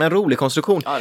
En 0.00 0.10
rolig 0.10 0.38
konstruktion. 0.38 0.82
Ja. 0.84 0.98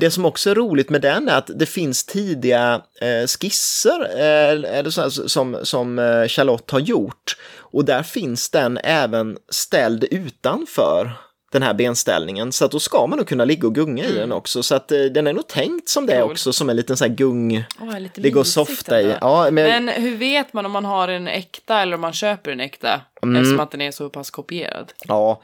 Det 0.00 0.10
som 0.10 0.24
också 0.24 0.50
är 0.50 0.54
roligt 0.54 0.90
med 0.90 1.02
den 1.02 1.28
är 1.28 1.36
att 1.38 1.50
det 1.54 1.66
finns 1.66 2.04
tidiga 2.04 2.82
eh, 3.00 3.26
skisser 3.26 4.00
eh, 4.18 4.78
eller 4.78 4.90
så 4.90 5.00
här, 5.02 5.08
som, 5.08 5.56
som 5.62 5.98
eh, 5.98 6.28
Charlotte 6.28 6.70
har 6.70 6.80
gjort. 6.80 7.36
Och 7.56 7.84
där 7.84 8.02
finns 8.02 8.50
den 8.50 8.78
även 8.84 9.36
ställd 9.50 10.04
utanför 10.04 11.12
den 11.54 11.62
här 11.62 11.74
benställningen. 11.74 12.52
Så 12.52 12.64
att 12.64 12.70
då 12.70 12.80
ska 12.80 13.06
man 13.06 13.18
nog 13.18 13.28
kunna 13.28 13.44
ligga 13.44 13.68
och 13.68 13.74
gunga 13.74 14.04
i 14.04 14.12
den 14.12 14.32
också. 14.32 14.62
Så 14.62 14.74
att 14.74 14.92
eh, 14.92 15.00
den 15.00 15.26
är 15.26 15.32
nog 15.32 15.46
tänkt 15.46 15.88
som 15.88 16.06
det 16.06 16.20
Cool. 16.20 16.30
också, 16.30 16.52
som 16.52 16.70
en 16.70 16.76
liten 16.76 16.96
sån 16.96 17.08
här 17.08 17.16
gung, 17.16 17.64
lite 17.98 18.20
ligga 18.20 18.40
och 18.40 18.46
softa 18.46 19.00
i. 19.00 19.16
Ja, 19.20 19.50
men, 19.50 19.54
Men 19.54 19.88
hur 19.88 20.16
vet 20.16 20.52
man 20.52 20.66
om 20.66 20.72
man 20.72 20.84
har 20.84 21.08
en 21.08 21.28
äkta 21.28 21.80
eller 21.80 21.94
om 21.94 22.00
man 22.00 22.12
köper 22.12 22.50
en 22.50 22.60
äkta? 22.60 23.00
Mm. 23.22 23.36
Eftersom 23.36 23.60
att 23.60 23.70
den 23.70 23.80
är 23.80 23.90
så 23.90 24.08
pass 24.08 24.30
kopierad. 24.30 24.92
ja 25.04 25.40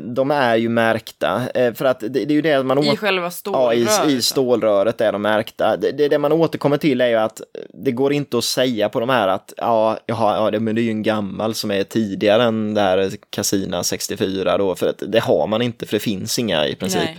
de 0.00 0.30
är 0.30 0.56
ju 0.56 0.68
märkta. 0.68 1.42
Eh, 1.54 1.74
för 1.74 1.84
att 1.84 2.00
det, 2.00 2.08
det 2.08 2.22
är 2.22 2.32
ju 2.32 2.42
det 2.42 2.62
man 2.62 2.84
I 2.84 2.96
själva 2.96 3.24
Ja, 3.24 3.30
stålröret. 3.30 4.08
i, 4.08 4.12
i 4.12 4.22
stålröret 4.22 5.00
är 5.00 5.12
de 5.12 5.22
märkta. 5.22 5.76
Det, 5.76 5.92
det, 5.92 6.08
det 6.08 6.18
man 6.18 6.32
återkommer 6.32 6.76
till 6.76 7.00
är 7.00 7.08
ju 7.08 7.16
att 7.16 7.40
det 7.84 7.92
går 7.92 8.12
inte 8.12 8.38
att 8.38 8.44
säga 8.44 8.88
på 8.88 9.00
de 9.00 9.08
här 9.08 9.28
att 9.28 9.52
ja, 9.56 9.98
jaha, 10.06 10.36
ja 10.36 10.50
det, 10.50 10.60
men 10.60 10.74
det 10.74 10.80
är 10.80 10.82
ju 10.82 10.90
en 10.90 11.02
gammal 11.02 11.54
som 11.54 11.70
är 11.70 11.84
tidigare 11.84 12.42
än 12.42 12.74
det 12.74 12.80
här 12.80 13.10
Casina 13.30 13.82
64 13.82 14.58
då, 14.58 14.74
för 14.74 14.86
att 14.86 15.02
det 15.06 15.20
har 15.20 15.46
man 15.46 15.62
inte 15.62 15.86
för 15.86 15.96
det 15.96 16.00
finns 16.00 16.38
inga 16.38 16.66
i 16.66 16.74
princip. 16.74 17.10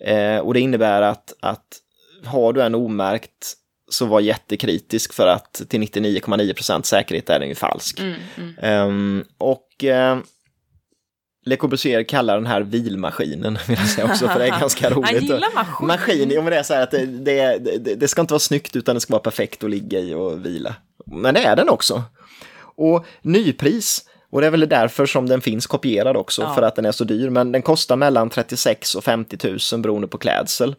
Eh, 0.00 0.38
och 0.38 0.54
det 0.54 0.60
innebär 0.60 1.02
att, 1.02 1.32
att 1.40 1.78
har 2.24 2.52
du 2.52 2.62
en 2.62 2.74
omärkt 2.74 3.52
så 3.90 4.06
var 4.06 4.20
jättekritisk 4.20 5.12
för 5.12 5.26
att 5.26 5.62
till 5.68 5.80
99,9% 5.80 6.82
säkerhet 6.82 7.30
är 7.30 7.38
den 7.40 7.48
ju 7.48 7.54
falsk. 7.54 8.00
Mm, 8.00 8.14
mm. 8.36 8.54
Ehm, 8.62 9.24
och 9.38 9.84
eh, 9.84 10.18
Le 11.44 11.56
Corbusier 11.56 12.02
kallar 12.02 12.34
den 12.34 12.46
här 12.46 12.60
vilmaskinen, 12.60 13.58
vill 13.68 13.78
jag 13.78 13.88
säga 13.88 14.06
också, 14.06 14.28
för 14.28 14.38
det 14.38 14.44
är 14.46 14.60
ganska 14.60 14.90
roligt. 14.90 15.10
Han 15.10 15.22
gillar 15.22 15.54
maskin. 15.54 15.86
Maskin, 15.86 16.30
jo 16.34 16.42
men 16.42 16.50
det 16.50 16.58
är 16.58 16.62
så 16.62 16.74
här 16.74 16.82
att 16.82 16.90
det, 16.90 17.06
det, 17.06 17.58
det, 17.58 17.94
det 17.94 18.08
ska 18.08 18.20
inte 18.20 18.32
vara 18.34 18.38
snyggt 18.40 18.76
utan 18.76 18.94
det 18.94 19.00
ska 19.00 19.12
vara 19.12 19.22
perfekt 19.22 19.64
att 19.64 19.70
ligga 19.70 19.98
i 19.98 20.14
och 20.14 20.46
vila. 20.46 20.74
Men 21.06 21.34
det 21.34 21.40
är 21.44 21.56
den 21.56 21.68
också. 21.68 22.02
Och 22.76 23.06
nypris, 23.22 24.08
och 24.32 24.40
det 24.40 24.46
är 24.46 24.50
väl 24.50 24.68
därför 24.68 25.06
som 25.06 25.28
den 25.28 25.40
finns 25.40 25.66
kopierad 25.66 26.16
också, 26.16 26.42
Ja. 26.42 26.54
för 26.54 26.62
att 26.62 26.76
den 26.76 26.84
är 26.84 26.92
så 26.92 27.04
dyr, 27.04 27.30
men 27.30 27.52
den 27.52 27.62
kostar 27.62 27.96
mellan 27.96 28.30
36 28.30 28.94
och 28.94 29.04
50 29.04 29.58
000 29.72 29.82
beroende 29.82 30.08
på 30.08 30.18
klädsel. 30.18 30.74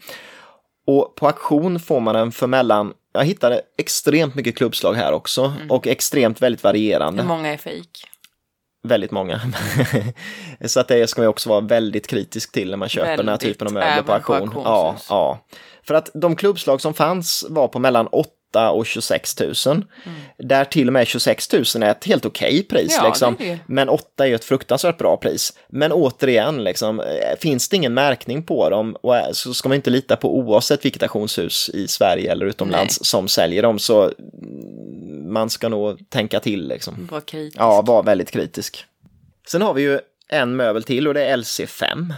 Och 0.87 1.15
på 1.15 1.27
auktion 1.27 1.79
får 1.79 1.99
man 1.99 2.15
den 2.15 2.31
för 2.31 2.47
mellan, 2.47 2.93
jag 3.13 3.25
hittade 3.25 3.61
extremt 3.77 4.35
mycket 4.35 4.57
klubbslag 4.57 4.93
här 4.93 5.11
också, 5.11 5.53
Mm. 5.57 5.71
och 5.71 5.87
extremt 5.87 6.41
väldigt 6.41 6.63
varierande 6.63 7.21
Hur 7.21 7.27
många 7.29 7.53
är 7.53 7.57
fejk? 7.57 7.89
Väldigt 8.83 9.11
många. 9.11 9.41
så 10.65 10.79
att 10.79 10.87
det 10.87 11.09
ska 11.09 11.21
man 11.21 11.27
också 11.27 11.49
vara 11.49 11.61
väldigt 11.61 12.07
kritisk 12.07 12.51
till 12.51 12.69
när 12.69 12.77
man 12.77 12.89
köper 12.89 13.17
den 13.17 13.17
här 13.17 13.25
Väldigt, 13.25 13.47
typen 13.47 13.67
av 13.67 13.73
möbler 13.73 14.01
på 14.01 14.13
auktion. 14.13 14.51
ja, 14.65 14.95
ja. 15.09 15.39
För 15.87 15.93
att 15.93 16.09
de 16.13 16.35
klubbslag 16.35 16.81
som 16.81 16.93
fanns 16.93 17.45
var 17.49 17.67
på 17.67 17.79
mellan 17.79 18.07
8 18.07 18.29
och 18.55 18.85
26 18.85 19.39
000. 19.39 19.85
Där 20.37 20.65
till 20.65 20.87
och 20.87 20.93
med 20.93 21.07
26 21.07 21.53
000 21.53 21.63
är 21.63 21.91
ett 21.91 22.05
helt 22.05 22.25
okej 22.25 22.63
pris. 22.63 22.93
Mm. 22.93 23.03
Ja, 23.03 23.09
liksom. 23.09 23.35
det 23.39 23.45
det. 23.45 23.59
Men 23.65 23.89
8 23.89 24.27
är 24.27 24.33
ett 24.33 24.45
fruktansvärt 24.45 24.97
bra 24.97 25.17
pris. 25.17 25.53
Men 25.67 25.91
återigen, 25.91 26.63
liksom, 26.63 26.99
eh, 26.99 27.39
finns 27.39 27.69
det 27.69 27.75
ingen 27.75 27.93
märkning 27.93 28.43
på 28.43 28.69
dem 28.69 28.95
och 29.01 29.17
eh, 29.17 29.31
så 29.31 29.53
ska 29.53 29.69
man 29.69 29.75
inte 29.75 29.89
lita 29.89 30.15
på 30.15 30.37
oavsett 30.37 30.85
vilket 30.85 31.03
auktionshus 31.03 31.69
i 31.73 31.87
Sverige 31.87 32.31
eller 32.31 32.45
utomlands 32.45 32.99
som 33.05 33.27
säljer 33.27 33.61
dem. 33.61 33.79
Så 33.79 34.03
mm, 34.03 35.33
man 35.33 35.49
ska 35.49 35.69
nog 35.69 36.09
tänka 36.09 36.39
till. 36.39 36.67
Liksom. 36.67 37.07
Var 37.11 37.21
kritisk. 37.21 37.57
Ja, 37.59 37.81
var 37.81 38.03
väldigt 38.03 38.31
kritisk. 38.31 38.85
Sen 39.47 39.61
har 39.61 39.73
vi 39.73 39.81
ju 39.81 39.99
en 40.27 40.55
möbel 40.55 40.83
till 40.83 41.07
och 41.07 41.13
det 41.13 41.25
är 41.25 41.37
LC5. 41.37 42.13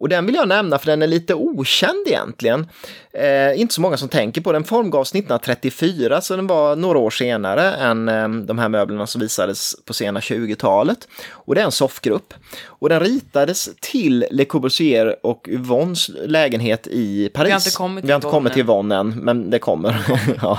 Och 0.00 0.08
den 0.08 0.26
vill 0.26 0.34
jag 0.34 0.48
nämna 0.48 0.78
för 0.78 0.86
den 0.86 1.02
är 1.02 1.06
lite 1.06 1.34
okänd 1.34 2.06
egentligen. 2.06 2.66
Eh, 3.12 3.60
inte 3.60 3.74
så 3.74 3.80
många 3.80 3.96
som 3.96 4.08
tänker 4.08 4.40
på 4.40 4.52
den. 4.52 4.64
formgavs 4.64 5.10
1934 5.10 6.20
så 6.20 6.36
den 6.36 6.46
var 6.46 6.76
några 6.76 6.98
år 6.98 7.10
senare 7.10 7.74
än 7.74 8.08
eh, 8.08 8.28
de 8.28 8.58
här 8.58 8.68
möblerna 8.68 9.06
som 9.06 9.20
visades 9.20 9.74
på 9.84 9.94
sena 9.94 10.20
20-talet. 10.20 11.08
Och 11.30 11.54
det 11.54 11.60
är 11.60 11.64
en 11.64 11.72
soffgrupp. 11.72 12.34
Och 12.64 12.88
den 12.88 13.00
ritades 13.00 13.68
till 13.80 14.26
Le 14.30 14.44
Corbusier 14.44 15.26
och 15.26 15.48
Yvonnes 15.48 16.08
lägenhet 16.08 16.86
i 16.86 17.28
Paris. 17.28 17.48
Vi 17.48 17.52
har 17.52 17.58
inte 17.58 17.70
kommit 17.70 18.02
till 18.02 18.08
Vi 18.08 18.14
inte 18.14 18.26
kommit 18.26 18.52
till 18.52 18.62
Yvonne 18.62 18.96
än, 18.96 19.08
men 19.10 19.50
det 19.50 19.58
kommer. 19.58 19.96
ja. 20.42 20.58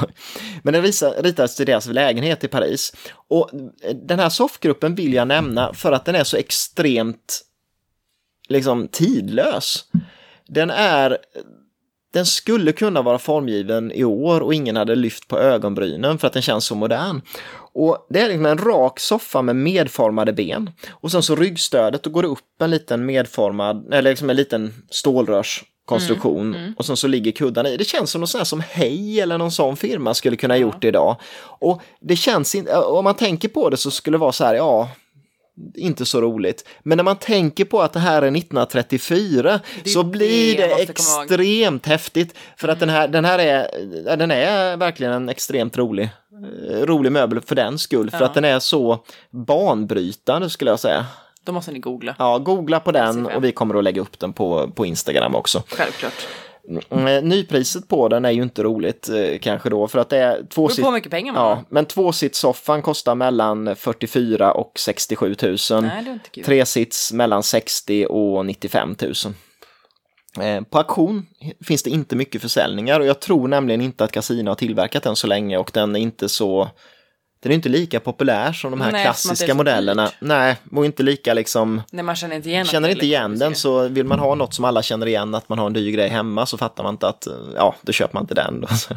Men 0.64 0.74
den 0.74 0.84
ritades 1.24 1.56
till 1.56 1.66
deras 1.66 1.86
lägenhet 1.86 2.44
i 2.44 2.48
Paris. 2.48 2.94
Och 3.30 3.50
den 4.04 4.20
här 4.20 4.30
soffgruppen 4.30 4.96
vill 4.96 5.14
jag 5.14 5.28
nämna 5.28 5.74
för 5.74 5.92
att 5.92 6.06
den 6.06 6.16
är 6.16 6.24
så 6.24 6.38
extremt 6.38 7.46
liksom 8.50 8.88
tidlös. 8.88 9.86
Den 10.47 10.70
är 10.70 11.18
den 12.14 12.26
skulle 12.26 12.72
kunna 12.72 13.02
vara 13.02 13.20
formgiven 13.20 13.91
i 13.91 14.04
år 14.04 14.41
och 14.41 14.54
ingen 14.54 14.76
hade 14.76 14.95
lyft 14.95 15.28
på 15.28 15.38
ögonbrynen 15.39 16.18
för 16.18 16.28
att 16.28 16.34
den 16.34 16.41
känns 16.41 16.66
så 16.66 16.76
modern. 16.76 17.22
Och 17.74 18.08
det 18.10 18.20
är 18.20 18.28
liksom 18.28 18.45
en 18.45 18.58
rak 18.58 19.00
soffa 19.00 19.41
med 19.41 19.56
medformade 19.56 20.34
ben. 20.34 20.70
Och 20.89 21.12
sen 21.12 21.24
så 21.24 21.36
ryggstödet, 21.36 22.04
då 22.04 22.10
går 22.10 22.22
det 22.22 22.28
upp 22.28 22.62
en 22.62 22.72
liten 22.72 23.06
medformad, 23.06 23.93
eller 23.93 24.10
liksom 24.10 24.30
en 24.30 24.36
liten 24.36 24.74
stålrörskonstruktion. 24.89 26.74
Och 26.78 26.86
sen 26.86 26.97
så 26.97 27.08
ligger 27.08 27.32
kuddarna 27.32 27.70
i. 27.70 27.78
Det 27.78 27.84
känns 27.84 28.12
som 28.12 28.22
något 28.22 28.30
sånt 28.30 28.39
här 28.39 28.45
som 28.45 28.64
Hej 28.70 29.22
eller 29.22 29.38
någon 29.38 29.52
sån 29.52 29.78
firma 29.78 30.14
skulle 30.14 30.38
kunna 30.38 30.54
ha 30.54 30.60
gjort 30.60 30.82
det 30.82 30.88
idag. 30.88 31.16
Och 31.60 31.82
det 32.02 32.16
känns 32.16 32.56
inte, 32.56 32.78
om 32.78 33.04
man 33.04 33.16
tänker 33.16 33.47
på 33.47 33.70
det 33.70 33.78
så 33.78 33.91
skulle 33.91 34.16
det 34.16 34.22
vara 34.22 34.32
så 34.32 34.45
här, 34.45 34.56
ja, 34.56 34.89
inte 35.76 36.05
så 36.05 36.22
roligt. 36.22 36.68
Men 36.84 36.95
när 36.97 37.03
man 37.03 37.16
tänker 37.16 37.66
på 37.66 37.82
att 37.82 37.93
det 37.93 37.99
här 37.99 38.22
är 38.22 38.28
1934 38.38 39.60
Det 39.84 39.89
så 39.89 40.03
blir 40.03 40.57
det 40.57 40.72
extremt 40.82 41.86
häftigt. 41.86 42.36
För 42.57 42.68
att 42.68 42.80
den 42.80 42.89
här, 42.89 43.07
den 43.07 43.26
här 43.26 43.39
är, 43.39 43.68
den 44.18 44.32
är 44.32 44.78
verkligen 44.78 45.14
en 45.14 45.30
extremt 45.30 45.78
rolig, 45.78 46.10
eh, 46.72 46.86
rolig 46.86 47.12
möbel 47.12 47.41
för 47.41 47.55
den 47.55 47.80
skull. 47.80 48.12
För 48.12 48.20
Ja. 48.20 48.26
att 48.26 48.34
den 48.34 48.45
är 48.45 48.60
så 48.60 49.03
banbrytande 49.32 50.49
skulle 50.49 50.72
jag 50.72 50.80
säga. 50.80 51.05
Då 51.43 51.51
måste 51.51 51.72
ni 51.72 51.80
googla. 51.80 52.16
Ja, 52.20 52.38
googla 52.38 52.80
på 52.80 52.91
den 52.91 53.26
SC5. 53.28 53.36
och 53.36 53.43
vi 53.43 53.51
kommer 53.51 53.76
att 53.78 53.84
lägga 53.84 54.01
upp 54.01 54.20
den 54.20 54.34
på, 54.34 54.72
på 54.76 54.86
Instagram 54.86 55.36
också. 55.36 55.64
Självklart. 55.68 56.28
Mm, 56.91 57.30
Nypriset 57.30 57.88
på 57.88 58.07
den 58.07 58.26
är 58.26 58.32
ju 58.32 58.43
inte 58.43 58.64
roligt 58.64 59.10
eh, 59.10 59.39
kanske 59.39 59.70
då 59.70 59.88
för 59.88 59.99
att 59.99 60.10
det 60.10 60.18
är 60.18 60.43
två 60.49 60.68
beror 60.68 60.84
på 60.84 60.91
mycket 60.91 61.12
pengar 61.12 61.34
man 61.34 61.41
Ja, 61.41 61.64
men 61.70 61.86
tvåsitssoffan 61.86 62.82
kostar 62.82 63.16
mellan 63.16 63.76
44 63.76 64.51
och 64.51 64.72
67 64.80 65.36
000. 65.41 65.57
Nej, 65.82 66.03
det 66.03 66.10
är 66.10 66.14
inte 66.14 66.30
kul. 66.30 66.43
Tresits 66.43 67.14
mellan 67.14 67.43
60 67.43 68.05
och 68.05 68.45
95 68.45 68.95
000. 69.01 69.14
Eh, 70.39 70.64
På 70.64 70.78
auktion 70.78 71.26
finns 71.64 71.84
det 71.84 71.89
inte 71.89 72.16
mycket 72.16 72.41
försäljningar 72.41 72.99
och 72.99 73.05
jag 73.05 73.20
tror 73.20 73.47
nämligen 73.47 73.82
inte 73.82 74.03
att 74.03 74.12
Casino 74.12 74.49
har 74.49 74.55
tillverkat 74.55 75.03
den 75.03 75.16
så 75.16 75.28
länge 75.28 75.57
och 75.57 75.72
den 75.74 75.95
är 75.95 75.99
inte 75.99 76.30
så 76.30 76.70
den 77.42 77.52
är 77.52 77.56
inte 77.56 77.70
lika 77.70 78.00
populär 78.00 78.54
som 78.54 78.72
de 78.72 78.82
här 78.82 78.92
Nej, 78.92 79.04
klassiska 79.04 79.54
modellerna. 79.54 80.06
dyrt. 80.06 80.14
Nej, 80.20 80.56
och 80.72 80.86
inte 80.86 81.04
lika 81.04 81.34
liksom 81.34 81.82
Nej, 81.92 82.04
man 82.04 82.16
känner 82.16 82.36
inte 82.36 82.50
igen 82.50 82.66
Känner 82.66 82.90
inte 82.90 83.06
igen 83.06 83.40
den 83.40 83.56
så 83.56 83.88
vill 83.88 84.06
man 84.06 84.20
ha 84.20 84.36
något 84.36 84.54
som 84.54 84.66
alla 84.66 84.82
känner 84.82 85.08
igen, 85.08 85.36
att 85.36 85.50
man 85.50 85.60
har 85.60 85.68
en 85.68 85.74
dyr 85.74 85.92
grej 85.92 86.10
hemma 86.10 86.46
så 86.46 86.58
fattar 86.58 86.84
man 86.84 86.94
inte 86.94 87.08
att, 87.08 87.28
eh, 87.28 87.34
ja, 87.56 87.76
då 87.82 87.92
köper 87.92 88.14
man 88.14 88.24
inte 88.24 88.34
den. 88.34 88.62
Då. 88.62 88.68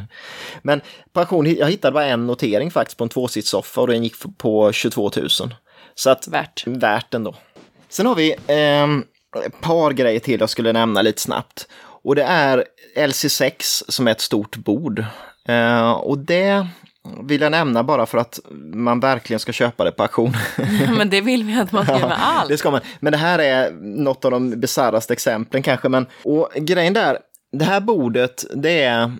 Men 0.62 0.80
auktion, 1.12 1.54
jag 1.54 1.70
hittade 1.70 1.92
bara 1.92 2.06
en 2.06 2.26
notering 2.26 2.70
faktiskt 2.70 2.98
på 2.98 3.04
en 3.04 3.10
tvåsitssoffa 3.10 3.80
och 3.80 3.86
den 3.86 4.04
gick 4.04 4.14
på 4.38 4.72
22 4.72 5.10
000. 5.16 5.28
Så 5.94 6.10
att 6.10 6.28
Värt. 6.28 6.66
värt 6.66 7.14
ändå. 7.14 7.34
Sen 7.88 8.06
har 8.06 8.14
vi 8.14 8.34
ehm, 8.46 9.04
ett 9.46 9.60
par 9.60 9.90
grejer 9.92 10.20
till 10.20 10.40
jag 10.40 10.50
skulle 10.50 10.72
nämna 10.72 11.02
lite 11.02 11.20
snabbt. 11.20 11.68
Och 12.04 12.14
det 12.14 12.22
är 12.22 12.64
LC6 12.96 13.82
som 13.88 14.08
är 14.08 14.12
ett 14.12 14.20
stort 14.20 14.56
bord. 14.56 15.04
Eh, 15.48 15.90
och 15.90 16.18
det 16.18 16.66
vill 17.22 17.40
jag 17.40 17.50
nämna 17.50 17.82
bara 17.82 18.06
för 18.06 18.18
att 18.18 18.40
man 18.74 19.00
verkligen 19.00 19.40
ska 19.40 19.52
köpa 19.52 19.84
det 19.84 19.92
på 19.92 20.02
auktion. 20.02 20.32
Men 20.96 21.10
det 21.10 21.20
vill 21.20 21.44
vi 21.44 21.60
att 21.60 21.72
man 21.72 21.84
ska 21.84 21.98
göra 21.98 22.08
med 22.08 22.18
allt. 22.20 22.48
Det 22.48 22.58
ska 22.58 22.70
man. 22.70 22.80
Men 23.00 23.12
det 23.12 23.18
här 23.18 23.38
är 23.38 23.70
något 23.80 24.24
av 24.24 24.30
de 24.30 24.50
bisarraste 24.50 25.12
exemplen 25.12 25.62
kanske. 25.62 25.88
Men, 25.88 26.06
och 26.24 26.48
grejen 26.56 26.92
där, 26.92 27.18
det 27.52 27.64
här 27.64 27.80
bordet, 27.80 28.44
det 28.54 28.82
är, 28.82 29.12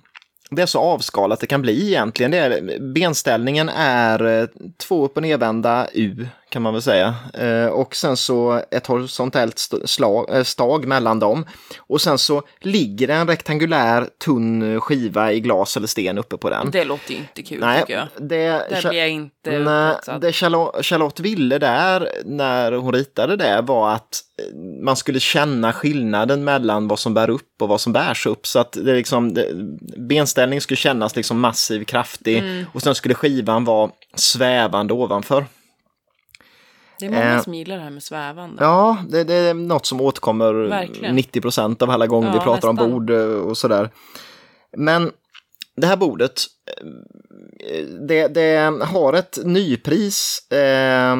det 0.50 0.62
är 0.62 0.66
så 0.66 0.78
avskalat 0.78 1.40
det 1.40 1.46
kan 1.46 1.62
bli 1.62 1.86
egentligen. 1.86 2.30
Det 2.30 2.38
är, 2.38 2.78
benställningen 2.94 3.68
är 3.76 4.40
eh, 4.40 4.46
två 4.76 5.04
upp 5.04 5.16
och 5.16 5.22
nedvända 5.22 5.86
U 5.92 6.26
kan 6.52 6.62
man 6.62 6.72
väl 6.72 6.82
säga. 6.82 7.14
Eh, 7.34 7.66
och 7.66 7.96
sen 7.96 8.16
så 8.16 8.62
ett 8.70 8.86
horisontellt 8.86 9.68
slag, 9.84 10.36
eh, 10.36 10.42
stag 10.42 10.86
mellan 10.86 11.18
dem. 11.18 11.46
Och 11.78 12.00
sen 12.00 12.18
så 12.18 12.42
ligger 12.60 13.06
det 13.06 13.14
en 13.14 13.26
rektangulär 13.28 14.08
tunn 14.24 14.80
skiva 14.80 15.32
i 15.32 15.40
glas 15.40 15.76
eller 15.76 15.86
sten 15.86 16.18
uppe 16.18 16.36
på 16.36 16.50
den. 16.50 16.70
Det 16.70 16.84
låter 16.84 17.12
ju 17.12 17.16
inte 17.16 17.42
kul 17.42 17.60
Nej, 17.60 17.80
tycker 17.80 17.94
jag. 17.98 18.28
det, 18.28 18.46
Där 18.46 18.88
blir 18.88 18.98
jag 18.98 19.10
inte 19.10 19.58
Nej, 19.58 20.20
det 20.20 20.32
Charlotte, 20.32 20.86
Charlotte 20.86 21.20
ville 21.20 21.58
där 21.58 22.08
när 22.24 22.72
hon 22.72 22.92
ritade 22.92 23.36
det 23.36 23.60
var 23.62 23.92
att 23.92 24.20
man 24.84 24.96
skulle 24.96 25.20
känna 25.20 25.72
skillnaden 25.72 26.44
mellan 26.44 26.88
vad 26.88 26.98
som 26.98 27.14
bär 27.14 27.30
upp 27.30 27.62
och 27.62 27.68
vad 27.68 27.80
som 27.80 27.92
bärs 27.92 28.26
upp. 28.26 28.46
Så 28.46 28.58
att 28.58 28.72
det 28.72 28.94
liksom, 28.94 29.34
det, 29.34 29.46
benställningen 29.96 30.60
skulle 30.60 30.76
kännas 30.76 31.16
liksom 31.16 31.40
massiv, 31.40 31.84
kraftig 31.84 32.38
Mm. 32.38 32.64
och 32.72 32.82
sen 32.82 32.94
skulle 32.94 33.14
skivan 33.14 33.64
vara 33.64 33.90
svävande 34.14 34.94
ovanför. 34.94 35.44
Det 37.02 37.06
är 37.06 37.10
många 37.10 37.34
Eh, 37.34 37.42
som 37.42 37.54
gillar 37.54 37.76
det 37.76 37.82
här 37.82 37.90
med 37.90 38.02
svävande. 38.02 38.64
Ja, 38.64 38.96
det, 39.08 39.24
det 39.24 39.34
är 39.34 39.54
något 39.54 39.86
som 39.86 40.00
återkommer 40.00 40.54
Verkligen. 40.54 41.16
90 41.16 41.40
procent 41.40 41.82
av 41.82 41.90
alla 41.90 42.06
gånger 42.06 42.30
vi 42.30 42.36
Ja, 42.36 42.42
pratar 42.42 42.68
om 42.68 42.74
nästan. 42.74 42.90
bord 42.90 43.10
eh, 43.10 43.18
och 43.24 43.58
sådär. 43.58 43.90
Men 44.76 45.12
det 45.76 45.86
här 45.86 45.96
bordet, 45.96 46.40
eh, 46.80 46.86
det, 48.08 48.28
det 48.28 48.72
har 48.84 49.12
ett 49.12 49.38
nypris 49.44 50.50
eh, 50.52 51.16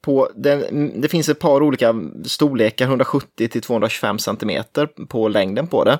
på, 0.00 0.28
det, 0.36 0.68
det 0.96 1.08
finns 1.08 1.28
ett 1.28 1.38
par 1.38 1.62
olika 1.62 1.94
storlekar, 2.24 2.86
170 2.86 3.48
till 3.48 3.62
225 3.62 4.18
centimeter 4.18 4.86
på 4.86 5.28
längden 5.28 5.66
på 5.66 5.84
det. 5.84 5.98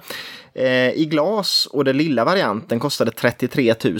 Eh, 0.54 0.90
I 0.92 1.04
glas 1.10 1.68
och 1.72 1.84
den 1.84 1.96
lilla 1.96 2.24
varianten 2.24 2.80
kostade 2.80 3.10
33 3.10 3.74
000. 3.84 3.98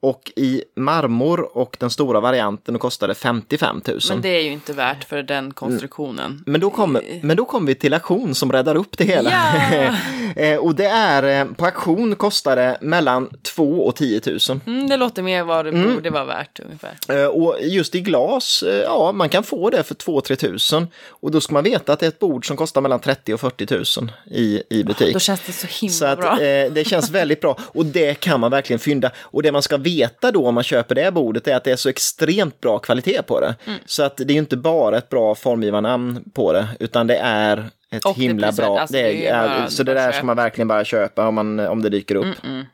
Och 0.00 0.32
i 0.36 0.62
marmor 0.76 1.56
och 1.56 1.76
den 1.80 1.90
stora 1.90 2.20
varianten 2.20 2.78
kostade 2.78 3.14
55 3.14 3.80
000. 3.86 3.98
Men 4.08 4.20
det 4.20 4.28
är 4.28 4.40
ju 4.42 4.50
inte 4.52 4.72
värt 4.72 5.04
för 5.04 5.22
den 5.22 5.52
konstruktionen. 5.52 6.42
Men 6.46 6.60
då 6.60 6.70
kommer 6.70 7.02
men 7.22 7.36
då 7.36 7.44
kommer 7.44 7.66
vi 7.66 7.74
till 7.74 7.94
auktion 7.94 8.34
som 8.34 8.52
räddar 8.52 8.74
upp 8.74 8.98
det 8.98 9.04
hela. 9.04 9.32
Eh, 10.36 10.56
och 10.58 10.74
det 10.74 10.84
är, 10.86 11.40
eh, 11.40 11.52
på 11.52 11.64
auktion 11.64 12.16
kostar 12.16 12.56
det 12.56 12.78
mellan 12.80 13.28
2 13.42 13.64
och 13.86 13.96
10 13.96 14.20
000. 14.26 14.38
Mm, 14.66 14.88
det 14.88 14.96
låter 14.96 15.22
mer 15.22 15.42
vad 15.44 15.64
det 15.64 15.68
Mm. 15.70 15.94
borde 15.94 16.10
vara 16.10 16.24
värt 16.24 16.60
ungefär. 16.60 16.94
Eh, 17.08 17.26
och 17.26 17.56
just 17.60 17.94
i 17.94 18.00
glas, 18.00 18.62
eh, 18.62 18.74
ja 18.74 19.12
man 19.12 19.28
kan 19.28 19.42
få 19.44 19.70
det 19.70 19.82
för 19.82 19.94
2-3 19.94 20.36
tusen. 20.36 20.86
Och 21.08 21.30
då 21.30 21.40
ska 21.40 21.52
man 21.54 21.64
veta 21.64 21.92
att 21.92 22.00
det 22.00 22.06
är 22.06 22.08
ett 22.08 22.18
bord 22.18 22.46
som 22.46 22.56
kostar 22.56 22.80
mellan 22.80 23.00
30 23.00 23.34
och 23.34 23.40
40 23.40 24.00
000 24.00 24.12
i, 24.30 24.62
i 24.70 24.84
butik. 24.84 25.12
Då 25.14 25.18
känns 25.20 25.40
det 25.46 25.52
så 25.52 25.66
himla 25.66 25.92
Så 25.92 26.04
att, 26.04 26.18
bra. 26.18 26.40
eh, 26.42 26.72
det 26.72 26.86
känns 26.88 27.10
väldigt 27.10 27.40
bra 27.40 27.56
och 27.60 27.86
det 27.86 28.14
kan 28.14 28.40
man 28.40 28.50
verkligen 28.50 28.80
fynda. 28.80 29.10
Och 29.18 29.42
det 29.42 29.52
man 29.52 29.62
ska 29.62 29.78
veta 29.88 30.30
då 30.32 30.46
om 30.46 30.54
man 30.54 30.64
köper 30.64 30.94
det 30.94 31.10
bordet 31.12 31.48
är 31.48 31.56
att 31.56 31.64
det 31.64 31.70
är 31.72 31.76
så 31.76 31.88
extremt 31.88 32.60
bra 32.60 32.78
kvalitet 32.78 33.22
på 33.22 33.40
det. 33.40 33.54
Mm. 33.66 33.78
Så 33.86 34.02
att 34.02 34.16
det 34.16 34.22
är 34.24 34.32
ju 34.32 34.38
inte 34.38 34.56
bara 34.56 34.98
ett 34.98 35.08
bra 35.08 35.34
formgivarnamn 35.34 36.24
på 36.34 36.52
det, 36.52 36.68
utan 36.80 37.06
det 37.06 37.16
är 37.16 37.70
ett 37.90 38.04
Och 38.04 38.14
det 38.16 38.20
himla 38.22 38.46
priset, 38.46 38.64
bra. 38.64 38.78
alltså, 38.80 38.96
det 38.96 39.02
det 39.02 39.26
är, 39.26 39.44
är 39.44 39.48
bara- 39.58 39.70
så 39.70 39.82
det 39.82 39.94
där 39.94 40.12
ska 40.12 40.24
man 40.26 40.36
verkligen 40.36 40.68
bara 40.68 40.84
köpa 40.84 41.28
om, 41.28 41.34
man, 41.34 41.60
om 41.60 41.82
det 41.82 41.88
dyker 41.88 42.14
upp. 42.14 42.24
Mm, 42.44 42.54
mm. 42.56 42.66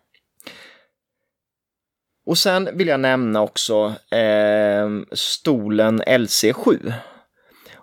Och 2.26 2.38
sen 2.38 2.68
vill 2.74 2.88
jag 2.88 3.00
nämna 3.00 3.42
också 3.42 3.94
eh, 4.10 4.88
stolen 5.12 6.02
LC7. 6.02 6.92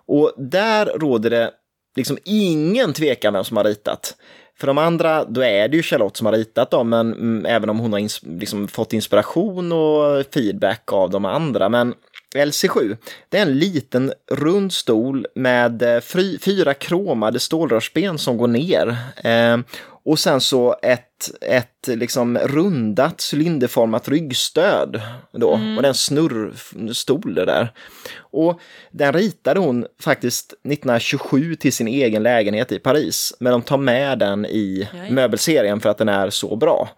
Och 0.06 0.32
där 0.36 0.86
råder 0.86 1.30
det 1.30 1.50
liksom 1.96 2.18
ingen 2.24 2.92
tvekan 2.92 3.32
vem 3.32 3.44
som 3.44 3.56
har 3.56 3.64
ritat. 3.64 4.16
För 4.60 4.66
de 4.66 4.78
andra, 4.78 5.24
då 5.24 5.40
är 5.40 5.68
det 5.68 5.76
ju 5.76 5.82
Charlotte 5.82 6.16
som 6.16 6.26
har 6.26 6.32
ritat 6.32 6.70
dem, 6.70 6.88
men 6.88 7.12
mm, 7.12 7.46
även 7.46 7.70
om 7.70 7.78
hon 7.78 7.92
har 7.92 8.00
ins- 8.00 8.38
liksom 8.40 8.68
fått 8.68 8.92
inspiration 8.92 9.72
och 9.72 10.24
feedback 10.34 10.92
av 10.92 11.10
de 11.10 11.24
andra. 11.24 11.68
Men 11.68 11.94
LC7, 12.34 12.96
det 13.28 13.38
är 13.38 13.42
en 13.42 13.58
liten 13.58 14.12
rund 14.30 14.72
stol 14.72 15.26
med 15.34 15.82
eh, 15.82 16.00
fyra 16.40 16.74
kromade 16.74 17.40
stålrörsben 17.40 18.18
som 18.18 18.36
går 18.36 18.48
ner. 18.48 18.96
Eh, 19.24 19.58
och 20.04 20.18
sen 20.18 20.40
så 20.40 20.76
ett, 20.82 21.30
ett 21.40 21.86
liksom 21.86 22.38
rundat 22.38 23.20
cylinderformat 23.34 24.08
ryggstöd. 24.08 25.02
Då. 25.32 25.48
Och 25.50 25.82
det 25.82 25.86
är 25.86 25.88
en 25.88 25.94
snurrstol 25.94 27.34
det 27.34 27.44
där. 27.44 27.72
Och 28.18 28.60
den 28.90 29.12
ritade 29.12 29.60
hon 29.60 29.86
faktiskt 30.00 30.52
1927 30.52 31.54
till 31.54 31.72
sin 31.72 31.88
egen 31.88 32.22
lägenhet 32.22 32.72
i 32.72 32.78
Paris. 32.78 33.34
Men 33.40 33.52
de 33.52 33.62
tar 33.62 33.78
med 33.78 34.18
den 34.18 34.46
i 34.46 34.88
Jaj. 34.94 35.10
möbelserien 35.10 35.80
för 35.80 35.88
att 35.88 35.98
den 35.98 36.08
är 36.08 36.30
så 36.30 36.56
bra. 36.56 36.88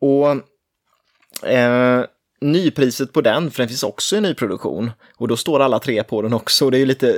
Och 0.00 0.30
eh, 1.48 2.04
nypriset 2.40 3.12
på 3.12 3.20
den, 3.20 3.50
för 3.50 3.58
den 3.62 3.68
finns 3.68 3.82
också 3.82 4.16
i 4.16 4.20
nyproduktion. 4.20 4.90
Och 5.16 5.28
då 5.28 5.36
står 5.36 5.60
alla 5.60 5.78
tre 5.78 6.02
på 6.02 6.22
den 6.22 6.32
också. 6.32 6.70
Det 6.70 6.76
är 6.76 6.80
ju 6.80 6.86
lite, 6.86 7.16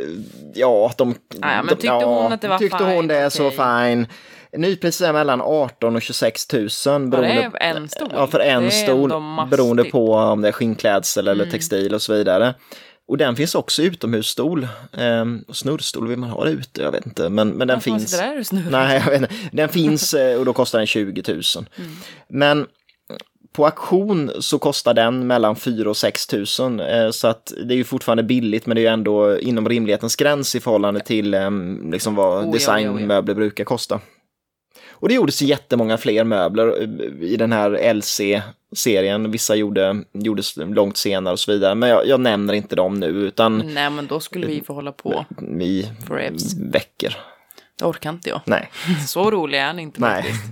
ja, 0.54 0.92
de... 0.96 1.14
ja, 1.28 1.62
men 1.62 1.66
de- 1.66 1.74
tyckte 1.74 1.90
hon 1.90 2.32
att 2.32 2.40
det 2.40 2.48
var 2.48 2.58
Tyckte 2.58 2.78
fine, 2.78 2.88
hon 2.88 3.06
det 3.06 3.16
är 3.16 3.28
så 3.28 3.50
fine. 3.50 4.06
Nypriset 4.56 5.08
är 5.08 5.12
mellan 5.12 5.40
18 5.42 5.96
och 5.96 6.02
26 6.02 6.52
000. 6.52 6.68
det 7.10 7.16
är 7.26 7.60
en 7.76 7.88
stol? 7.88 8.08
Ja, 8.12 8.26
för 8.26 8.40
en 8.40 8.70
stol. 8.70 9.12
Beroende 9.50 9.84
på 9.84 10.12
om 10.14 10.42
det 10.42 10.48
är 10.48 10.52
skinnklädsel 10.52 11.28
eller 11.28 11.44
Mm. 11.44 11.52
textil 11.52 11.94
och 11.94 12.02
så 12.02 12.12
vidare. 12.14 12.54
Och 13.08 13.16
den 13.18 13.36
finns 13.36 13.54
också 13.54 13.82
utomhusstol. 13.82 14.68
Ehm, 14.98 15.44
snurrstol 15.52 16.08
vill 16.08 16.18
man 16.18 16.30
ha 16.30 16.44
det 16.44 16.50
ute, 16.50 16.82
jag 16.82 16.92
vet 16.92 17.06
inte. 17.06 17.28
Men, 17.28 17.48
men 17.48 17.68
den 17.68 17.76
Varför 17.76 17.90
finns. 17.90 18.18
där? 18.18 18.70
Nej, 18.70 19.02
jag 19.04 19.10
vet 19.10 19.20
inte. 19.22 19.34
Den 19.52 19.68
finns 19.68 20.14
eh, 20.14 20.38
och 20.38 20.44
då 20.44 20.52
kostar 20.52 20.78
den 20.78 20.86
20 20.86 21.22
000. 21.32 21.42
Mm. 21.78 21.90
Men 22.28 22.66
på 23.52 23.64
auktion 23.66 24.30
så 24.40 24.58
kostar 24.58 24.94
den 24.94 25.26
mellan 25.26 25.56
4 25.56 25.90
och 25.90 25.96
6 25.96 26.32
000. 26.32 26.80
eh, 26.80 27.10
Så 27.10 27.28
att 27.28 27.52
det 27.64 27.74
är 27.74 27.78
ju 27.78 27.84
fortfarande 27.84 28.22
billigt 28.22 28.66
men 28.66 28.74
det 28.74 28.80
är 28.80 28.82
ju 28.82 28.88
ändå 28.88 29.38
inom 29.38 29.68
rimlighetens 29.68 30.16
gräns 30.16 30.54
i 30.54 30.60
förhållande 30.60 31.00
till 31.00 31.34
em, 31.34 31.90
liksom 31.92 32.14
vad 32.14 32.38
Oh, 32.38 32.46
ja, 32.46 32.52
designmöbler 32.52 33.34
brukar 33.34 33.64
kosta. 33.64 34.00
Och 34.98 35.08
det 35.08 35.14
gjordes 35.14 35.42
jättemånga 35.42 35.98
fler 35.98 36.24
möbler 36.24 36.82
eh, 36.82 37.28
i 37.28 37.36
den 37.36 37.52
här 37.52 37.94
LC-serien. 37.94 39.30
Vissa 39.30 39.54
gjorde, 39.54 40.04
gjordes 40.12 40.56
långt 40.56 40.96
senare 40.96 41.32
och 41.32 41.40
så 41.40 41.52
vidare. 41.52 41.74
Men 41.74 41.88
jag, 41.88 42.06
jag 42.06 42.20
nämner 42.20 42.54
inte 42.54 42.76
dem 42.76 43.00
nu 43.00 43.06
utan 43.06 43.58
Nej, 43.74 43.90
men 43.90 44.06
då 44.06 44.20
skulle 44.20 44.46
vi 44.46 44.60
få 44.60 44.74
hålla 44.74 44.92
på 44.92 45.24
i 45.60 45.88
veckor. 46.72 47.12
Det 47.78 47.84
orkar 47.84 48.10
inte 48.10 48.28
jag. 48.28 48.40
Nej, 48.44 48.70
Så 49.06 49.30
rolig 49.30 49.58
är 49.58 49.66
han 49.66 49.78
inte 49.78 50.00
nej. 50.00 50.22
faktiskt. 50.22 50.42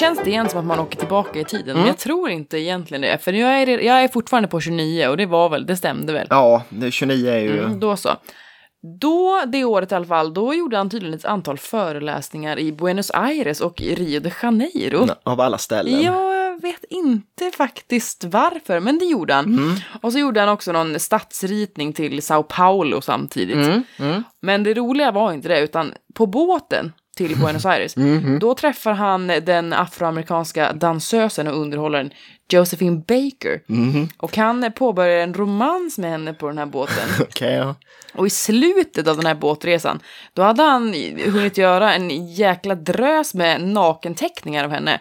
Känns 0.00 0.18
det 0.24 0.30
igen 0.30 0.48
som 0.48 0.60
att 0.60 0.66
man 0.66 0.80
åker 0.80 0.98
tillbaka 0.98 1.40
i 1.40 1.44
tiden? 1.44 1.68
Mm. 1.68 1.78
Men 1.78 1.86
jag 1.86 1.98
tror 1.98 2.30
inte 2.30 2.58
egentligen 2.58 3.00
det. 3.00 3.18
För 3.18 3.32
jag 3.32 3.62
är, 3.62 3.66
jag 3.78 4.04
är 4.04 4.08
fortfarande 4.08 4.48
på 4.48 4.60
29 4.60 5.08
och 5.08 5.16
det 5.16 5.26
var 5.26 5.48
väl, 5.48 5.66
det 5.66 5.76
stämde 5.76 6.12
väl? 6.12 6.26
Ja, 6.30 6.62
det 6.68 6.90
29 6.90 7.30
är 7.30 7.38
ju... 7.38 7.58
Mm, 7.58 7.80
då 7.80 7.96
så. 7.96 8.10
Då, 9.00 9.42
det 9.46 9.64
året 9.64 9.92
i 9.92 9.94
alla 9.94 10.06
fall, 10.06 10.34
då 10.34 10.54
gjorde 10.54 10.76
han 10.76 10.90
tydligen 10.90 11.18
ett 11.18 11.24
antal 11.24 11.58
föreläsningar 11.58 12.58
i 12.58 12.72
Buenos 12.72 13.10
Aires 13.14 13.60
och 13.60 13.80
i 13.80 13.94
Rio 13.94 14.20
de 14.20 14.30
Janeiro. 14.42 15.06
Av 15.22 15.40
alla 15.40 15.58
ställen. 15.58 16.02
Jag 16.02 16.62
vet 16.62 16.84
inte 16.90 17.50
faktiskt 17.50 18.24
varför, 18.24 18.80
men 18.80 18.98
det 18.98 19.04
gjorde 19.04 19.34
han. 19.34 19.44
Mm. 19.44 19.76
Och 20.02 20.12
så 20.12 20.18
gjorde 20.18 20.40
han 20.40 20.48
också 20.48 20.72
någon 20.72 21.00
stadsritning 21.00 21.92
till 21.92 22.22
Sao 22.22 22.42
Paulo 22.42 23.00
samtidigt. 23.00 23.56
Mm, 23.56 23.82
mm. 23.98 24.22
Men 24.40 24.62
det 24.62 24.74
roliga 24.74 25.12
var 25.12 25.32
inte 25.32 25.48
det, 25.48 25.60
utan 25.60 25.94
på 26.14 26.26
båten 26.26 26.92
till 27.14 27.36
Buenos 27.36 27.66
Aires, 27.66 27.96
Mm-hmm. 27.96 28.38
då 28.38 28.54
träffar 28.54 28.92
han 28.92 29.26
den 29.26 29.72
afroamerikanska 29.72 30.72
dansösen 30.72 31.46
och 31.48 31.58
underhållaren 31.60 32.10
Josephine 32.48 32.96
Baker. 32.96 33.60
Mm-hmm. 33.68 34.08
Och 34.18 34.36
han 34.36 34.72
påbörjar 34.76 35.18
en 35.22 35.34
romans 35.34 35.98
med 35.98 36.10
henne 36.10 36.32
på 36.34 36.48
den 36.48 36.58
här 36.58 36.66
båten. 36.66 37.08
Okej, 37.20 37.52
ja. 37.54 37.74
Och 38.14 38.26
i 38.26 38.30
slutet 38.30 39.08
av 39.08 39.16
den 39.16 39.26
här 39.26 39.34
båtresan, 39.34 40.00
då 40.34 40.42
hade 40.42 40.62
han 40.62 40.94
hunnit 41.32 41.58
göra 41.58 41.94
en 41.94 42.32
jäkla 42.34 42.74
drös 42.74 43.34
med 43.34 43.60
nakenteckningar 43.62 44.64
av 44.64 44.70
henne. 44.70 45.00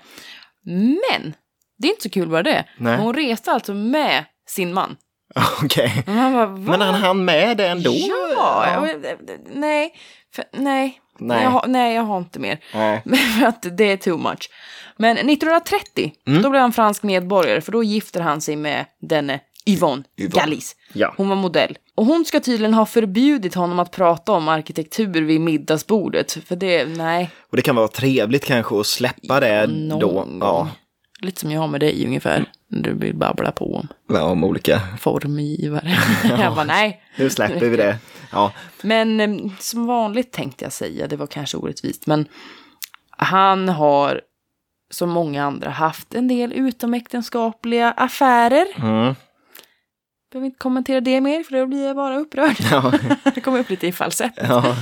Men, 0.66 1.34
det 1.78 1.88
är 1.88 1.92
inte 1.92 2.04
så 2.04 2.10
kul 2.10 2.30
bara 2.30 2.44
det. 2.44 2.66
Nej. 2.78 2.98
Hon 2.98 3.14
reste 3.14 3.52
alltså 3.52 3.74
med 3.74 4.26
sin 4.50 4.74
man. 4.74 4.96
Okej. 5.64 6.04
Va? 6.08 6.48
Men 6.48 6.82
han 6.82 6.94
hann 6.96 7.26
med 7.26 7.58
det 7.58 7.68
ändå? 7.68 7.92
Ja, 8.36 8.66
jag- 8.74 9.06
nej, 9.54 9.94
för, 10.36 10.46
nej. 10.54 11.00
Nej. 11.20 11.44
Jag, 11.44 11.50
har- 11.50 11.68
nej, 11.68 11.96
jag 11.96 12.04
har 12.04 12.18
inte 12.18 12.40
mer. 12.40 12.60
Men 13.06 13.18
för 13.18 13.46
att 13.46 13.78
det 13.78 13.92
är 13.92 13.98
too 13.98 14.18
much. 14.18 14.50
Men 14.98 15.18
1930, 15.18 16.14
Mm. 16.28 16.42
då 16.42 16.50
blev 16.50 16.62
han 16.62 16.74
fransk 16.74 17.04
medborgare, 17.04 17.62
för 17.62 17.72
då 17.72 17.84
gifter 17.84 18.22
han 18.22 18.42
sig 18.42 18.56
med 18.56 18.86
denne 19.02 19.40
Yvonne, 19.66 20.04
Yvonne. 20.18 20.42
Gallis. 20.42 20.76
Ja. 20.94 21.14
Hon 21.18 21.30
var 21.30 21.36
modell. 21.36 21.78
Och 21.96 22.06
hon 22.06 22.26
ska 22.26 22.40
tydligen 22.40 22.74
ha 22.74 22.86
förbjudit 22.86 23.56
honom 23.56 23.80
att 23.80 23.92
prata 23.92 24.32
om 24.32 24.48
arkitektur 24.48 25.22
vid 25.22 25.42
middagsbordet. 25.42 26.38
För 26.46 26.56
det, 26.56 26.86
nej, 26.86 27.30
Och 27.50 27.56
det 27.58 27.62
kan 27.64 27.76
vara 27.76 27.88
trevligt 27.88 28.46
kanske 28.46 28.80
att 28.80 28.86
släppa 28.88 29.40
det 29.40 29.68
någon 29.68 30.40
då. 30.40 30.46
Ja. 30.46 30.68
Lite 31.22 31.40
som 31.42 31.52
jag 31.52 31.62
har 31.62 31.68
med 31.68 31.80
dig 31.80 32.06
ungefär. 32.06 32.46
Du 32.82 32.94
vill 32.94 33.16
babbla 33.16 33.52
på 33.52 33.76
om 33.76 33.88
ja, 34.10 34.24
om 34.24 34.44
olika. 34.44 34.82
formgivare. 35.00 35.98
jag 36.40 36.56
bara, 36.56 36.66
nej. 36.66 37.04
Nu 37.16 37.30
släpper 37.30 37.70
vi 37.70 37.78
det. 37.78 37.98
Ja. 38.32 38.52
Men 38.82 39.20
eh, 39.20 39.52
som 39.60 39.88
vanligt 39.88 40.32
tänkte 40.32 40.66
jag 40.66 40.74
säga, 40.74 41.08
det 41.08 41.16
var 41.16 41.28
kanske 41.28 41.58
orättvist, 41.58 42.08
men 42.08 42.28
han 43.18 43.70
har 43.70 44.22
som 44.90 45.10
många 45.10 45.46
andra 45.46 45.70
haft 45.70 46.14
en 46.14 46.28
del 46.28 46.54
utomäktenskapliga 46.54 47.92
affärer. 47.92 48.66
Mm. 48.76 49.16
Behöver 50.32 50.46
inte 50.46 50.60
kommentera 50.60 51.02
det 51.02 51.22
mer, 51.22 51.44
för 51.44 51.58
då 51.60 51.66
blir 51.66 51.88
jag 51.88 51.96
bara 51.96 52.18
upprörd. 52.18 52.56
Ja. 52.72 52.94
det 53.36 53.42
kommer 53.42 53.60
upp 53.60 53.70
lite 53.70 53.88
i 53.88 53.92
falsett. 53.92 54.34
ja. 54.36 54.76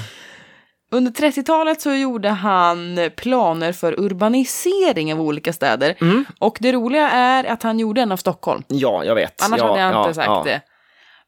Under 0.93 1.11
30-talet 1.11 1.81
så 1.81 1.93
gjorde 1.93 2.29
han 2.29 2.99
planer 3.15 3.71
för 3.71 3.99
urbanisering 3.99 5.13
av 5.13 5.21
olika 5.21 5.53
städer. 5.53 5.95
Och 6.39 6.57
det 6.61 6.71
roliga 6.71 7.09
är 7.09 7.43
att 7.43 7.63
han 7.63 7.79
gjorde 7.79 8.01
en 8.01 8.11
av 8.11 8.17
Stockholm. 8.17 8.63
Ja, 8.67 9.03
jag 9.03 9.15
vet. 9.15 9.41
Annars 9.43 9.59
ja, 9.59 9.67
hade 9.67 9.79
jag 9.79 9.93
ja, 9.93 10.03
inte 10.03 10.13
sagt 10.13 10.27
ja. 10.27 10.43
det. 10.45 10.61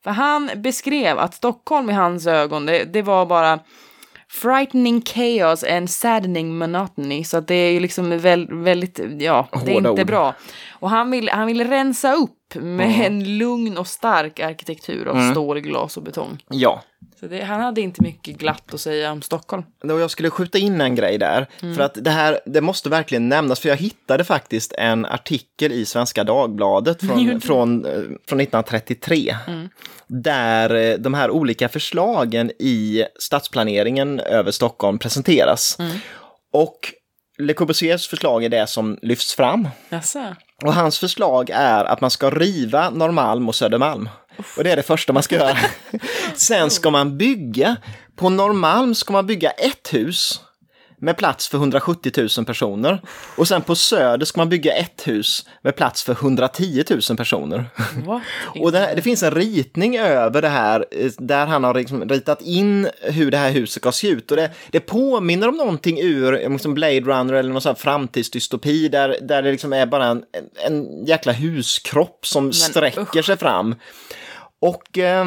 För 0.04 0.12
han 0.12 0.50
beskrev 0.56 1.20
att 1.20 1.34
Stockholm 1.34 1.90
i 1.90 1.94
hans 1.94 2.28
ögon, 2.28 2.66
det, 2.66 2.84
det 2.84 3.02
var 3.02 3.26
bara 3.26 3.60
frightening 4.30 5.02
chaos 5.02 5.64
and 5.64 5.90
saddening 5.90 6.58
monotony. 6.58 7.24
Så 7.24 7.38
att 7.38 7.48
det 7.48 7.56
är 7.56 7.72
ju 7.72 7.80
liksom 7.80 8.18
väl, 8.18 8.48
väldigt, 8.52 9.00
ja, 9.20 9.48
det 9.52 9.72
är 9.72 9.74
Hårda 9.74 9.90
inte 9.90 10.02
ord. 10.02 10.08
bra. 10.08 10.34
Och 10.72 10.90
han 10.90 11.12
vill, 11.12 11.30
han 11.30 11.48
vill 11.48 11.68
rensa 11.68 12.14
upp 12.14 12.56
med 12.56 13.06
en 13.06 13.38
lugn 13.38 13.78
och 13.78 13.88
stark 13.88 14.40
arkitektur 14.40 15.08
av 15.08 15.32
stål, 15.32 15.60
glas 15.60 15.98
och 15.98 16.04
betong. 16.04 16.44
Ja. 16.50 16.82
Så 17.24 17.30
det, 17.30 17.44
han 17.44 17.62
hade 17.62 17.82
inte 17.82 18.02
mycket 18.02 18.38
glatt 18.38 18.74
att 18.74 18.82
säga 18.82 19.12
om 19.12 19.22
Stockholm. 19.22 19.64
Och 19.84 20.00
jag 20.02 20.12
skulle 20.12 20.30
skjuta 20.30 20.58
in 20.58 20.82
en 20.82 20.96
grej 20.96 21.18
där. 21.18 21.48
För 21.60 21.80
att 21.80 21.98
det 22.04 22.10
här, 22.10 22.40
det 22.46 22.62
måste 22.62 22.90
verkligen 22.90 23.30
nämnas. 23.30 23.60
För 23.60 23.70
jag 23.70 23.76
hittade 23.76 24.24
faktiskt 24.24 24.74
en 24.74 25.06
artikel 25.06 25.72
i 25.72 25.86
Svenska 25.86 26.24
Dagbladet 26.24 27.00
från, 27.08 27.42
från, 27.42 27.86
eh, 27.86 27.92
från 28.28 28.40
1933. 28.40 29.36
Där 30.08 30.76
eh, 30.76 30.98
de 30.98 31.14
här 31.14 31.32
olika 31.32 31.70
förslagen 31.70 32.52
i 32.60 33.06
stadsplaneringen 33.20 34.20
över 34.20 34.52
Stockholm 34.52 35.00
presenteras. 35.00 35.78
Och 36.54 36.94
Le 37.38 37.54
Corbusiers 37.54 38.08
förslag 38.08 38.44
är 38.44 38.50
det 38.50 38.68
som 38.68 38.98
lyfts 39.02 39.36
fram. 39.36 39.68
Jaså? 39.90 40.36
Och 40.64 40.74
hans 40.74 41.00
förslag 41.00 41.50
är 41.54 41.86
att 41.86 42.02
man 42.02 42.12
ska 42.12 42.30
riva 42.30 42.90
Norrmalm 42.90 43.48
och 43.48 43.56
Södermalm. 43.56 44.10
Och 44.58 44.64
det 44.64 44.72
är 44.72 44.76
det 44.76 44.84
första 44.84 45.14
man 45.14 45.24
ska 45.24 45.36
göra. 45.36 45.58
Sen 46.36 46.70
ska 46.70 46.90
man 46.90 47.18
bygga, 47.18 47.76
på 48.16 48.30
Norrmalm 48.30 48.96
ska 48.96 49.14
man 49.14 49.28
bygga 49.28 49.52
ett 49.52 49.94
hus 49.94 50.42
med 51.04 51.18
plats 51.18 51.48
för 51.48 51.58
170 51.58 52.12
000 52.38 52.46
personer. 52.46 53.02
Och 53.38 53.48
sen 53.48 53.62
på 53.62 53.76
Söder 53.76 54.26
ska 54.26 54.42
man 54.42 54.50
bygga 54.50 54.74
ett 54.74 55.08
hus 55.08 55.46
med 55.62 55.76
plats 55.76 56.04
för 56.04 56.14
110 56.14 56.84
000 56.90 57.18
personer. 57.18 57.66
Och 58.60 58.72
det, 58.72 58.94
det 58.96 59.02
finns 59.02 59.24
en 59.24 59.32
ritning 59.32 59.98
över 59.98 60.42
det 60.42 60.50
här 60.50 60.86
eh, 60.92 61.12
där 61.18 61.46
han 61.46 61.64
har 61.64 61.74
liksom 61.74 62.10
ritat 62.10 62.42
in 62.42 62.90
hur 63.02 63.32
det 63.32 63.38
här 63.38 63.52
huset 63.52 63.82
ska 63.82 63.92
se 63.92 64.08
ut. 64.08 64.32
Och 64.32 64.38
det, 64.38 64.52
det 64.72 64.80
påminner 64.80 65.48
om 65.48 65.58
någonting 65.58 66.00
ur 66.02 66.44
eh, 66.44 66.50
liksom 66.50 66.74
Blade 66.74 67.02
Runner 67.02 67.34
eller 67.34 67.50
någon 67.50 67.62
sån 67.62 67.70
här 67.70 67.76
framtidsdystopi 67.76 68.88
där, 68.88 69.18
där 69.22 69.42
det 69.42 69.52
liksom 69.52 69.74
är 69.74 69.86
bara 69.86 70.06
en, 70.06 70.24
en 70.68 71.06
jäkla 71.06 71.32
huskropp 71.32 72.28
som 72.28 72.54
sträcker 72.54 73.22
sig 73.22 73.38
fram. 73.38 73.76
Och 74.60 74.98
eh, 74.98 75.26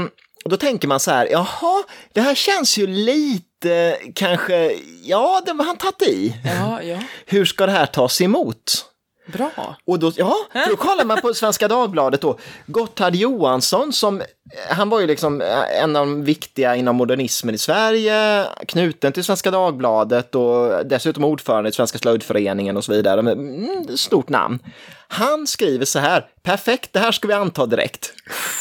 då 0.49 0.57
tänker 0.57 0.88
man 0.88 1.01
så 1.01 1.11
här, 1.11 1.26
jaha, 1.26 1.82
det 2.12 2.20
här 2.20 2.34
känns 2.34 2.78
ju 2.78 2.86
lite 2.86 3.99
kanske, 4.14 4.78
ja, 5.03 5.42
det 5.47 5.53
har 5.53 5.64
han 5.64 5.76
tagit 5.76 6.03
i. 6.03 6.34
Ja, 6.44 6.82
ja. 6.82 6.99
Hur 7.26 7.44
ska 7.44 7.66
det 7.66 7.72
här 7.72 7.86
tas 7.86 8.20
emot? 8.20 8.86
Bra. 9.32 9.76
Och 9.86 9.99
då, 9.99 10.12
ja, 10.16 10.36
då 10.68 10.76
kollar 10.76 11.05
man 11.05 11.20
på 11.20 11.34
Svenska 11.34 11.68
Dagbladet 11.68 12.20
då. 12.20 12.38
Gotthard 12.66 13.14
Johansson 13.14 13.92
som, 13.92 14.22
han 14.68 14.88
var 14.88 15.01
ju 15.01 15.07
liksom 15.07 15.42
en 15.82 15.97
av 15.97 16.07
de 16.07 16.24
viktiga 16.24 16.76
inom 16.76 16.97
modernismen 16.97 17.55
i 17.55 17.59
Sverige, 17.59 18.44
knuten 18.68 19.12
till 19.12 19.24
Svenska 19.24 19.51
Dagbladet 19.51 20.34
och 20.34 20.86
dessutom 20.86 21.24
ordförande 21.24 21.68
i 21.68 21.72
Svenska 21.72 21.99
slöjdföreningen 21.99 22.76
och 22.76 22.84
så 22.84 22.92
vidare. 22.92 23.22
Men, 23.22 23.32
mm, 23.38 23.97
stort 23.97 24.28
namn. 24.28 24.59
Han 25.09 25.47
skriver 25.47 25.84
så 25.84 25.99
här, 25.99 26.26
perfekt, 26.42 26.92
det 26.92 26.99
här 26.99 27.12
ska 27.12 27.28
vi 27.28 27.34
anta 27.34 27.66
direkt. 27.66 28.12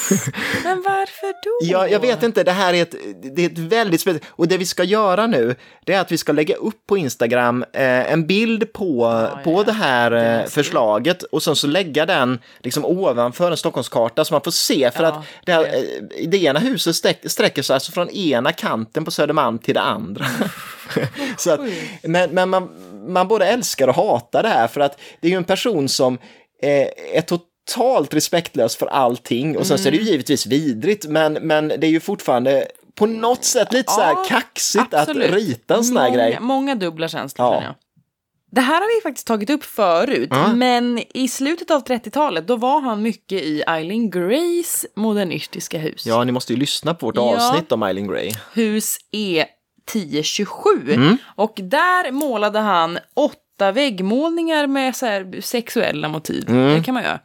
Men 0.63 0.81
varför 0.81 1.27
då? 1.27 1.71
Ja, 1.71 1.87
jag 1.87 1.99
vet 1.99 2.23
inte, 2.23 2.43
det 2.43 2.51
här 2.51 2.73
är 2.73 2.81
ett, 2.81 2.95
det 3.35 3.45
är 3.45 3.49
ett 3.49 3.57
väldigt 3.57 4.01
speciellt, 4.01 4.23
och 4.29 4.47
det 4.47 4.57
vi 4.57 4.65
ska 4.65 4.83
göra 4.83 5.27
nu, 5.27 5.55
det 5.85 5.93
är 5.93 6.01
att 6.01 6.11
vi 6.11 6.17
ska 6.17 6.31
lägga 6.31 6.55
upp 6.55 6.87
på 6.87 6.97
Instagram 6.97 7.65
eh, 7.73 8.11
en 8.11 8.27
bild 8.27 8.73
på, 8.73 9.27
på 9.43 9.51
ja. 9.51 9.63
det 9.63 9.71
här 9.71 10.11
Det 10.11 10.41
eh, 10.41 10.45
förslaget 10.45 11.23
och 11.23 11.43
sen 11.43 11.55
så 11.55 11.67
lägga 11.67 12.05
den 12.05 12.39
liksom 12.59 12.85
ovanför 12.85 13.51
en 13.51 13.57
Stockholmskarta 13.57 14.25
så 14.25 14.33
man 14.33 14.41
får 14.41 14.51
se, 14.51 14.91
för 14.91 15.03
Ja, 15.03 15.09
att 15.09 15.25
det, 15.45 15.51
här, 15.51 15.74
eh, 15.75 16.27
det 16.27 16.37
ena 16.43 16.59
huset 16.59 16.95
sträck, 16.95 17.19
sträcker 17.31 17.61
sig 17.61 17.73
alltså 17.73 17.91
från 17.91 18.09
ena 18.09 18.51
kanten 18.51 19.05
på 19.05 19.11
Södermalm 19.11 19.59
till 19.59 19.73
det 19.73 19.81
andra. 19.81 20.25
så 21.37 21.51
att, 21.51 21.59
men 22.03 22.29
men 22.31 22.49
man, 22.49 22.69
man 23.07 23.27
både 23.27 23.45
älskar 23.45 23.87
och 23.87 23.95
hatar 23.95 24.43
det 24.43 24.49
här, 24.49 24.67
för 24.67 24.81
att 24.81 24.99
det 25.21 25.27
är 25.27 25.31
ju 25.31 25.37
en 25.37 25.43
person 25.43 25.89
som 25.89 26.17
eh, 26.61 26.87
är 27.13 27.21
totalt 27.21 28.13
respektlös 28.13 28.75
för 28.75 28.85
allting 28.87 29.57
och 29.57 29.67
sen 29.67 29.77
så 29.77 29.87
är 29.87 29.91
det 29.91 29.97
Mm. 29.97 30.05
ju 30.05 30.11
givetvis 30.11 30.45
vidrigt 30.45 31.05
men, 31.07 31.33
men 31.33 31.67
det 31.67 31.83
är 31.87 31.91
ju 31.91 31.99
fortfarande 31.99 32.67
på 32.95 33.05
något 33.05 33.43
sätt 33.43 33.73
lite 33.73 33.91
så 33.91 34.01
här 34.01 34.11
Ja, 34.11 34.25
kaxigt 34.29 34.93
absolut. 34.93 35.29
att 35.29 35.35
rita 35.35 35.75
en 35.75 35.83
sån 35.83 35.97
här 35.97 36.03
många, 36.09 36.17
grej. 36.17 36.37
Många 36.41 36.75
dubbla 36.75 37.07
känslor 37.07 37.47
Ja. 37.47 37.63
jag. 37.63 37.75
Det 38.51 38.61
här 38.61 38.81
har 38.81 38.95
vi 38.97 39.01
faktiskt 39.01 39.27
tagit 39.27 39.49
upp 39.49 39.63
förut, 39.63 40.27
Ja. 40.31 40.53
men 40.53 40.99
i 41.13 41.27
slutet 41.27 41.71
av 41.71 41.83
30-talet 41.83 42.47
då 42.47 42.55
var 42.55 42.81
han 42.81 43.01
mycket 43.01 43.41
i 43.41 43.63
Eileen 43.67 44.09
Grays 44.09 44.85
modernistiska 44.95 45.77
hus. 45.77 46.05
Ja, 46.05 46.23
ni 46.23 46.31
måste 46.31 46.53
ju 46.53 46.59
lyssna 46.59 46.93
på 46.93 47.05
vårt 47.05 47.15
Ja. 47.15 47.35
avsnitt 47.35 47.71
om 47.71 47.83
Eileen 47.83 48.07
Gray. 48.07 48.31
Hus 48.53 48.97
E1027. 49.11 50.93
Mm. 50.93 51.17
Och 51.35 51.53
där 51.63 52.11
målade 52.11 52.59
han 52.59 52.99
åtta 53.13 53.71
väggmålningar 53.71 54.67
med 54.67 54.95
så 54.95 55.05
här 55.05 55.41
sexuella 55.41 56.07
motiv. 56.09 56.49
Mm. 56.49 56.73
Det 56.77 56.83
kan 56.83 56.93
man 56.93 57.03
göra. 57.03 57.19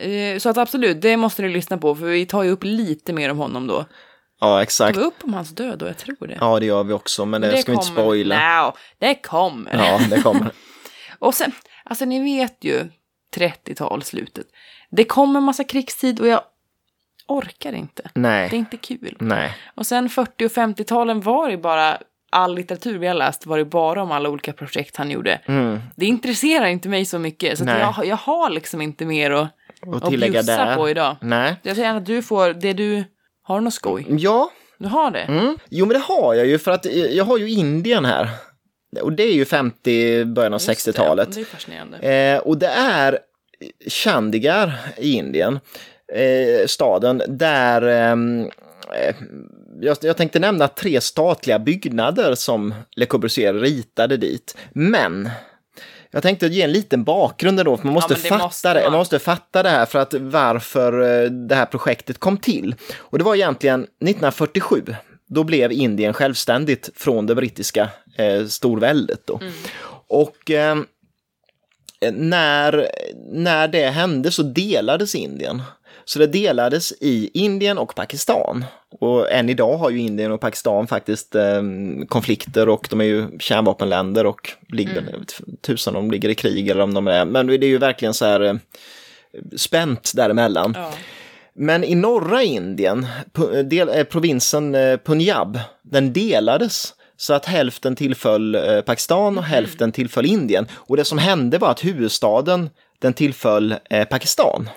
Eh, 0.00 0.38
Så 0.38 0.48
att 0.48 0.56
absolut, 0.58 1.02
det 1.02 1.16
måste 1.16 1.42
ni 1.42 1.48
lyssna 1.48 1.78
på, 1.78 1.94
för 1.94 2.04
vi 2.06 2.26
tar 2.26 2.42
ju 2.42 2.50
upp 2.50 2.64
lite 2.64 3.12
mer 3.12 3.30
om 3.30 3.38
honom 3.38 3.66
då. 3.66 3.84
Ja, 4.44 4.56
Tar 4.56 4.62
exakt. 4.62 4.98
vi 4.98 5.02
upp 5.02 5.24
om 5.24 5.34
hans 5.34 5.50
död 5.50 5.78
då? 5.78 5.86
Jag 5.86 5.96
tror 5.98 6.26
det. 6.26 6.36
Ja, 6.40 6.60
det 6.60 6.66
gör 6.66 6.84
vi 6.84 6.92
också, 6.92 7.24
men 7.26 7.40
det, 7.40 7.56
ska 7.58 7.72
vi 7.72 7.76
inte 7.76 7.86
kommer- 7.88 8.00
spoila. 8.02 8.62
No, 8.66 8.72
det 8.98 9.14
kommer. 9.14 9.76
Ja, 9.76 10.00
det 10.10 10.22
kommer. 10.22 10.50
Och 11.18 11.34
sen, 11.34 11.52
alltså 11.84 12.04
ni 12.04 12.22
vet 12.22 12.64
ju 12.64 12.84
30-tal 13.36 14.02
slutet. 14.02 14.46
Det 14.90 15.04
kommer 15.04 15.40
massa 15.40 15.64
krigstid 15.64 16.20
och 16.20 16.26
jag 16.28 16.40
orkar 17.28 17.72
inte. 17.72 18.02
Det 18.02 18.10
är 18.18 18.20
Nej, 18.20 18.54
inte 18.54 18.76
kul. 18.76 19.16
nej. 19.20 19.56
Och 19.74 19.86
sen 19.86 20.08
40 20.08 20.46
och 20.46 20.50
50-talen 20.50 21.20
var 21.20 21.50
det 21.50 21.56
bara, 21.56 21.98
all 22.30 22.54
litteratur 22.54 22.98
vi 22.98 23.06
har 23.06 23.14
läst 23.14 23.46
var 23.46 23.58
det 23.58 23.64
bara 23.64 24.02
om 24.02 24.12
alla 24.12 24.28
olika 24.28 24.52
projekt 24.52 24.96
han 24.96 25.10
gjorde. 25.10 25.40
Mm. 25.46 25.80
Det 25.96 26.06
intresserar 26.06 26.66
inte 26.66 26.88
mig 26.88 27.04
så 27.04 27.18
mycket, 27.18 27.58
så 27.58 27.64
att 27.64 27.66
Nej. 27.66 27.80
jag, 27.96 28.06
jag 28.06 28.16
har 28.16 28.50
liksom 28.50 28.80
inte 28.80 29.04
mer 29.06 29.30
att, 29.30 29.48
Och 29.86 29.96
att 29.96 30.04
tillägga 30.10 30.32
bjussa 30.42 30.64
där. 30.64 30.76
på 30.76 30.90
idag. 30.90 31.16
Nej. 31.20 31.56
Jag 31.62 31.76
säger 31.76 31.94
att 31.94 32.06
du 32.06 32.22
får 32.22 32.52
det 32.52 32.72
du... 32.72 33.04
Har 33.46 33.58
du 33.58 33.64
något 33.64 33.74
skoj? 33.74 34.06
Ja, 34.08 34.50
Du 34.78 34.86
har 34.88 35.10
det? 35.10 35.20
mm. 35.20 35.56
jo 35.70 35.86
men 35.86 35.94
det 35.94 36.04
har 36.04 36.34
jag 36.34 36.46
ju 36.46 36.58
för 36.58 36.70
att 36.70 36.86
jag 37.10 37.24
har 37.24 37.38
ju 37.38 37.50
Indien 37.50 38.04
här. 38.04 38.28
Och 39.02 39.12
det 39.12 39.22
är 39.22 39.32
ju 39.34 39.44
50, 39.44 40.24
början 40.24 40.54
av 40.54 40.60
Just 40.60 40.84
det. 40.84 40.90
60-talet. 40.92 41.32
Det 41.34 41.40
är 41.40 41.44
fascinerande. 41.44 41.98
Eh, 41.98 42.38
och 42.38 42.58
det 42.58 42.66
är 42.66 43.18
Chandigarh 43.88 44.72
i 44.98 45.12
Indien, 45.12 45.60
eh, 46.14 46.66
staden, 46.66 47.22
där 47.28 47.82
ehm, 47.82 48.50
eh, 48.94 49.14
jag, 49.80 49.96
jag 50.02 50.16
tänkte 50.16 50.38
nämna 50.38 50.68
tre 50.68 51.00
statliga 51.00 51.58
byggnader 51.58 52.34
som 52.34 52.74
Le 52.96 53.06
Corbusier 53.06 53.54
ritade 53.54 54.16
dit. 54.16 54.56
Men 54.72 55.30
jag 56.14 56.22
tänkte 56.22 56.46
ge 56.46 56.62
en 56.62 56.72
liten 56.72 57.04
bakgrund 57.04 57.64
då, 57.64 57.76
för 57.76 57.84
man 57.84 57.94
måste, 57.94 58.14
men 58.14 58.22
det 58.22 58.28
fatta 58.28 58.44
måste 58.44 58.74
det. 58.74 58.80
man. 58.82 58.90
Man 58.92 58.98
måste 58.98 59.18
fatta 59.18 59.62
det 59.62 59.68
här 59.68 59.86
för 59.86 59.98
att 59.98 60.14
varför 60.14 61.22
eh, 61.22 61.30
det 61.30 61.54
här 61.54 61.66
projektet 61.66 62.18
kom 62.18 62.36
till. 62.36 62.74
Och 62.96 63.18
det 63.18 63.24
var 63.24 63.34
egentligen 63.34 63.80
1947. 63.82 64.82
Då 65.26 65.44
blev 65.44 65.72
Indien 65.72 66.12
självständigt 66.12 66.90
från 66.96 67.26
det 67.26 67.34
brittiska 67.34 67.88
eh, 68.16 68.46
storväldet. 68.46 69.20
Då. 69.24 69.40
Och 70.08 70.50
eh, 70.50 70.76
när, 72.12 72.88
när 73.32 73.68
det 73.68 73.88
hände 73.88 74.30
så 74.30 74.42
delades 74.42 75.14
Indien. 75.14 75.62
Så 76.04 76.18
det 76.18 76.26
delades 76.26 76.92
i 77.00 77.30
Indien 77.34 77.78
och 77.78 77.94
Pakistan. 77.94 78.64
Och 79.00 79.32
än 79.32 79.48
idag 79.48 79.76
har 79.76 79.90
ju 79.90 79.98
Indien 79.98 80.32
och 80.32 80.40
Pakistan 80.40 80.86
faktiskt 80.86 81.34
eh, 81.34 81.62
konflikter 82.08 82.68
och 82.68 82.86
de 82.90 83.00
är 83.00 83.04
ju 83.04 83.38
kärnvapenländer 83.38 84.26
och 84.26 84.50
ligger, 84.68 85.16
inte 85.18 85.34
tusan 85.60 85.96
om 85.96 86.08
de 86.08 86.10
ligger 86.10 86.28
i 86.28 86.34
krig 86.34 86.68
eller 86.68 86.82
om 86.82 86.94
de 86.94 87.08
är, 87.08 87.24
men 87.24 87.46
det 87.46 87.54
är 87.54 87.68
ju 87.68 87.78
verkligen 87.78 88.14
så 88.14 88.24
här 88.24 88.40
eh, 88.40 88.54
spänt 89.56 90.12
däremellan. 90.14 90.72
Ja. 90.76 90.90
Men 91.56 91.84
i 91.84 91.94
norra 91.94 92.42
Indien, 92.42 93.06
del, 93.64 93.88
eh, 93.88 94.04
provinsen 94.04 94.74
eh, 94.74 94.96
Punjab, 94.96 95.58
den 95.82 96.12
delades 96.12 96.94
så 97.16 97.34
att 97.34 97.46
hälften 97.46 97.96
tillföll 97.96 98.54
eh, 98.54 98.80
Pakistan 98.80 99.38
och 99.38 99.44
hälften 99.44 99.92
tillföll 99.92 100.26
Indien. 100.26 100.66
Och 100.72 100.96
det 100.96 101.04
som 101.04 101.18
hände 101.18 101.58
var 101.58 101.70
att 101.70 101.84
huvudstaden, 101.84 102.70
den 102.98 103.12
tillföll 103.12 103.74
Pakistan. 104.10 104.68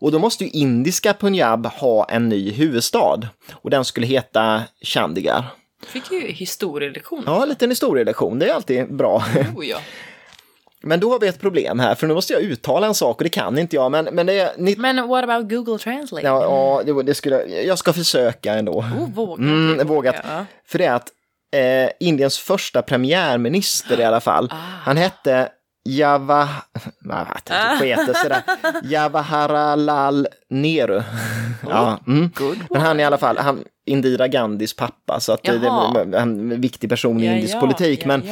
Och 0.00 0.12
då 0.12 0.18
måste 0.18 0.44
ju 0.44 0.50
indiska 0.50 1.14
Punjab 1.14 1.66
ha 1.66 2.04
en 2.04 2.28
ny 2.28 2.50
huvudstad. 2.52 3.28
Och 3.52 3.70
den 3.70 3.84
skulle 3.84 4.06
heta 4.06 4.62
Chandigarh. 4.82 5.44
Fick 5.86 6.12
ju 6.12 6.20
historielektion. 6.32 7.22
Ja, 7.26 7.42
en 7.42 7.48
liten 7.48 7.70
historielektion, 7.70 8.38
det 8.38 8.46
är 8.48 8.54
alltid 8.54 8.96
bra. 8.96 9.24
Oh, 9.56 9.66
ja. 9.66 9.78
Men 10.82 11.00
då 11.00 11.10
har 11.12 11.20
vi 11.20 11.26
ett 11.28 11.40
problem 11.40 11.78
här, 11.80 11.94
för 11.94 12.06
nu 12.06 12.14
måste 12.14 12.32
jag 12.32 12.42
uttala 12.42 12.86
en 12.86 12.94
sak 12.94 13.16
och 13.16 13.24
det 13.24 13.30
kan 13.30 13.58
inte 13.58 13.76
jag. 13.76 13.90
Men, 13.92 14.04
men 14.04 14.26
det. 14.26 14.54
Ni, 14.58 14.76
Men 14.76 15.08
what 15.08 15.24
about 15.24 15.50
Google 15.50 15.78
Translate? 15.78 16.26
ja, 16.26 16.42
ja 16.42 16.82
det, 16.94 17.02
det 17.02 17.14
skulle, 17.14 17.44
jag 17.46 17.78
ska 17.78 17.92
försöka 17.92 18.54
ändå. 18.54 18.72
Oh, 18.72 19.10
vågat. 19.14 19.38
Mm, 19.38 19.86
vågat. 19.86 20.16
Ja. 20.28 20.44
För 20.66 20.78
det 20.78 20.84
är 20.84 20.92
att 20.94 21.08
eh, 21.54 21.90
Indiens 22.08 22.38
första 22.38 22.82
premiärminister 22.82 24.00
i 24.00 24.04
alla 24.04 24.20
fall, 24.20 24.48
Ah. 24.52 24.56
han 24.84 24.96
hette 24.96 25.48
Java... 25.84 26.48
Jag 27.04 27.26
vet 27.26 27.38
inte, 27.38 27.78
skete 27.78 28.14
sådär. 28.14 28.42
Javaharlal 28.84 30.28
Nehru. 30.48 31.02
Ja, 31.68 31.98
mm. 32.06 32.30
Men 32.70 32.80
han 32.80 33.00
är 33.00 33.04
i 33.04 33.06
alla 33.06 33.18
fall, 33.18 33.38
han, 33.38 33.64
Indira 33.86 34.28
Gandhis 34.28 34.76
pappa, 34.76 35.20
så 35.20 35.32
att 35.32 35.42
det, 35.42 35.50
är 35.50 36.14
en 36.14 36.60
viktig 36.60 36.90
person 36.90 37.20
i 37.20 37.26
Ja, 37.26 37.32
indisk 37.32 37.54
ja, 37.54 37.60
politik. 37.60 38.00
ja, 38.02 38.06
men. 38.06 38.22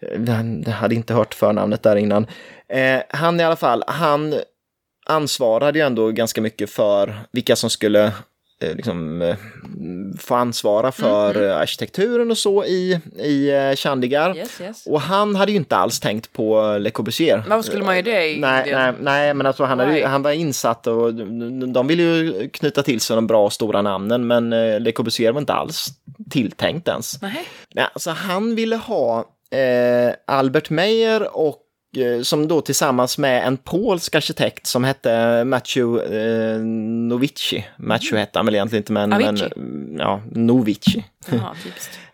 Eh, 0.00 0.34
han 0.34 0.62
jag 0.66 0.72
hade 0.72 0.94
inte 0.94 1.14
hört 1.14 1.34
förnamnet 1.34 1.82
där 1.82 1.96
innan. 1.96 2.26
Eh, 2.68 3.00
han 3.08 3.40
i 3.40 3.44
alla 3.44 3.56
fall, 3.56 3.84
han 3.86 4.34
ansvarade 5.06 5.78
ju 5.78 5.84
ändå 5.84 6.10
ganska 6.10 6.40
mycket 6.40 6.70
för 6.70 7.20
vilka 7.32 7.56
som 7.56 7.70
skulle 7.70 8.04
eh, 8.62 8.74
liksom, 8.74 9.22
eh, 9.80 10.18
få 10.20 10.34
ansvara 10.34 10.92
för 10.92 11.30
Mm, 11.36 11.50
eh, 11.50 11.56
arkitekturen 11.56 12.30
och 12.30 12.38
så 12.38 12.64
i, 12.64 13.00
i 13.18 13.50
eh, 13.50 13.76
Chandigarh. 13.76 14.36
Yes, 14.36 14.60
yes. 14.60 14.86
Och 14.86 15.00
han 15.00 15.36
hade 15.36 15.52
ju 15.52 15.56
inte 15.58 15.76
alls 15.76 16.00
tänkt 16.00 16.32
på 16.32 16.76
Le 16.80 16.90
Corbusier. 16.90 17.44
Varför 17.48 17.62
skulle 17.62 17.84
man 17.84 17.96
ju 17.96 18.02
det 18.02 18.26
i 18.30 18.40
Nej, 18.40 18.72
nej, 18.72 18.92
nej, 19.00 19.34
men 19.34 19.46
alltså 19.46 19.64
han, 19.64 19.78
hade, 19.78 20.06
han 20.06 20.22
var 20.22 20.32
insatt 20.32 20.86
och 20.86 21.14
de- 21.72 21.86
ville 21.86 22.02
ju 22.02 22.48
knyta 22.48 22.82
till 22.82 23.00
sig 23.00 23.16
de 23.16 23.26
bra 23.26 23.44
och 23.44 23.52
stora 23.52 23.82
namnen, 23.82 24.26
men 24.26 24.52
eh, 24.52 24.80
Le 24.80 24.92
Corbusier 24.92 25.32
var 25.32 25.40
inte 25.40 25.52
alls 25.52 25.86
tilltänkt 26.30 26.88
ens. 26.88 27.22
Nej. 27.22 27.44
Nej, 27.74 27.86
alltså 27.92 28.10
han 28.10 28.54
ville 28.54 28.76
ha 28.76 29.18
eh, 29.50 30.14
Albert 30.26 30.70
Meyer 30.70 31.36
och 31.36 31.48
eh, 31.48 31.67
som 32.22 32.48
då 32.48 32.60
tillsammans 32.60 33.18
med 33.18 33.46
en 33.46 33.56
polsk 33.56 34.14
arkitekt 34.14 34.66
som 34.66 34.84
hette 34.84 35.44
Maciu 35.44 36.00
eh, 36.00 36.58
Novici. 36.60 37.66
Maciu 37.76 38.16
hette 38.18 38.38
han 38.38 38.46
väl 38.46 38.54
egentligen 38.54 38.80
inte, 38.80 38.92
men, 38.92 39.08
men 39.10 39.22
Avicii. 39.28 39.48
ja, 39.98 40.20
Novici. 40.32 41.04
Jaha. 41.30 41.54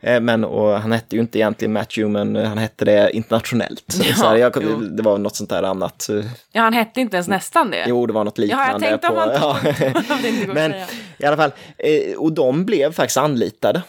Eh, 0.00 0.20
Men, 0.20 0.44
och 0.44 0.80
han 0.80 0.92
hette 0.92 1.16
ju 1.16 1.22
inte 1.22 1.38
egentligen 1.38 1.72
Maciu, 1.72 2.08
men 2.08 2.36
han 2.36 2.58
hette 2.58 2.84
det 2.84 3.10
internationellt. 3.12 3.84
Ja, 4.08 4.14
så 4.14 4.26
här, 4.28 4.36
jag, 4.36 4.52
det 4.96 5.02
var 5.02 5.18
något 5.18 5.36
sånt 5.36 5.50
där 5.50 5.62
annat. 5.62 6.08
eh, 6.08 6.24
Ja, 6.52 6.62
han 6.62 6.72
hette 6.72 7.00
inte 7.00 7.16
ens 7.16 7.28
nästan 7.28 7.70
det. 7.70 7.84
Jo, 7.88 8.06
det 8.06 8.12
var 8.12 8.24
något 8.24 8.38
Ja, 8.38 8.44
jag 8.44 8.80
liknande. 8.80 8.86
tänkte 8.88 9.08
om 9.08 9.14
på, 9.14 9.20
han 9.20 9.30
ja. 9.34 10.14
om 10.14 10.26
inte 10.26 10.46
går 10.46 10.54
Men 10.54 10.72
i 11.18 11.24
alla 11.24 11.36
fall, 11.36 11.52
eh, 11.78 12.16
och 12.18 12.32
de 12.32 12.64
blev 12.64 12.92
faktiskt 12.92 13.16
anlitade. 13.16 13.82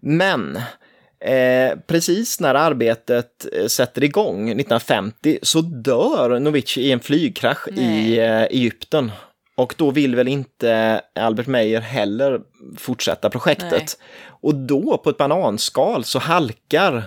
Men 0.00 0.60
eh, 1.26 1.78
precis 1.86 2.40
när 2.40 2.54
arbetet 2.54 3.46
eh, 3.52 3.66
sätter 3.66 4.04
igång 4.04 4.48
1950 4.48 5.38
så 5.42 5.60
dör 5.60 6.38
Novici 6.38 6.80
i 6.80 6.92
en 6.92 7.00
flygkrasch 7.00 7.68
i 7.68 7.72
Nej. 7.76 8.20
eh, 8.20 8.42
Egypten. 8.42 9.12
Och 9.56 9.74
då 9.76 9.90
vill 9.90 10.16
väl 10.16 10.28
inte 10.28 11.00
Albert 11.14 11.46
Meyer 11.46 11.80
heller 11.80 12.40
fortsätta 12.76 13.30
projektet. 13.30 13.70
Nej. 13.72 13.86
Och 14.40 14.54
då 14.54 15.00
på 15.04 15.10
ett 15.10 15.16
bananskal 15.16 16.04
så 16.04 16.18
halkar 16.18 17.02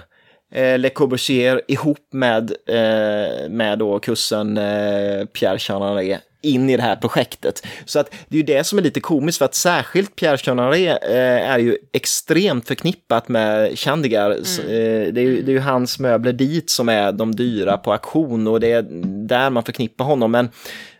eh, 0.51 0.80
Le 0.80 0.89
Corbusier 0.89 1.61
ihop 1.67 2.07
med, 2.11 2.51
eh, 2.67 3.49
med 3.49 3.80
då 3.80 3.99
kussen 3.99 4.57
eh, 4.57 5.26
Pierre 5.26 5.59
Chanaré 5.59 6.20
in 6.42 6.70
i 6.70 6.78
det 6.78 6.84
här 6.84 6.96
projektet. 6.96 7.66
Så 7.86 8.00
att 8.00 8.12
det 8.28 8.36
är 8.36 8.38
ju 8.38 8.44
det 8.44 8.64
som 8.64 8.78
är 8.80 8.84
lite 8.84 9.00
komiskt 9.00 9.38
för 9.38 9.46
att 9.46 9.56
särskilt 9.56 10.16
Pierre 10.16 10.38
Chanaré 10.38 10.88
eh, 10.90 11.52
är 11.52 11.60
ju 11.60 11.78
extremt 11.94 12.68
förknippat 12.68 13.28
med 13.28 13.80
Chandigarh. 13.80 14.36
S- 14.42 14.60
Eh, 14.60 14.66
det, 15.14 15.22
är 15.22 15.26
ju, 15.26 15.42
det 15.42 15.52
är 15.52 15.54
ju 15.54 15.60
hans 15.60 16.00
möbler 16.00 16.34
dit 16.34 16.70
som 16.70 16.90
är 16.90 17.12
de 17.12 17.36
dyra 17.36 17.78
på 17.78 17.92
auktion 17.94 18.48
och 18.48 18.60
det 18.60 18.72
är 18.72 18.82
där 19.28 19.50
man 19.50 19.64
förknippar 19.64 20.06
honom. 20.06 20.32
Men, 20.32 20.50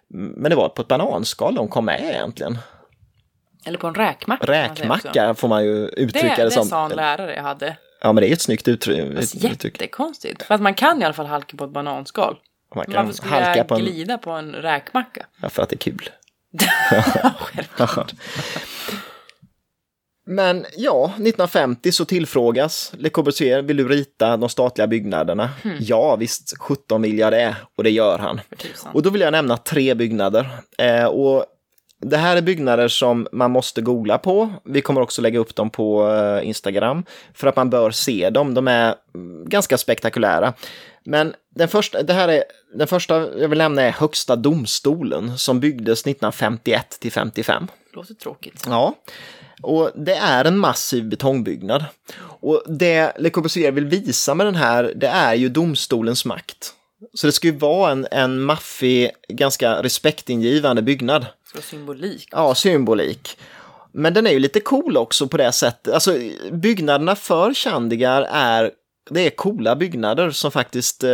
men 0.08 0.50
det 0.50 0.56
var 0.56 0.70
på 0.70 0.82
ett 0.82 0.88
bananskal 0.88 1.56
de 1.56 1.68
kom 1.68 1.86
med 1.86 2.02
egentligen. 2.04 2.58
Eller 3.66 3.78
på 3.78 3.88
en 3.88 3.96
räkmacka. 3.96 4.46
Räkmacka 4.52 5.34
får 5.34 5.48
man 5.48 5.64
ju 5.66 5.88
uttrycka 5.88 6.28
Det, 6.28 6.36
det, 6.36 6.44
det 6.44 6.52
som. 6.52 6.66
sa 6.66 6.86
en 6.86 6.92
lärare 6.92 7.36
jag 7.36 7.44
hade. 7.44 7.78
Ja, 8.02 8.14
men 8.14 8.22
det 8.22 8.30
är 8.30 8.34
ett 8.34 8.42
snyggt 8.42 8.68
uttryck. 8.68 9.18
Alltså, 9.18 9.38
jättekonstigt. 9.38 10.44
För 10.44 10.56
att 10.56 10.62
man 10.62 10.74
kan 10.74 11.02
i 11.02 11.06
alla 11.06 11.14
fall 11.14 11.26
halka 11.26 11.58
på 11.58 11.64
ett 11.64 11.72
bananskal. 11.72 12.38
Man 12.76 12.86
kan 12.86 12.93
varför 12.95 13.13
skulle 13.13 13.34
halka 13.34 13.57
jag 13.57 13.67
på 13.67 13.76
en... 13.76 13.82
glida 13.82 14.17
på 14.17 14.32
en 14.32 14.51
räkmacka? 14.51 15.26
Ja, 15.41 15.49
för 15.49 15.63
att 15.63 15.70
det 15.70 15.76
är 15.76 15.78
kul. 15.78 16.09
Självklart. 17.39 18.13
Men 20.32 20.65
ja, 20.78 21.05
1950 21.05 21.91
så 21.91 22.05
tillfrågas 22.05 22.91
Le 22.97 23.09
Corbusier, 23.09 23.61
vill 23.61 23.78
du 23.78 23.88
rita 23.88 24.38
de 24.38 24.49
statliga 24.49 24.88
byggnaderna? 24.88 25.49
Hmm. 25.63 25.78
Ja, 25.80 26.15
visst, 26.15 26.57
17 26.59 27.01
vill 27.01 27.20
jag 27.20 27.34
det. 27.34 27.55
Och 27.76 27.84
det 27.84 27.89
gör 27.89 28.17
han. 28.20 28.41
Och 28.93 29.01
då 29.01 29.09
vill 29.09 29.22
jag 29.22 29.32
nämna 29.32 29.57
tre 29.57 29.95
byggnader. 29.95 30.49
Eh, 30.78 31.05
och 31.05 31.45
det 32.01 32.17
här 32.17 32.38
är 32.38 32.41
byggnader 32.41 32.88
som 32.88 33.28
man 33.32 33.51
måste 33.51 33.82
googla 33.82 34.17
på. 34.17 34.53
Vi 34.63 34.82
kommer 34.82 35.01
också 35.01 35.22
lägga 35.22 35.39
upp 35.39 35.55
dem 35.55 35.70
på 35.70 36.11
eh, 36.11 36.47
Instagram 36.47 37.05
för 37.34 37.47
att 37.47 37.55
man 37.55 37.70
bör 37.70 37.91
se 37.91 38.30
dem. 38.30 38.53
De 38.53 38.67
är 38.67 38.95
mm, 39.15 39.49
ganska 39.49 39.78
spektakulära. 39.78 40.53
Men 41.10 41.34
den 41.55 41.68
första, 41.68 42.03
det 42.03 42.14
här 42.14 42.28
är, 42.28 42.43
den 42.74 42.88
första 42.88 43.39
jag 43.39 43.49
vill 43.49 43.57
nämna 43.57 43.82
är 43.82 43.91
Högsta 43.91 44.36
domstolen 44.36 45.38
som 45.38 45.60
byggdes 45.60 46.01
1951 46.01 46.97
till 46.99 47.12
55. 47.12 47.68
Låter 47.93 48.14
tråkigt. 48.14 48.64
Ja, 48.66 48.95
och 49.62 49.91
det 49.95 50.16
är 50.16 50.45
en 50.45 50.57
massiv 50.57 51.10
betongbyggnad. 51.10 51.86
Och 52.20 52.64
det 52.68 53.14
Le 53.20 53.30
Corbusier 53.30 53.72
vill 53.72 53.86
visa 53.86 54.36
med 54.36 54.45
den 54.45 54.55
här, 54.55 54.93
det 54.95 55.07
är 55.07 55.34
ju 55.36 55.49
domstolens 55.49 56.26
makt. 56.26 56.74
Så 57.14 57.28
det 57.28 57.34
ska 57.34 57.47
ju 57.47 57.57
vara 57.57 57.91
en, 57.91 58.07
en 58.12 58.41
maffig, 58.41 59.12
ganska 59.30 59.84
respektingivande 59.84 60.82
byggnad. 60.82 61.22
Det 61.22 61.49
ska 61.49 61.62
symbolik. 61.62 62.28
Ja, 62.32 62.55
symbolik. 62.55 63.38
Men 63.91 64.14
den 64.14 64.28
är 64.28 64.32
ju 64.32 64.39
lite 64.39 64.60
cool 64.60 64.97
också 64.97 65.28
på 65.28 65.38
det 65.38 65.51
sättet. 65.51 65.93
Alltså 65.93 66.18
byggnaderna 66.51 67.16
för 67.16 67.53
Chandigarh 67.53 68.36
är, 68.36 68.72
det 69.10 69.22
är 69.22 69.30
coola 69.30 69.76
byggnader 69.76 70.32
som 70.32 70.51
faktiskt 70.51 71.03
eh, 71.03 71.10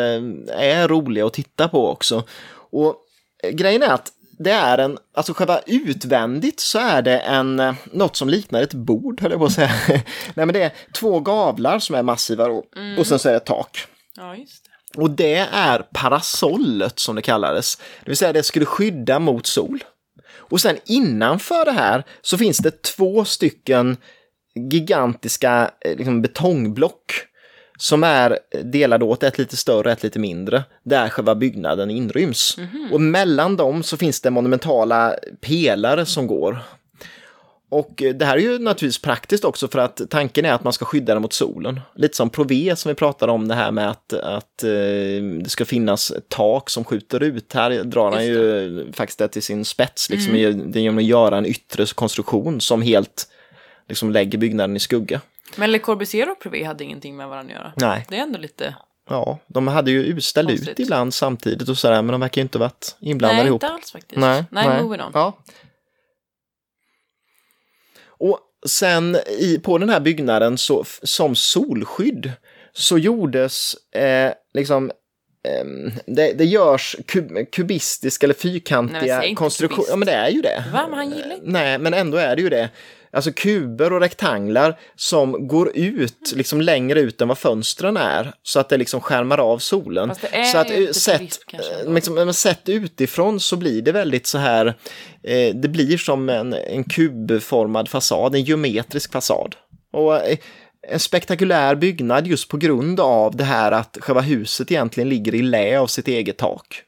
är 0.51 0.87
roliga 0.87 1.25
att 1.25 1.33
titta 1.33 1.67
på 1.67 1.89
också. 1.89 2.23
Och 2.71 2.95
eh, 3.43 3.51
grejen 3.51 3.83
är 3.83 3.89
att 3.89 4.11
det 4.39 4.51
är 4.51 4.77
en, 4.77 4.97
alltså 5.13 5.33
själva 5.33 5.59
utvändigt 5.65 6.59
så 6.59 6.79
är 6.79 7.01
det 7.01 7.19
en, 7.19 7.59
eh, 7.59 7.75
något 7.91 8.15
som 8.15 8.29
liknar 8.29 8.61
ett 8.61 8.73
bord 8.73 9.21
höll 9.21 9.31
jag 9.31 9.39
på 9.39 9.45
att 9.45 9.51
säga. 9.51 9.71
Nej 9.87 10.45
men 10.45 10.53
det 10.53 10.61
är 10.61 10.71
två 10.93 11.19
gavlar 11.19 11.79
som 11.79 11.95
är 11.95 12.03
massiva 12.03 12.47
då, 12.47 12.63
och 12.97 13.07
sen 13.07 13.19
så 13.19 13.29
är 13.29 13.33
det 13.33 13.37
ett 13.37 13.45
tak. 13.45 13.87
Ja, 14.17 14.35
just 14.35 14.65
det. 14.65 15.01
Och 15.01 15.09
det 15.09 15.35
är 15.51 15.79
parasollet 15.93 16.99
som 16.99 17.15
det 17.15 17.21
kallades. 17.21 17.75
Det 17.75 18.09
vill 18.09 18.17
säga 18.17 18.33
det 18.33 18.43
skulle 18.43 18.65
skydda 18.65 19.19
mot 19.19 19.45
sol. 19.45 19.83
Och 20.33 20.61
sen 20.61 20.77
innanför 20.85 21.65
det 21.65 21.71
här 21.71 22.03
så 22.21 22.37
finns 22.37 22.57
det 22.57 22.81
två 22.81 23.25
stycken 23.25 23.97
gigantiska 24.71 25.71
liksom, 25.85 26.21
betongblock 26.21 27.11
som 27.77 28.03
är 28.03 28.39
delade 28.63 29.05
åt, 29.05 29.23
ett 29.23 29.37
lite 29.37 29.57
större, 29.57 29.91
ett 29.91 30.03
lite 30.03 30.19
mindre, 30.19 30.63
där 30.83 31.09
själva 31.09 31.35
byggnaden 31.35 31.91
inryms. 31.91 32.57
Och 32.91 33.01
mellan 33.01 33.57
dem 33.57 33.83
så 33.83 33.97
finns 33.97 34.21
det 34.21 34.29
monumentala 34.29 35.15
pelare 35.41 36.05
som 36.05 36.27
går. 36.27 36.59
Och 37.69 38.03
det 38.15 38.25
här 38.25 38.37
är 38.37 38.41
ju 38.41 38.59
naturligtvis 38.59 39.01
praktiskt 39.01 39.45
också 39.45 39.67
för 39.67 39.79
att 39.79 40.01
tanken 40.09 40.45
är 40.45 40.53
att 40.53 40.63
man 40.63 40.73
ska 40.73 40.85
skydda 40.85 41.13
den 41.13 41.21
mot 41.21 41.33
solen. 41.33 41.79
Lite 41.95 42.15
som 42.15 42.29
Prové 42.29 42.75
som 42.75 42.89
vi 42.89 42.95
pratade 42.95 43.31
om 43.31 43.47
det 43.47 43.55
här 43.55 43.71
med 43.71 43.89
att, 43.89 44.13
att 44.13 44.63
eh, 44.63 44.69
det 45.41 45.49
ska 45.49 45.65
finnas 45.65 46.11
ett 46.11 46.29
tak 46.29 46.69
som 46.69 46.83
skjuter 46.83 47.23
ut. 47.23 47.53
Här 47.53 47.83
drar 47.83 48.11
han 48.11 48.25
ju 48.25 48.91
faktiskt 48.93 49.19
det 49.19 49.27
till 49.27 49.43
sin 49.43 49.65
spets, 49.65 50.09
liksom, 50.09 50.35
är 50.35 50.77
genom 50.77 50.97
att 50.97 51.03
göra 51.03 51.37
en 51.37 51.45
yttre 51.45 51.85
konstruktion 51.85 52.61
som 52.61 52.81
helt 52.81 53.27
liksom, 53.89 54.11
lägger 54.11 54.37
byggnaden 54.37 54.75
i 54.75 54.79
skugga. 54.79 55.21
Men 55.55 55.71
Le 55.71 55.79
Corbusier 55.79 56.31
och 56.31 56.39
Privé 56.39 56.63
hade 56.63 56.83
ingenting 56.83 57.17
med 57.17 57.27
varandra 57.29 57.55
att 57.55 57.59
göra. 57.61 57.73
Nej, 57.91 58.05
Det 58.09 58.15
är 58.17 58.21
ändå 58.21 58.39
lite... 58.39 58.75
ja, 59.09 59.39
de 59.47 59.67
hade 59.67 59.91
ju 59.91 60.03
utställt 60.03 60.49
ut 60.49 60.79
ibland 60.79 61.13
samtidigt 61.13 61.69
och 61.69 61.77
sådär, 61.77 62.01
men 62.01 62.11
de 62.11 62.21
verkar 62.21 62.41
ju 62.41 62.43
inte 62.43 62.57
ha 62.57 62.65
varit 62.65 62.95
inblandade 62.99 63.41
Nej, 63.41 63.47
ihop. 63.47 63.63
inte 63.63 63.73
alls 63.73 63.91
faktiskt. 63.91 64.19
Nej, 64.19 64.43
nej, 64.51 64.83
moving 64.83 65.01
on. 65.01 65.11
Ja. 65.13 65.43
Och 68.07 68.39
sen 68.67 69.15
i, 69.39 69.59
på 69.63 69.77
den 69.77 69.89
här 69.89 69.99
byggnaden 69.99 70.57
så 70.57 70.83
som 71.03 71.35
solskydd 71.35 72.31
så 72.73 72.97
gjordes 72.97 73.75
eh, 73.95 74.31
liksom 74.53 74.91
ehm, 75.47 75.91
det, 76.05 76.33
det 76.33 76.45
görs 76.45 76.95
kub, 77.07 77.51
kubistiska 77.51 78.25
eller 78.25 78.33
Nej, 78.35 78.41
fyrkantiga 78.41 79.35
konstruktioner. 79.35 79.89
Ja, 79.89 79.95
men 79.95 80.05
det 80.05 80.11
är 80.13 80.29
ju 80.29 80.41
det. 80.41 80.63
Va, 80.73 80.87
men 80.89 80.93
han 80.97 81.09
gillar 81.11 81.31
inte- 81.35 81.49
Nej, 81.51 81.77
men 81.77 81.93
ändå 81.93 82.17
är 82.17 82.35
det 82.35 82.41
ju 82.41 82.49
det. 82.49 82.69
Alltså 83.15 83.31
kuber 83.31 83.93
och 83.93 83.99
rektanglar 83.99 84.79
som 84.95 85.47
går 85.47 85.71
ut, 85.77 86.33
liksom 86.35 86.61
längre 86.61 86.99
ut 86.99 87.21
än 87.21 87.27
vad 87.27 87.37
fönstren 87.37 87.97
är, 87.97 88.33
så 88.43 88.59
att 88.59 88.69
det 88.69 88.77
liksom 88.77 89.01
skärmar 89.01 89.37
av 89.37 89.57
solen. 89.57 90.15
Så 90.51 90.57
att 90.57 90.71
eh, 90.71 90.87
sett, 90.91 91.21
eh, 91.21 91.93
liksom, 91.93 92.15
men 92.15 92.33
sett 92.33 92.69
utifrån 92.69 93.39
så 93.39 93.55
blir 93.55 93.81
det 93.81 93.91
väldigt 93.91 94.27
så 94.27 94.37
här, 94.37 94.65
eh, 95.23 95.55
det 95.55 95.67
blir 95.67 95.97
som 95.97 96.29
en, 96.29 96.53
en 96.53 96.83
kubformad 96.83 97.89
fasad, 97.89 98.35
en 98.35 98.43
geometrisk 98.43 99.11
fasad. 99.11 99.55
Och 99.93 100.15
eh, 100.15 100.37
en 100.87 100.99
spektakulär 100.99 101.75
byggnad 101.75 102.27
just 102.27 102.49
på 102.49 102.57
grund 102.57 102.99
av 102.99 103.35
det 103.35 103.43
här 103.43 103.71
att 103.71 103.97
själva 104.01 104.21
huset 104.21 104.71
egentligen 104.71 105.09
ligger 105.09 105.35
i 105.35 105.41
lä 105.41 105.79
av 105.79 105.87
sitt 105.87 106.07
eget 106.07 106.37
tak. 106.37 106.81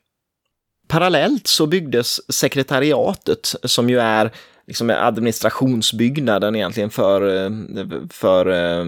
Parallellt 0.88 1.48
så 1.48 1.68
byggdes 1.68 2.34
sekretariatet 2.34 3.56
som 3.64 3.90
ju 3.90 4.00
är 4.00 4.32
liksom 4.68 4.90
administrationsbyggnaden 4.90 6.56
egentligen 6.56 6.90
för, 6.90 7.46
eh, 7.46 7.52
för 8.10 8.46
eh, 8.48 8.86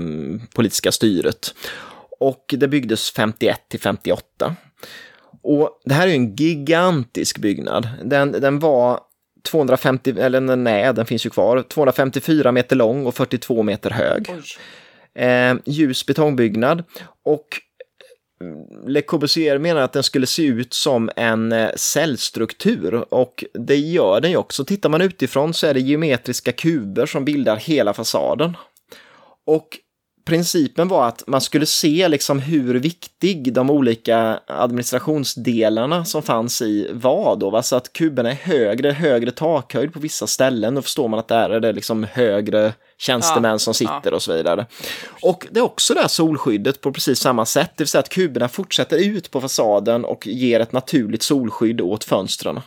politiska 0.55 0.91
styret. 0.91 1.55
Och 2.19 2.55
det 2.57 2.67
byggdes 2.67 3.11
51 3.11 3.69
till 3.69 3.79
58. 3.79 4.55
Och 5.41 5.81
det 5.85 5.93
här 5.93 6.03
är 6.03 6.11
ju 6.11 6.15
en 6.15 6.35
gigantisk 6.35 7.37
byggnad. 7.37 7.89
Den, 8.03 8.31
den 8.31 8.59
var 8.59 8.99
250, 9.51 10.19
eller 10.19 10.55
nej, 10.55 10.93
den 10.93 11.05
finns 11.05 11.25
ju 11.25 11.29
kvar, 11.29 11.61
254 11.61 12.51
meter 12.51 12.75
lång 12.75 13.05
och 13.05 13.15
42 13.15 13.63
meter 13.63 13.89
hög. 13.89 14.29
Oj. 14.29 15.23
Eh, 15.23 15.55
ljus 15.65 16.05
betongbyggnad 16.05 16.83
och 17.25 17.47
Le 18.87 19.01
Corbusier 19.01 19.57
menar 19.57 19.81
att 19.81 19.93
den 19.93 20.03
skulle 20.03 20.27
se 20.27 20.43
ut 20.43 20.73
som 20.73 21.09
en 21.15 21.51
eh, 21.51 21.69
cellstruktur 21.75 23.13
och 23.13 23.43
det 23.53 23.75
gör 23.75 24.21
den 24.21 24.31
ju 24.31 24.37
också. 24.37 24.65
Tittar 24.65 24.89
man 24.89 25.01
utifrån 25.01 25.53
så 25.53 25.67
är 25.67 25.73
det 25.73 25.79
geometriska 25.79 26.51
kuber 26.51 27.05
som 27.05 27.25
bildar 27.25 27.55
hela 27.55 27.93
fasaden. 27.93 28.57
Och 29.45 29.79
principen 30.25 30.87
var 30.87 31.07
att 31.07 31.23
man 31.27 31.41
skulle 31.41 31.65
se 31.65 32.07
liksom 32.07 32.39
hur 32.39 32.75
viktig 32.75 33.53
de 33.53 33.69
olika 33.69 34.39
administrationsdelarna 34.47 36.05
som 36.05 36.21
fanns 36.21 36.61
i 36.61 36.89
var 36.93 37.35
då. 37.35 37.49
Va? 37.49 37.63
Så 37.63 37.75
att 37.75 37.93
kuberna 37.93 38.31
är 38.31 38.35
högre, 38.35 38.91
högre 38.91 39.31
takhöjd 39.31 39.93
på 39.93 39.99
vissa 39.99 40.27
ställen. 40.27 40.75
Då 40.75 40.81
förstår 40.81 41.07
man 41.07 41.19
att 41.19 41.27
där 41.27 41.49
är 41.49 41.59
det 41.59 41.71
liksom 41.71 42.03
högre 42.03 42.73
tjänstemän 42.99 43.51
Ja, 43.51 43.59
som 43.59 43.73
sitter 43.73 44.13
och 44.13 44.21
så 44.21 44.33
vidare. 44.33 44.65
Och 45.21 45.47
det 45.51 45.59
är 45.59 45.63
också 45.63 45.93
det 45.93 46.01
här 46.01 46.07
solskyddet 46.07 46.81
på 46.81 46.91
precis 46.91 47.19
samma 47.19 47.45
sätt, 47.45 47.71
det 47.75 47.83
vill 47.83 47.87
säga 47.87 47.99
att 47.99 48.09
kuberna 48.09 48.49
fortsätter 48.49 48.97
ut 48.97 49.31
på 49.31 49.41
fasaden 49.41 50.05
och 50.05 50.27
ger 50.27 50.59
ett 50.59 50.71
naturligt 50.71 51.23
solskydd 51.23 51.81
åt 51.81 52.03
fönstren. 52.03 52.59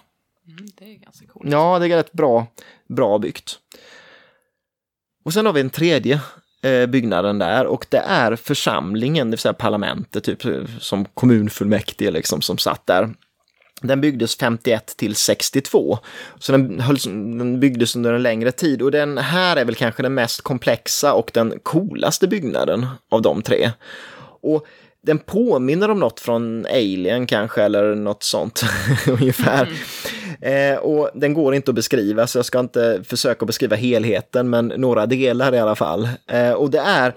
Mm, 0.49 0.67
det 0.79 0.85
är 0.85 0.95
ganska 0.95 1.27
coolt. 1.27 1.51
Ja, 1.51 1.79
det 1.79 1.87
är 1.87 1.97
rätt 1.97 2.13
bra, 2.13 2.47
bra 2.89 3.19
byggt. 3.19 3.59
Och 5.25 5.33
sen 5.33 5.47
har 5.47 5.53
vi 5.53 5.61
en 5.61 5.71
tredje 5.71 6.21
eh, 6.63 6.87
byggnaden 6.87 7.39
där 7.39 7.67
och 7.67 7.87
det 7.89 7.99
är 8.07 8.37
församlingen, 8.37 9.27
det 9.27 9.35
vill 9.35 9.41
säga 9.41 9.53
parlamentet, 9.53 10.25
typ 10.25 10.43
som 10.81 11.05
kommunfullmäktige 11.05 12.11
liksom 12.11 12.43
som 12.43 12.59
satt 12.59 12.87
där. 12.87 13.15
Den 13.83 14.01
byggdes 14.01 14.37
51 14.37 14.97
till 14.97 15.15
62, 15.15 15.99
så 16.39 16.53
den, 16.53 16.81
hölls, 16.81 17.05
den 17.05 17.61
byggdes 17.61 17.97
under 17.97 18.13
en 18.13 18.23
längre 18.23 18.53
tid 18.53 18.83
och 18.83 18.91
den 18.91 19.19
här 19.19 19.57
är 19.57 19.65
väl 19.65 19.75
kanske 19.75 20.03
den 20.03 20.15
mest 20.15 20.41
komplexa 20.41 21.15
och 21.15 21.31
den 21.35 21.59
coolaste 21.63 22.29
byggnaden 22.29 22.87
av 23.11 23.23
de 23.23 23.43
tre. 23.43 23.71
Och 24.43 24.67
den 25.03 25.19
påminner 25.19 25.91
om 25.91 26.01
något 26.01 26.21
från 26.21 26.67
Alien 26.67 27.27
kanske 27.27 27.63
eller 27.63 27.95
något 27.95 28.23
sånt 28.23 28.63
ungefär. 29.09 29.69
Eh, 30.41 30.77
och 30.77 31.11
den 31.15 31.35
går 31.35 31.55
inte 31.55 31.71
att 31.71 31.75
beskriva 31.75 32.27
så 32.27 32.39
jag 32.39 32.45
ska 32.45 32.61
inte 32.61 33.01
försöka 33.05 33.47
beskriva 33.47 33.77
helheten 33.77 34.51
men 34.51 34.73
några 34.77 35.07
delar 35.07 35.55
i 35.55 35.59
alla 35.59 35.75
fall. 35.75 36.09
Eh, 36.27 36.53
och 36.53 36.71
det 36.71 36.79
är 36.79 37.15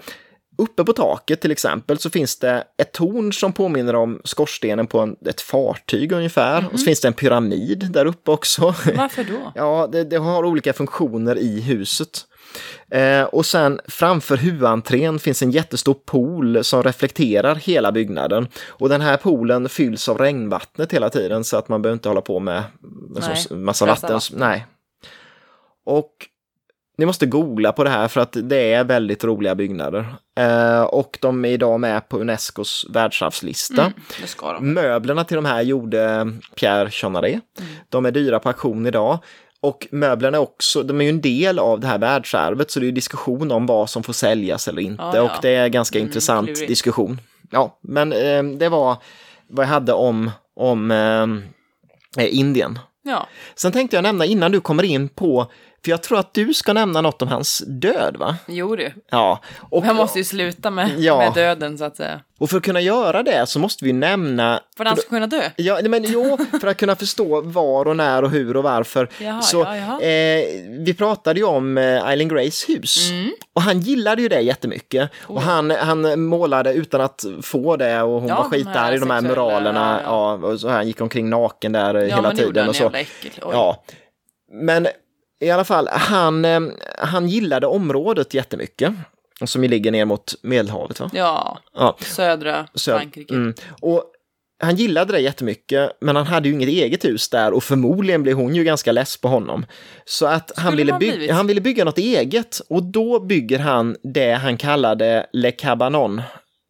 Uppe 0.58 0.84
på 0.84 0.92
taket 0.92 1.40
till 1.40 1.50
exempel 1.50 1.98
så 1.98 2.10
finns 2.10 2.38
det 2.38 2.64
ett 2.78 2.92
torn 2.92 3.32
som 3.32 3.52
påminner 3.52 3.94
om 3.94 4.20
skorstenen 4.24 4.86
på 4.86 5.00
en, 5.00 5.16
ett 5.26 5.40
fartyg 5.40 6.12
ungefär. 6.12 6.66
Och 6.72 6.80
så 6.80 6.84
finns 6.84 7.00
det 7.00 7.08
en 7.08 7.14
pyramid 7.14 7.86
där 7.90 8.06
uppe 8.06 8.30
också. 8.30 8.74
Varför 8.96 9.24
då? 9.24 9.52
Ja, 9.54 9.88
det, 9.92 10.04
det 10.04 10.16
har 10.16 10.44
olika 10.44 10.72
funktioner 10.72 11.38
i 11.38 11.60
huset. 11.60 12.26
Eh, 12.90 13.22
och 13.22 13.46
sen 13.46 13.80
framför 13.88 14.36
huvudentrén 14.36 15.18
finns 15.18 15.42
en 15.42 15.50
jättestor 15.50 15.94
pool 15.94 16.64
som 16.64 16.82
reflekterar 16.82 17.54
hela 17.54 17.92
byggnaden. 17.92 18.48
Och 18.66 18.88
den 18.88 19.00
här 19.00 19.16
poolen 19.16 19.68
fylls 19.68 20.08
av 20.08 20.18
regnvattnet 20.18 20.92
hela 20.92 21.10
tiden 21.10 21.44
så 21.44 21.56
att 21.56 21.68
man 21.68 21.82
behöver 21.82 21.96
inte 21.96 22.08
hålla 22.08 22.20
på 22.20 22.40
med 22.40 22.62
Nej, 23.10 23.36
så, 23.36 23.54
massa 23.54 23.86
vatten. 23.86 24.12
vatten. 24.12 24.38
Nej. 24.38 24.66
Och 25.86 26.12
ni 26.98 27.06
måste 27.06 27.26
googla 27.26 27.72
på 27.72 27.84
det 27.84 27.90
här 27.90 28.08
för 28.08 28.20
att 28.20 28.36
det 28.42 28.72
är 28.72 28.84
väldigt 28.84 29.24
roliga 29.24 29.54
byggnader. 29.54 30.14
Eh, 30.38 30.82
och 30.82 31.18
de 31.20 31.44
är 31.44 31.48
idag 31.48 31.80
med 31.80 32.08
på 32.08 32.18
Unescos 32.18 32.86
världsarvslista. 32.90 33.92
Mm. 34.58 34.74
Möblerna 34.74 35.24
till 35.24 35.34
de 35.36 35.44
här 35.44 35.62
gjorde 35.62 36.32
Pierre 36.54 36.90
Chonaret. 36.90 37.32
Mm. 37.58 37.70
De 37.88 38.06
är 38.06 38.10
dyra 38.10 38.38
på 38.38 38.48
auktion 38.48 38.86
idag. 38.86 39.18
Och 39.60 39.86
möblerna 39.90 40.36
är 40.36 40.42
också, 40.42 40.82
de 40.82 41.00
är 41.00 41.04
ju 41.04 41.10
en 41.10 41.20
del 41.20 41.58
av 41.58 41.80
det 41.80 41.86
här 41.86 41.98
världsarvet 41.98 42.70
så 42.70 42.80
det 42.80 42.84
är 42.84 42.88
ju 42.88 42.92
diskussion 42.92 43.50
om 43.52 43.66
vad 43.66 43.90
som 43.90 44.02
får 44.02 44.12
säljas 44.12 44.68
eller 44.68 44.82
inte 44.82 45.02
Ja, 45.02 45.16
ja. 45.16 45.22
och 45.22 45.30
det 45.42 45.50
är 45.54 45.68
ganska 45.68 45.98
Mm, 45.98 46.08
intressant 46.08 46.46
klurigt. 46.48 46.68
diskussion. 46.68 47.20
Ja, 47.50 47.78
men 47.82 48.12
eh, 48.12 48.42
det 48.42 48.68
var 48.68 48.96
vad 49.48 49.64
jag 49.64 49.70
hade 49.70 49.92
om, 49.92 50.30
om 50.56 50.90
eh, 50.90 52.38
Indien. 52.38 52.78
Ja, 53.02 53.26
Sen 53.54 53.72
tänkte 53.72 53.96
jag 53.96 54.02
nämna 54.02 54.24
innan 54.24 54.52
du 54.52 54.60
kommer 54.60 54.82
in 54.82 55.08
på, 55.08 55.50
för 55.86 55.90
jag 55.90 56.02
tror 56.02 56.18
att 56.18 56.34
du 56.34 56.54
ska 56.54 56.72
nämna 56.72 57.00
något 57.00 57.22
om 57.22 57.28
hans 57.28 57.62
död 57.66 58.16
va? 58.16 58.36
jo 58.46 58.76
du. 58.76 58.92
Ja. 59.10 59.40
Och, 59.70 59.86
Jag 59.86 59.96
måste 59.96 60.18
ju 60.18 60.24
sluta 60.24 60.70
med, 60.70 60.90
Ja. 60.98 61.18
med 61.18 61.34
döden 61.34 61.78
så 61.78 61.84
att 61.84 61.96
säga. 61.96 62.20
och 62.38 62.50
för 62.50 62.56
att 62.56 62.62
kunna 62.62 62.80
göra 62.80 63.22
det 63.22 63.46
så 63.46 63.58
måste 63.58 63.84
vi 63.84 63.92
nämna 63.92 64.60
För 64.76 64.84
att 64.84 64.88
han 64.88 64.96
ska 64.96 65.08
kunna 65.08 65.26
dö. 65.26 65.42
Ja, 65.56 65.78
men 65.82 66.04
jo, 66.08 66.38
för 66.60 66.66
att 66.68 66.76
kunna 66.76 66.96
förstå 66.96 67.40
var 67.40 67.88
och 67.88 67.96
när 67.96 68.22
och 68.22 68.30
hur 68.30 68.56
och 68.56 68.62
varför. 68.62 69.08
Jaha, 69.18 69.42
så, 69.42 69.58
ja, 69.60 69.76
jaha. 69.76 70.00
Eh, 70.00 70.44
vi 70.78 70.94
pratade 70.98 71.40
ju 71.40 71.46
om 71.46 71.78
eh, 71.78 72.08
Eileen 72.08 72.28
Grays 72.28 72.68
hus 72.68 73.10
Mm. 73.10 73.30
och 73.52 73.62
han 73.62 73.80
gillade 73.80 74.22
ju 74.22 74.28
det 74.28 74.40
jättemycket. 74.40 75.10
Och 75.22 75.42
han, 75.42 75.70
han 75.70 76.20
målade 76.20 76.72
utan 76.72 77.00
att 77.00 77.24
få 77.42 77.76
det 77.76 78.02
och 78.02 78.20
hon 78.20 78.28
Ja, 78.28 78.48
var 78.52 78.64
här 78.74 78.92
i 78.92 78.98
de 78.98 79.10
här 79.10 79.20
muralerna. 79.20 80.00
ja, 80.04 80.38
Ja, 80.42 80.48
och 80.48 80.60
så 80.60 80.68
han 80.68 80.86
gick 80.86 81.00
omkring 81.00 81.30
naken 81.30 81.72
där 81.72 81.94
eh, 81.94 82.00
Ja, 82.02 82.06
hela 82.16 82.22
men 82.22 82.36
det 82.36 82.42
gjorde 82.42 82.52
tiden 82.54 82.66
han 82.66 82.74
jävla 82.74 82.98
äckel. 83.00 83.30
Oj. 83.42 83.48
Ja, 83.52 83.84
men 84.52 84.86
i 85.40 85.50
alla 85.50 85.64
fall, 85.64 85.88
han, 85.92 86.44
eh, 86.44 86.60
han 86.98 87.28
gillade 87.28 87.66
området 87.66 88.34
jättemycket. 88.34 88.92
Som 89.44 89.62
ju 89.62 89.68
ligger 89.68 89.92
ner 89.92 90.04
mot 90.04 90.34
Medelhavet 90.42 91.00
va? 91.00 91.10
Ja, 91.12 91.58
Ja. 91.74 91.96
södra 92.00 92.66
Frankrike. 92.98 93.34
Mm. 93.34 93.54
Och 93.80 94.04
han 94.62 94.76
gillade 94.76 95.12
det 95.12 95.20
jättemycket, 95.20 95.90
men 96.00 96.16
han 96.16 96.26
hade 96.26 96.48
ju 96.48 96.54
inget 96.54 96.68
eget 96.68 97.04
hus 97.04 97.28
där 97.28 97.52
och 97.52 97.64
förmodligen 97.64 98.22
blev 98.22 98.36
hon 98.36 98.54
ju 98.54 98.64
ganska 98.64 98.92
less 98.92 99.16
på 99.16 99.28
honom. 99.28 99.66
Så 100.04 100.26
att 100.26 100.52
han 100.56 100.76
ville, 100.76 100.92
by- 100.98 101.30
han 101.30 101.46
ville 101.46 101.60
bygga 101.60 101.84
något 101.84 101.98
eget 101.98 102.60
och 102.68 102.82
då 102.82 103.20
bygger 103.20 103.58
han 103.58 103.96
det 104.02 104.32
han 104.32 104.56
kallade 104.56 105.26
Le 105.32 105.50
Cabanon. 105.50 106.22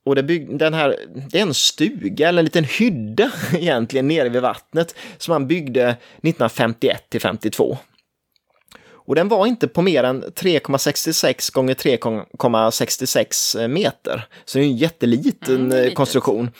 Och 0.07 0.15
det, 0.15 0.23
bygg- 0.23 0.59
den 0.59 0.75
här, 0.75 0.97
det 1.31 1.39
är 1.39 1.43
en 1.43 1.55
stuga 1.55 2.29
eller 2.29 2.39
en 2.39 2.45
liten 2.45 2.65
hydda 2.65 3.31
egentligen 3.55 4.09
nere 4.09 4.29
vid 4.29 4.43
vattnet 4.43 4.95
som 5.19 5.33
han 5.33 5.47
byggde 5.47 5.89
1951 6.23 7.11
till 7.11 7.21
52. 7.21 7.79
Och 9.07 9.15
den 9.15 9.29
var 9.29 9.47
inte 9.47 9.69
på 9.69 9.83
mer 9.83 10.05
än 10.05 10.25
3,66 10.25 11.53
gånger 11.53 11.75
3,66 11.75 13.69
meter. 13.69 14.27
Så 14.45 14.59
det 14.59 14.65
är 14.65 14.67
en 14.67 14.77
jätteliten 14.77 15.73
Mm, 15.73 15.85
eh, 15.87 15.93
konstruktion. 15.93 16.51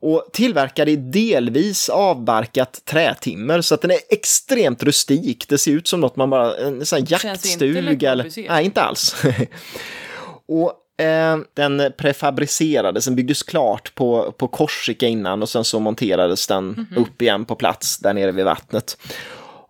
Och 0.00 0.28
tillverkad 0.32 0.88
i 0.88 0.96
delvis 0.96 1.88
avbarkat 1.88 2.84
trätimmer 2.84 3.60
så 3.60 3.74
att 3.74 3.82
den 3.82 3.90
är 3.90 3.98
extremt 4.10 4.82
rustik. 4.82 5.48
Det 5.48 5.58
ser 5.58 5.70
ut 5.72 5.88
som 5.88 6.00
något 6.00 6.16
man 6.16 6.30
bara, 6.30 6.56
en 6.56 6.86
sån 6.86 6.96
här 6.96 7.00
inte 7.00 7.12
jaktstuga. 7.12 8.10
Eller, 8.12 8.48
nej, 8.48 8.64
inte 8.64 8.82
alls. 8.82 9.16
och 10.48 11.04
eh, 11.04 11.38
den 11.54 11.92
prefabricerades, 11.98 13.04
den 13.04 13.16
byggdes 13.16 13.42
klart 13.42 13.94
på, 13.94 14.32
på 14.38 14.48
Korsika 14.48 15.06
innan 15.06 15.42
och 15.42 15.48
sen 15.48 15.64
så 15.64 15.80
monterades 15.80 16.46
den 16.46 16.64
Mhm. 16.68 16.86
upp 17.04 17.22
igen 17.22 17.44
på 17.44 17.54
plats 17.54 17.98
där 17.98 18.14
nere 18.14 18.32
vid 18.32 18.44
vattnet. 18.44 18.98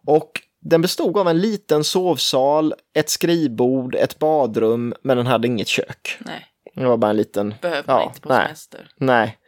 Och 0.07 0.31
den 0.65 0.83
bestod 0.83 1.19
av 1.19 1.29
en 1.29 1.41
liten 1.41 1.85
sovsal, 1.85 2.75
ett 2.95 3.11
skrivbord, 3.11 3.95
ett 3.95 4.19
badrum, 4.19 4.95
men 5.03 5.17
den 5.17 5.27
hade 5.27 5.47
inget 5.47 5.69
kök. 5.69 6.17
Nej, 6.19 6.47
Det 6.75 6.85
var 6.85 6.97
bara 6.97 7.11
en 7.11 7.17
liten... 7.17 7.55
behöver 7.63 7.85
man 7.87 8.01
ja, 8.01 8.07
inte 8.09 8.21
på 8.21 8.29
nej. 8.29 8.47
semester. 8.47 8.89
Nej. 8.97 9.39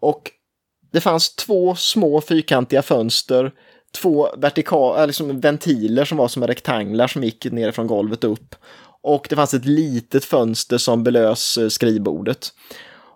Och 0.00 0.30
det 0.92 1.00
fanns 1.00 1.34
två 1.34 1.74
små 1.74 2.20
fyrkantiga 2.20 2.82
fönster, 2.82 3.52
två 3.94 4.28
vertikala, 4.36 5.06
liksom 5.06 5.40
ventiler 5.40 6.04
som 6.04 6.18
var 6.18 6.28
som 6.28 6.46
rektanglar 6.46 7.06
som 7.06 7.24
gick 7.24 7.44
ner 7.44 7.72
från 7.72 7.86
golvet 7.86 8.24
upp. 8.24 8.54
Och 9.02 9.26
det 9.30 9.36
fanns 9.36 9.54
ett 9.54 9.64
litet 9.64 10.24
fönster 10.24 10.78
som 10.78 11.04
belös 11.04 11.58
eh, 11.58 11.68
skrivbordet. 11.68 12.52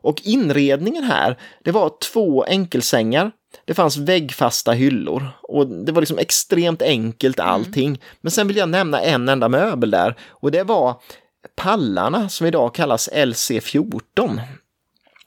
Och 0.03 0.21
inredningen 0.25 1.05
här, 1.05 1.39
det 1.65 1.71
var 1.71 1.93
två 2.13 2.45
enkelsängar, 2.45 3.33
det 3.65 3.75
fanns 3.75 3.97
väggfasta 3.97 4.73
hyllor 4.73 5.29
och 5.43 5.67
det 5.67 5.93
var 5.93 6.03
liksom 6.03 6.19
extremt 6.19 6.83
enkelt 6.83 7.41
allting. 7.41 8.01
Men 8.21 8.31
sen 8.31 8.49
vill 8.49 8.57
jag 8.57 8.69
nämna 8.69 9.01
en 9.01 9.29
enda 9.29 9.49
möbel 9.49 9.91
där 9.91 10.15
och 10.29 10.51
det 10.51 10.63
var 10.63 11.01
pallarna 11.57 12.29
som 12.29 12.47
idag 12.47 12.75
kallas 12.75 13.09
LC14. 13.13 14.41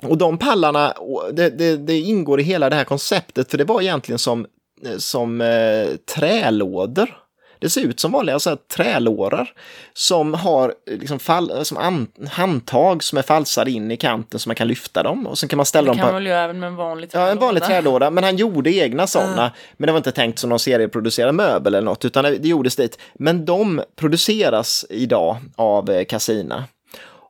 Och 0.03 0.17
de 0.17 0.37
pallarna, 0.37 0.93
det, 1.33 1.49
det, 1.49 1.77
det 1.77 1.99
ingår 1.99 2.39
i 2.39 2.43
hela 2.43 2.69
det 2.69 2.75
här 2.75 2.83
konceptet, 2.83 3.51
för 3.51 3.57
det 3.57 3.63
var 3.63 3.81
egentligen 3.81 4.19
som, 4.19 4.45
eh, 4.85 4.97
som 4.97 5.41
eh, 5.41 5.87
trälådor. 6.15 7.24
Det 7.65 7.69
ser 7.69 7.81
ut 7.81 7.99
som 7.99 8.11
vanliga 8.11 8.39
så 8.39 8.49
här, 8.49 8.57
trälårar 8.75 9.49
som 9.93 10.33
har 10.33 10.73
eh, 10.91 10.97
liksom 10.97 11.19
fall, 11.19 11.65
som 11.65 11.77
an, 11.77 12.07
handtag 12.31 13.03
som 13.03 13.17
är 13.17 13.21
falsade 13.21 13.71
in 13.71 13.91
i 13.91 13.97
kanten 13.97 14.39
så 14.39 14.49
man 14.49 14.55
kan 14.55 14.67
lyfta 14.67 15.03
dem 15.03 15.27
och 15.27 15.37
sen 15.37 15.49
kan 15.49 15.57
man 15.57 15.65
ställa 15.65 15.85
Det 15.85 15.89
dem 15.89 15.97
kan 15.97 16.07
på... 16.07 16.13
man 16.13 16.15
väl 16.23 16.25
göra 16.27 16.43
även 16.43 16.59
med 16.59 16.67
en 16.67 16.75
vanlig 16.75 17.09
Ja, 17.13 17.27
en 17.27 17.39
vanlig 17.39 17.63
trälåda. 17.63 17.81
trälåda, 17.83 18.09
men 18.09 18.23
han 18.23 18.35
gjorde 18.37 18.71
egna 18.73 19.07
sådana. 19.07 19.51
Men 19.77 19.87
det 19.87 19.91
var 19.93 19.97
inte 19.97 20.11
tänkt 20.11 20.39
som 20.39 20.49
någon 20.49 20.59
serieproducerad 20.59 21.35
möbel 21.35 21.73
eller 21.75 21.85
något, 21.85 22.05
utan 22.05 22.23
det 22.23 22.37
det 22.37 22.47
gjordes 22.47 22.75
dit. 22.75 22.99
Men 23.13 23.45
de 23.45 23.81
produceras 23.95 24.85
idag 24.89 25.37
av 25.55 25.89
eh, 25.89 26.05
Casina. 26.05 26.63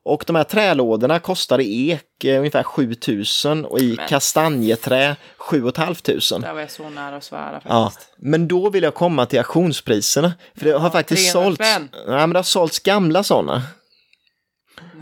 Och 0.06 0.24
de 0.28 0.36
här 0.36 0.44
trälådorna 0.44 1.20
kostar 1.20 1.62
i 1.62 1.90
ek 1.92 2.24
eh, 2.24 2.38
ungefär 2.40 2.64
7000 2.64 3.66
och 3.66 3.80
i 3.80 3.96
Men- 3.98 4.08
kastanjeträ 4.08 5.16
7500. 5.38 6.48
Där 6.48 6.54
var 6.54 6.62
jag 6.62 6.72
så 6.72 6.90
nära 6.90 7.16
att 7.16 7.24
svära 7.24 7.62
Ja, 7.68 7.90
faktiskt. 7.90 8.14
men 8.18 8.48
då 8.48 8.70
vill 8.70 8.84
jag 8.84 8.94
komma 8.96 9.26
till 9.26 9.40
auktionspriserna. 9.40 10.34
För 10.56 10.66
det 10.66 10.72
har 10.72 10.80
Ja, 10.88 10.92
faktiskt 10.92 11.32
300 11.34 11.46
sålts, 11.58 11.72
spänn. 11.72 11.90
men 12.08 12.30
det 12.30 12.40
har 12.40 12.44
sålts 12.44 12.80
gamla 12.80 13.24
sådana. 13.24 13.62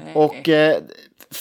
Nej. 0.06 0.14
Och 0.16 0.50
eh, 0.50 0.78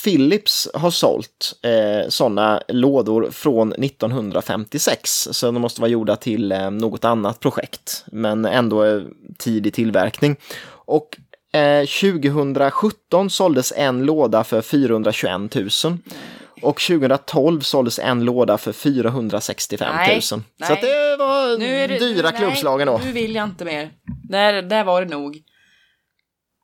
Philips 0.04 0.68
har 0.74 0.90
sålt 0.90 1.52
eh, 1.62 2.08
sådana 2.08 2.62
lådor 2.68 3.30
från 3.30 3.72
1956. 3.72 5.28
Så 5.32 5.46
de 5.46 5.60
måste 5.60 5.80
vara 5.80 5.90
gjorda 5.90 6.16
till 6.16 6.52
eh, 6.52 6.70
något 6.70 7.04
annat 7.04 7.40
projekt. 7.40 8.04
Men 8.06 8.44
ändå 8.44 8.84
eh, 8.84 9.02
tidig 9.38 9.74
tillverkning. 9.74 10.36
Och 10.84 11.18
eh, 11.52 11.86
2017 11.86 13.30
såldes 13.30 13.72
en 13.76 14.02
låda 14.04 14.44
för 14.44 14.62
421 14.62 15.54
000. 15.84 15.98
Och 16.62 16.80
2012 16.80 17.60
såldes 17.60 17.98
en 17.98 18.24
låda 18.24 18.58
för 18.58 18.72
465 18.72 19.94
000. 19.94 20.06
Nej, 20.06 20.22
Så 20.22 20.36
nej. 20.58 20.78
det 20.80 21.16
var 21.18 21.58
Nu 21.58 21.66
är 21.76 21.88
det, 21.88 21.98
dyra 21.98 22.30
nej, 22.30 22.38
klubbslagen 22.38 22.86
då. 22.86 23.00
Nu 23.04 23.12
vill 23.12 23.34
jag 23.34 23.44
inte 23.44 23.64
mer. 23.64 23.90
Där, 24.28 24.62
där 24.62 24.84
var 24.84 25.04
det 25.04 25.10
nog. 25.10 25.42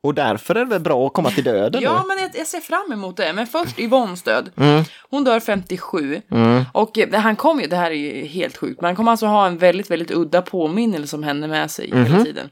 Och 0.03 0.15
därför 0.15 0.55
är 0.55 0.59
det 0.65 0.71
väl 0.71 0.81
bra 0.81 1.07
att 1.07 1.13
komma 1.13 1.31
till 1.31 1.45
döden 1.45 1.83
Ja, 1.83 2.01
nu. 2.03 2.09
men 2.09 2.19
jag, 2.23 2.31
jag 2.35 2.47
ser 2.47 2.61
fram 2.61 2.93
emot 2.93 3.17
det. 3.17 3.33
Men 3.33 3.47
först 3.47 3.79
Yvonnes 3.79 4.23
död. 4.23 4.51
Mm. 4.57 4.85
Hon 5.11 5.25
dör 5.25 5.41
57. 5.41 6.23
Mm. 6.31 6.65
Och 6.73 6.99
eh, 6.99 7.21
han 7.21 7.37
kommer 7.37 7.63
ju, 7.63 7.69
det 7.69 7.77
här 7.77 7.91
är 7.91 7.95
ju 7.95 8.25
helt 8.27 8.57
sjukt, 8.57 8.81
men 8.81 8.89
han 8.89 8.97
kommer 8.97 9.11
alltså 9.11 9.27
ha 9.27 9.47
en 9.47 9.59
väldigt, 9.59 9.91
väldigt 9.91 10.11
udda 10.11 10.43
påminnelse 10.43 11.17
om 11.17 11.23
henne 11.23 11.47
med 11.47 11.71
sig 11.71 11.91
hela 11.95 12.25
tiden. 12.25 12.51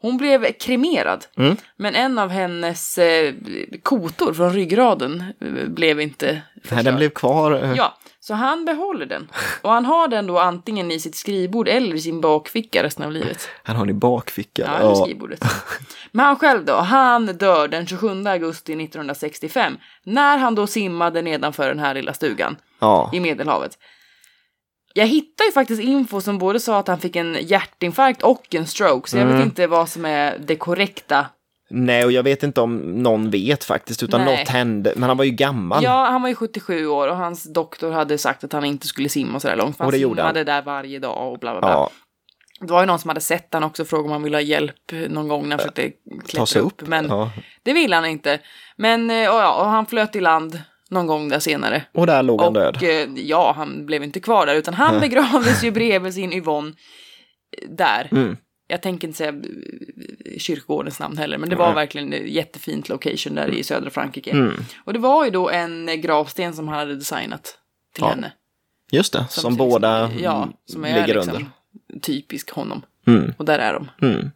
Hon 0.00 0.16
blev 0.16 0.52
kremerad. 0.52 1.24
Mm. 1.36 1.56
men 1.76 1.94
en 1.94 2.18
av 2.18 2.28
hennes 2.28 2.98
eh, 2.98 3.34
kotor 3.82 4.32
från 4.34 4.52
ryggraden 4.52 5.24
eh, 5.40 5.68
blev 5.68 6.00
inte 6.00 6.26
Nej, 6.26 6.42
förstörd. 6.62 6.84
den 6.84 6.96
blev 6.96 7.10
kvar. 7.10 7.52
eh, 7.64 7.72
Ja, 7.76 7.96
så 8.20 8.34
han 8.34 8.64
behåller 8.64 9.06
den. 9.06 9.28
Och 9.62 9.70
han 9.70 9.84
har 9.84 10.08
den 10.08 10.26
då 10.26 10.38
antingen 10.38 10.90
i 10.90 11.00
sitt 11.00 11.14
skrivbord 11.14 11.68
eller 11.68 11.94
i 11.94 12.00
sin 12.00 12.20
bakficka 12.20 12.82
resten 12.82 13.04
av 13.04 13.12
livet. 13.12 13.48
Han 13.64 13.76
har 13.76 13.86
den 13.86 13.96
i 13.96 13.98
bakfickan. 13.98 14.66
Ja, 14.72 14.78
eller 14.78 14.94
skrivbordet. 14.94 15.44
Men 16.12 16.26
han 16.26 16.36
själv 16.36 16.64
då, 16.64 16.74
han 16.76 17.26
dör 17.26 17.68
den 17.68 17.86
27 17.86 18.24
augusti 18.26 18.72
1965. 18.72 19.76
När 20.02 20.38
han 20.38 20.54
då 20.54 20.66
simmade 20.66 21.22
nedanför 21.22 21.68
den 21.68 21.78
här 21.78 21.94
lilla 21.94 22.12
stugan 22.14 22.56
ja. 22.78 23.10
i 23.12 23.20
Medelhavet. 23.20 23.78
Jag 24.94 25.06
hittade 25.06 25.46
ju 25.48 25.52
faktiskt 25.52 25.82
info 25.82 26.20
som 26.20 26.38
både 26.38 26.60
sa 26.60 26.78
att 26.78 26.88
han 26.88 26.98
fick 26.98 27.16
en 27.16 27.36
hjärtinfarkt 27.40 28.22
och 28.22 28.54
en 28.54 28.66
stroke, 28.66 29.10
så 29.10 29.16
jag 29.16 29.22
Mm. 29.24 29.36
vet 29.36 29.44
inte 29.46 29.66
vad 29.66 29.88
som 29.88 30.04
är 30.04 30.38
det 30.38 30.56
korrekta. 30.56 31.26
Nej, 31.72 32.04
och 32.04 32.12
jag 32.12 32.22
vet 32.22 32.42
inte 32.42 32.60
om 32.60 32.76
någon 33.02 33.30
vet 33.30 33.64
faktiskt, 33.64 34.02
utan 34.02 34.24
Nej. 34.24 34.38
något 34.38 34.48
hände. 34.48 34.92
Men 34.96 35.08
han 35.08 35.16
var 35.16 35.24
ju 35.24 35.30
gammal. 35.30 35.84
Ja, 35.84 36.06
han 36.10 36.22
var 36.22 36.28
ju 36.28 36.34
77 36.34 36.86
år 36.86 37.08
och 37.08 37.16
hans 37.16 37.52
doktor 37.52 37.90
hade 37.92 38.18
sagt 38.18 38.44
att 38.44 38.52
han 38.52 38.64
inte 38.64 38.86
skulle 38.86 39.08
simma 39.08 39.40
så 39.40 39.48
där 39.48 39.56
långt. 39.56 39.76
för 39.76 39.84
Och 39.84 39.86
Han 39.86 39.92
det 39.92 39.98
gjorde 39.98 40.20
simmade 40.22 40.38
han. 40.38 40.46
där 40.46 40.62
varje 40.62 40.98
dag 40.98 41.32
och 41.32 41.38
bla 41.38 41.52
bla 41.52 41.60
bla. 41.60 41.70
Ja, 41.70 41.90
Det 42.60 42.72
var 42.72 42.80
ju 42.80 42.86
någon 42.86 42.98
som 42.98 43.08
hade 43.08 43.20
sett 43.20 43.48
han 43.54 43.62
också 43.64 43.82
och 43.82 43.88
frågade 43.88 44.06
om 44.06 44.12
han 44.12 44.22
ville 44.22 44.36
ha 44.36 44.42
hjälp 44.42 44.92
någon 45.08 45.28
gång 45.28 45.42
när 45.48 45.50
han 45.50 45.58
försökte 45.58 45.82
ta 46.20 46.26
klättra 46.26 46.60
upp. 46.60 46.82
upp. 46.82 46.88
Men 46.88 47.06
Ja. 47.08 47.30
det 47.62 47.72
ville 47.72 47.96
han 47.96 48.06
inte. 48.06 48.38
Men 48.76 49.10
eh, 49.10 49.28
och 49.34 49.40
ja, 49.40 49.54
och 49.62 49.66
han 49.70 49.86
flöt 49.86 50.16
i 50.16 50.20
land 50.20 50.60
någon 50.90 51.06
gång 51.06 51.28
där 51.28 51.38
senare. 51.38 51.82
Och 51.94 52.06
där 52.06 52.22
låg 52.22 52.40
han 52.42 52.52
död. 52.52 52.76
Och 52.76 52.82
eh, 52.82 53.08
ja, 53.14 53.52
han 53.56 53.86
blev 53.86 54.02
inte 54.02 54.20
kvar 54.20 54.46
där 54.46 54.54
utan 54.54 54.74
han 54.74 55.00
begravdes 55.00 55.64
ju 55.64 55.70
bredvid 55.70 56.14
sin 56.14 56.32
Yvonne 56.32 56.72
eh, 57.62 57.68
där. 57.70 58.08
Mm. 58.12 58.36
Jag 58.66 58.82
tänker 58.82 59.08
inte 59.08 59.18
säga 59.18 59.30
eh, 59.30 60.38
kyrkogårdens 60.38 61.00
namn 61.00 61.18
heller, 61.18 61.38
men 61.38 61.48
det 61.48 61.56
var 61.56 61.74
verkligen 61.74 62.12
ett 62.12 62.28
jättefint 62.28 62.88
location 62.88 63.34
där 63.34 63.48
i 63.48 63.62
södra 63.62 63.90
Frankrike. 63.90 64.30
Mm. 64.30 64.54
Och 64.84 64.92
det 64.92 64.98
var 64.98 65.24
ju 65.24 65.30
då 65.30 65.50
en 65.50 66.00
gravsten 66.00 66.54
som 66.54 66.68
han 66.68 66.78
hade 66.78 66.94
designat 66.94 67.58
till 67.94 68.02
Ja, 68.04 68.08
henne. 68.08 68.32
Just 68.92 69.12
det, 69.12 69.18
som, 69.28 69.52
liksom- 69.52 69.56
båda 69.56 70.10
ja, 70.22 70.48
som 70.66 70.84
är 70.84 71.00
ligger 71.00 71.14
liksom 71.14 71.34
under. 71.34 72.00
typisk 72.00 72.50
honom. 72.50 72.82
Mm. 73.06 73.32
Och 73.36 73.44
där 73.44 73.58
är 73.58 73.72
de. 73.72 74.06
Mm. 74.06 74.30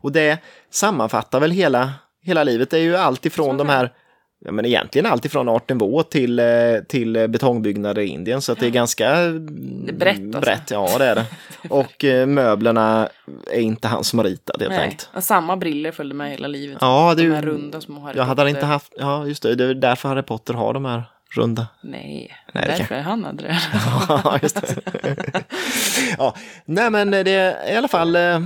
Och 0.00 0.12
det 0.12 0.38
sammanfattar 0.70 1.40
väl 1.40 1.50
hela, 1.50 1.92
hela 2.22 2.44
livet. 2.44 2.70
Det 2.70 2.78
är 2.78 2.82
ju 2.82 2.96
allt 2.96 3.26
ifrån 3.26 3.56
de 3.56 3.68
här, 3.68 3.92
ja, 4.44 4.52
men 4.52 4.64
egentligen 4.64 5.06
allt 5.06 5.24
ifrån 5.24 5.48
Art 5.48 5.68
Nouveau 5.68 6.02
till, 6.02 6.38
eh, 6.38 6.46
till 6.88 7.28
betongbyggnader 7.28 8.02
i 8.02 8.06
Indien. 8.06 8.42
Så 8.42 8.54
det 8.54 8.66
är 8.66 8.70
ganska 8.70 9.08
är 9.08 9.38
brett, 9.92 10.20
alltså. 10.20 10.40
brett. 10.40 10.70
Ja, 10.70 10.98
det 10.98 11.04
är 11.04 11.14
det. 11.14 11.24
Och 11.68 12.04
eh, 12.04 12.26
möblerna 12.26 13.08
är 13.52 13.60
inte 13.60 13.88
han 13.88 14.04
som 14.04 14.18
har 14.18 14.26
ritat 14.26 14.60
helt 14.60 14.72
enkelt. 14.72 15.08
samma 15.20 15.56
briller 15.56 15.92
följde 15.92 16.14
med 16.14 16.30
hela 16.30 16.48
livet. 16.48 16.78
Ja, 16.80 17.14
det 17.16 17.22
är 17.22 17.24
de 17.24 17.28
ju, 17.30 17.34
här 17.34 17.42
runda 17.42 17.80
små 17.80 18.00
Harry 18.00 18.16
jag 18.16 18.24
hade 18.24 18.42
Potter. 18.42 18.48
inte 18.56 18.66
haft, 18.66 18.92
ja 18.98 19.26
just 19.26 19.42
det, 19.42 19.54
det 19.54 19.64
är 19.64 19.74
därför 19.74 20.08
Harry 20.08 20.22
Potter 20.22 20.54
har 20.54 20.74
de 20.74 20.84
här 20.84 21.02
runda. 21.36 21.66
Nej, 21.82 22.32
Nej, 22.52 22.64
det 22.66 22.70
därför 22.76 22.94
kan- 22.94 23.04
han 23.04 23.24
hade 23.24 23.42
det. 23.42 23.58
Ja, 24.08 24.38
just 24.42 24.54
det. 24.62 24.76
ja, 26.18 26.34
nej 26.64 26.90
men 26.90 27.10
det 27.10 27.30
är 27.30 27.72
i 27.72 27.76
alla 27.76 27.88
fall 27.88 28.16
eh, 28.16 28.40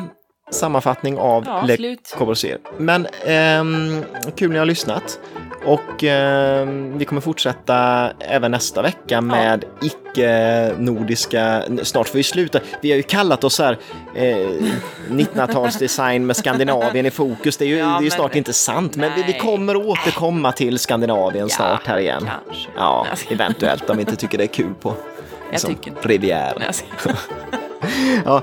sammanfattning 0.51 1.19
av 1.19 1.45
Ja, 1.47 1.63
Le 1.67 1.77
slut. 1.77 2.15
Corbusier. 2.19 2.59
Men 2.79 3.07
ehm, 3.27 4.05
kul 4.37 4.51
ni 4.51 4.59
har 4.59 4.67
lyssnat. 4.67 5.19
Och 5.65 6.05
ehm, 6.05 6.99
vi 6.99 7.05
kommer 7.05 7.21
fortsätta 7.21 8.11
även 8.21 8.51
nästa 8.51 8.83
vecka 8.83 9.21
med 9.21 9.65
icke-nordiska, 9.83 11.63
snart 11.83 12.09
får 12.09 12.17
vi 12.17 12.23
sluta. 12.23 12.61
Vi 12.81 12.91
har 12.91 12.97
ju 12.97 13.03
kallat 13.03 13.45
oss 13.45 13.59
här 13.59 13.79
eh, 14.15 14.37
1900-talsdesign 15.11 16.19
med 16.19 16.37
Skandinavien 16.37 17.07
i 17.07 17.11
fokus. 17.11 17.57
Det 17.57 17.65
är 17.65 17.69
ju, 17.69 17.77
Ja, 17.79 17.85
det 17.85 17.91
är 17.91 17.95
ju 17.97 18.01
men- 18.03 18.11
snart 18.11 18.35
inte 18.35 18.53
sant, 18.53 18.97
men 18.97 19.11
vi, 19.17 19.23
vi 19.23 19.33
kommer 19.33 19.77
återkomma 19.77 20.53
till 20.53 20.79
Skandinavien 20.79 21.49
snart 21.49 21.87
här 21.87 21.99
igen. 21.99 22.29
Kanske. 22.47 22.71
Ja, 22.77 23.07
eventuellt 23.31 23.91
om 23.91 23.97
vi 23.97 24.03
inte 24.03 24.17
tycker 24.17 24.39
det 24.39 24.45
är 24.45 24.49
kul 24.49 24.75
på 24.81 24.95
liksom, 25.51 25.75
tycker 25.75 25.91
Ja, 28.25 28.43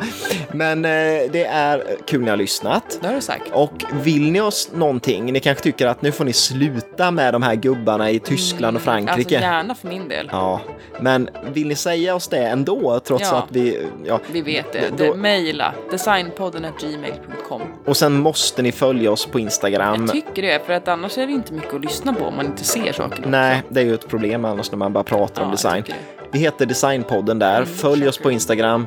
men 0.52 0.86
eh, 0.86 0.92
det 1.32 1.46
är 1.46 1.84
kul 2.08 2.22
ni 2.22 2.30
har 2.30 2.38
lyssnat. 2.38 2.98
Det 3.02 3.08
har 3.08 3.16
du 3.16 3.22
sagt. 3.22 3.52
Och 3.52 3.84
vill 4.04 4.32
ni 4.32 4.42
oss 4.42 4.70
någonting, 4.74 5.34
ni 5.34 5.40
kanske 5.40 5.64
tycker 5.64 5.88
att 5.88 6.02
nu 6.02 6.12
får 6.12 6.26
ni 6.26 6.34
sluta 6.34 7.12
med 7.12 7.34
de 7.34 7.44
här 7.44 7.56
gubbarna 7.56 8.12
i 8.12 8.20
Tyskland 8.20 8.78
och 8.78 8.84
Frankrike. 8.84 9.12
Alltså 9.20 9.30
gärna 9.34 9.76
för 9.76 9.88
min 9.88 10.08
del. 10.08 10.30
Ja, 10.32 10.62
men 11.00 11.30
vill 11.54 11.68
ni 11.68 11.76
säga 11.76 12.16
oss 12.16 12.28
det 12.28 12.38
ändå 12.38 13.00
trots 13.00 13.24
Ja. 13.32 13.38
att 13.38 13.46
vi... 13.52 13.88
Ja, 14.06 14.20
Vi 14.32 14.42
vet 14.42 14.74
det. 14.74 14.82
Då- 14.98 15.04
det 15.04 15.16
mejla 15.20 15.74
designpodden 15.92 16.66
gmail.com. 16.82 17.62
och 17.86 17.98
sen 17.98 18.14
måste 18.14 18.62
ni 18.62 18.72
följa 18.72 19.12
oss 19.12 19.26
på 19.26 19.40
Instagram. 19.40 20.02
Jag 20.02 20.12
tycker 20.12 20.42
det, 20.42 20.66
för 20.66 20.74
att 20.74 20.88
annars 20.88 21.18
är 21.18 21.28
det 21.28 21.34
inte 21.34 21.54
mycket 21.54 21.74
att 21.74 21.82
lyssna 21.82 22.14
på 22.14 22.26
om 22.26 22.36
man 22.36 22.46
inte 22.46 22.64
ser 22.64 22.92
sakerna. 22.92 23.28
Nej, 23.28 23.62
det 23.70 23.80
är 23.80 23.86
ju 23.86 23.94
ett 23.94 24.08
problem 24.08 24.46
annars 24.46 24.72
när 24.72 24.78
man 24.78 24.94
bara 24.94 25.04
pratar 25.04 25.42
Ja, 25.42 25.46
om 25.46 25.52
design. 25.52 25.84
Vi 26.32 26.40
heter 26.40 26.66
Designpodden 26.66 27.40
där. 27.40 27.56
Mm, 27.58 27.66
Följ 27.68 28.08
oss 28.08 28.18
på 28.18 28.32
Instagram. 28.32 28.86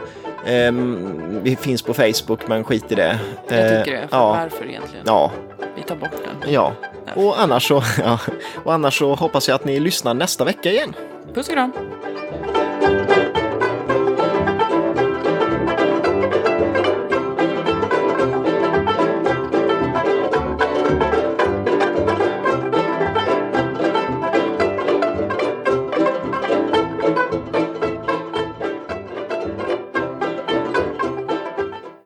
Ehm, 0.49 1.41
vi 1.43 1.57
finns 1.57 1.83
på 1.83 1.95
Facebook, 1.95 2.49
men 2.49 2.65
skit 2.65 2.93
i 2.93 2.95
det. 2.95 3.19
Jag 3.49 3.59
Eh, 3.59 3.79
tycker 3.85 4.01
det. 4.01 4.09
För 4.09 4.17
ja, 4.17 4.29
Varför 4.43 4.67
egentligen? 4.69 5.05
ja, 5.09 5.33
Vi 5.77 5.83
tar 5.83 5.97
bort 5.97 6.11
den. 6.43 6.53
ja. 6.53 6.73
Och 7.15 7.41
annars, 7.41 7.69
så, 7.69 7.83
ja. 8.05 8.19
och 8.65 8.75
annars 8.75 8.99
så 8.99 9.15
hoppas 9.15 9.49
jag 9.49 9.55
att 9.55 9.65
ni 9.65 9.81
lyssnar 9.81 10.15
nästa 10.15 10.45
vecka 10.45 10.71
igen. 10.71 10.95
Puss 11.35 11.49
och 11.49 11.55
kram. 11.55 11.73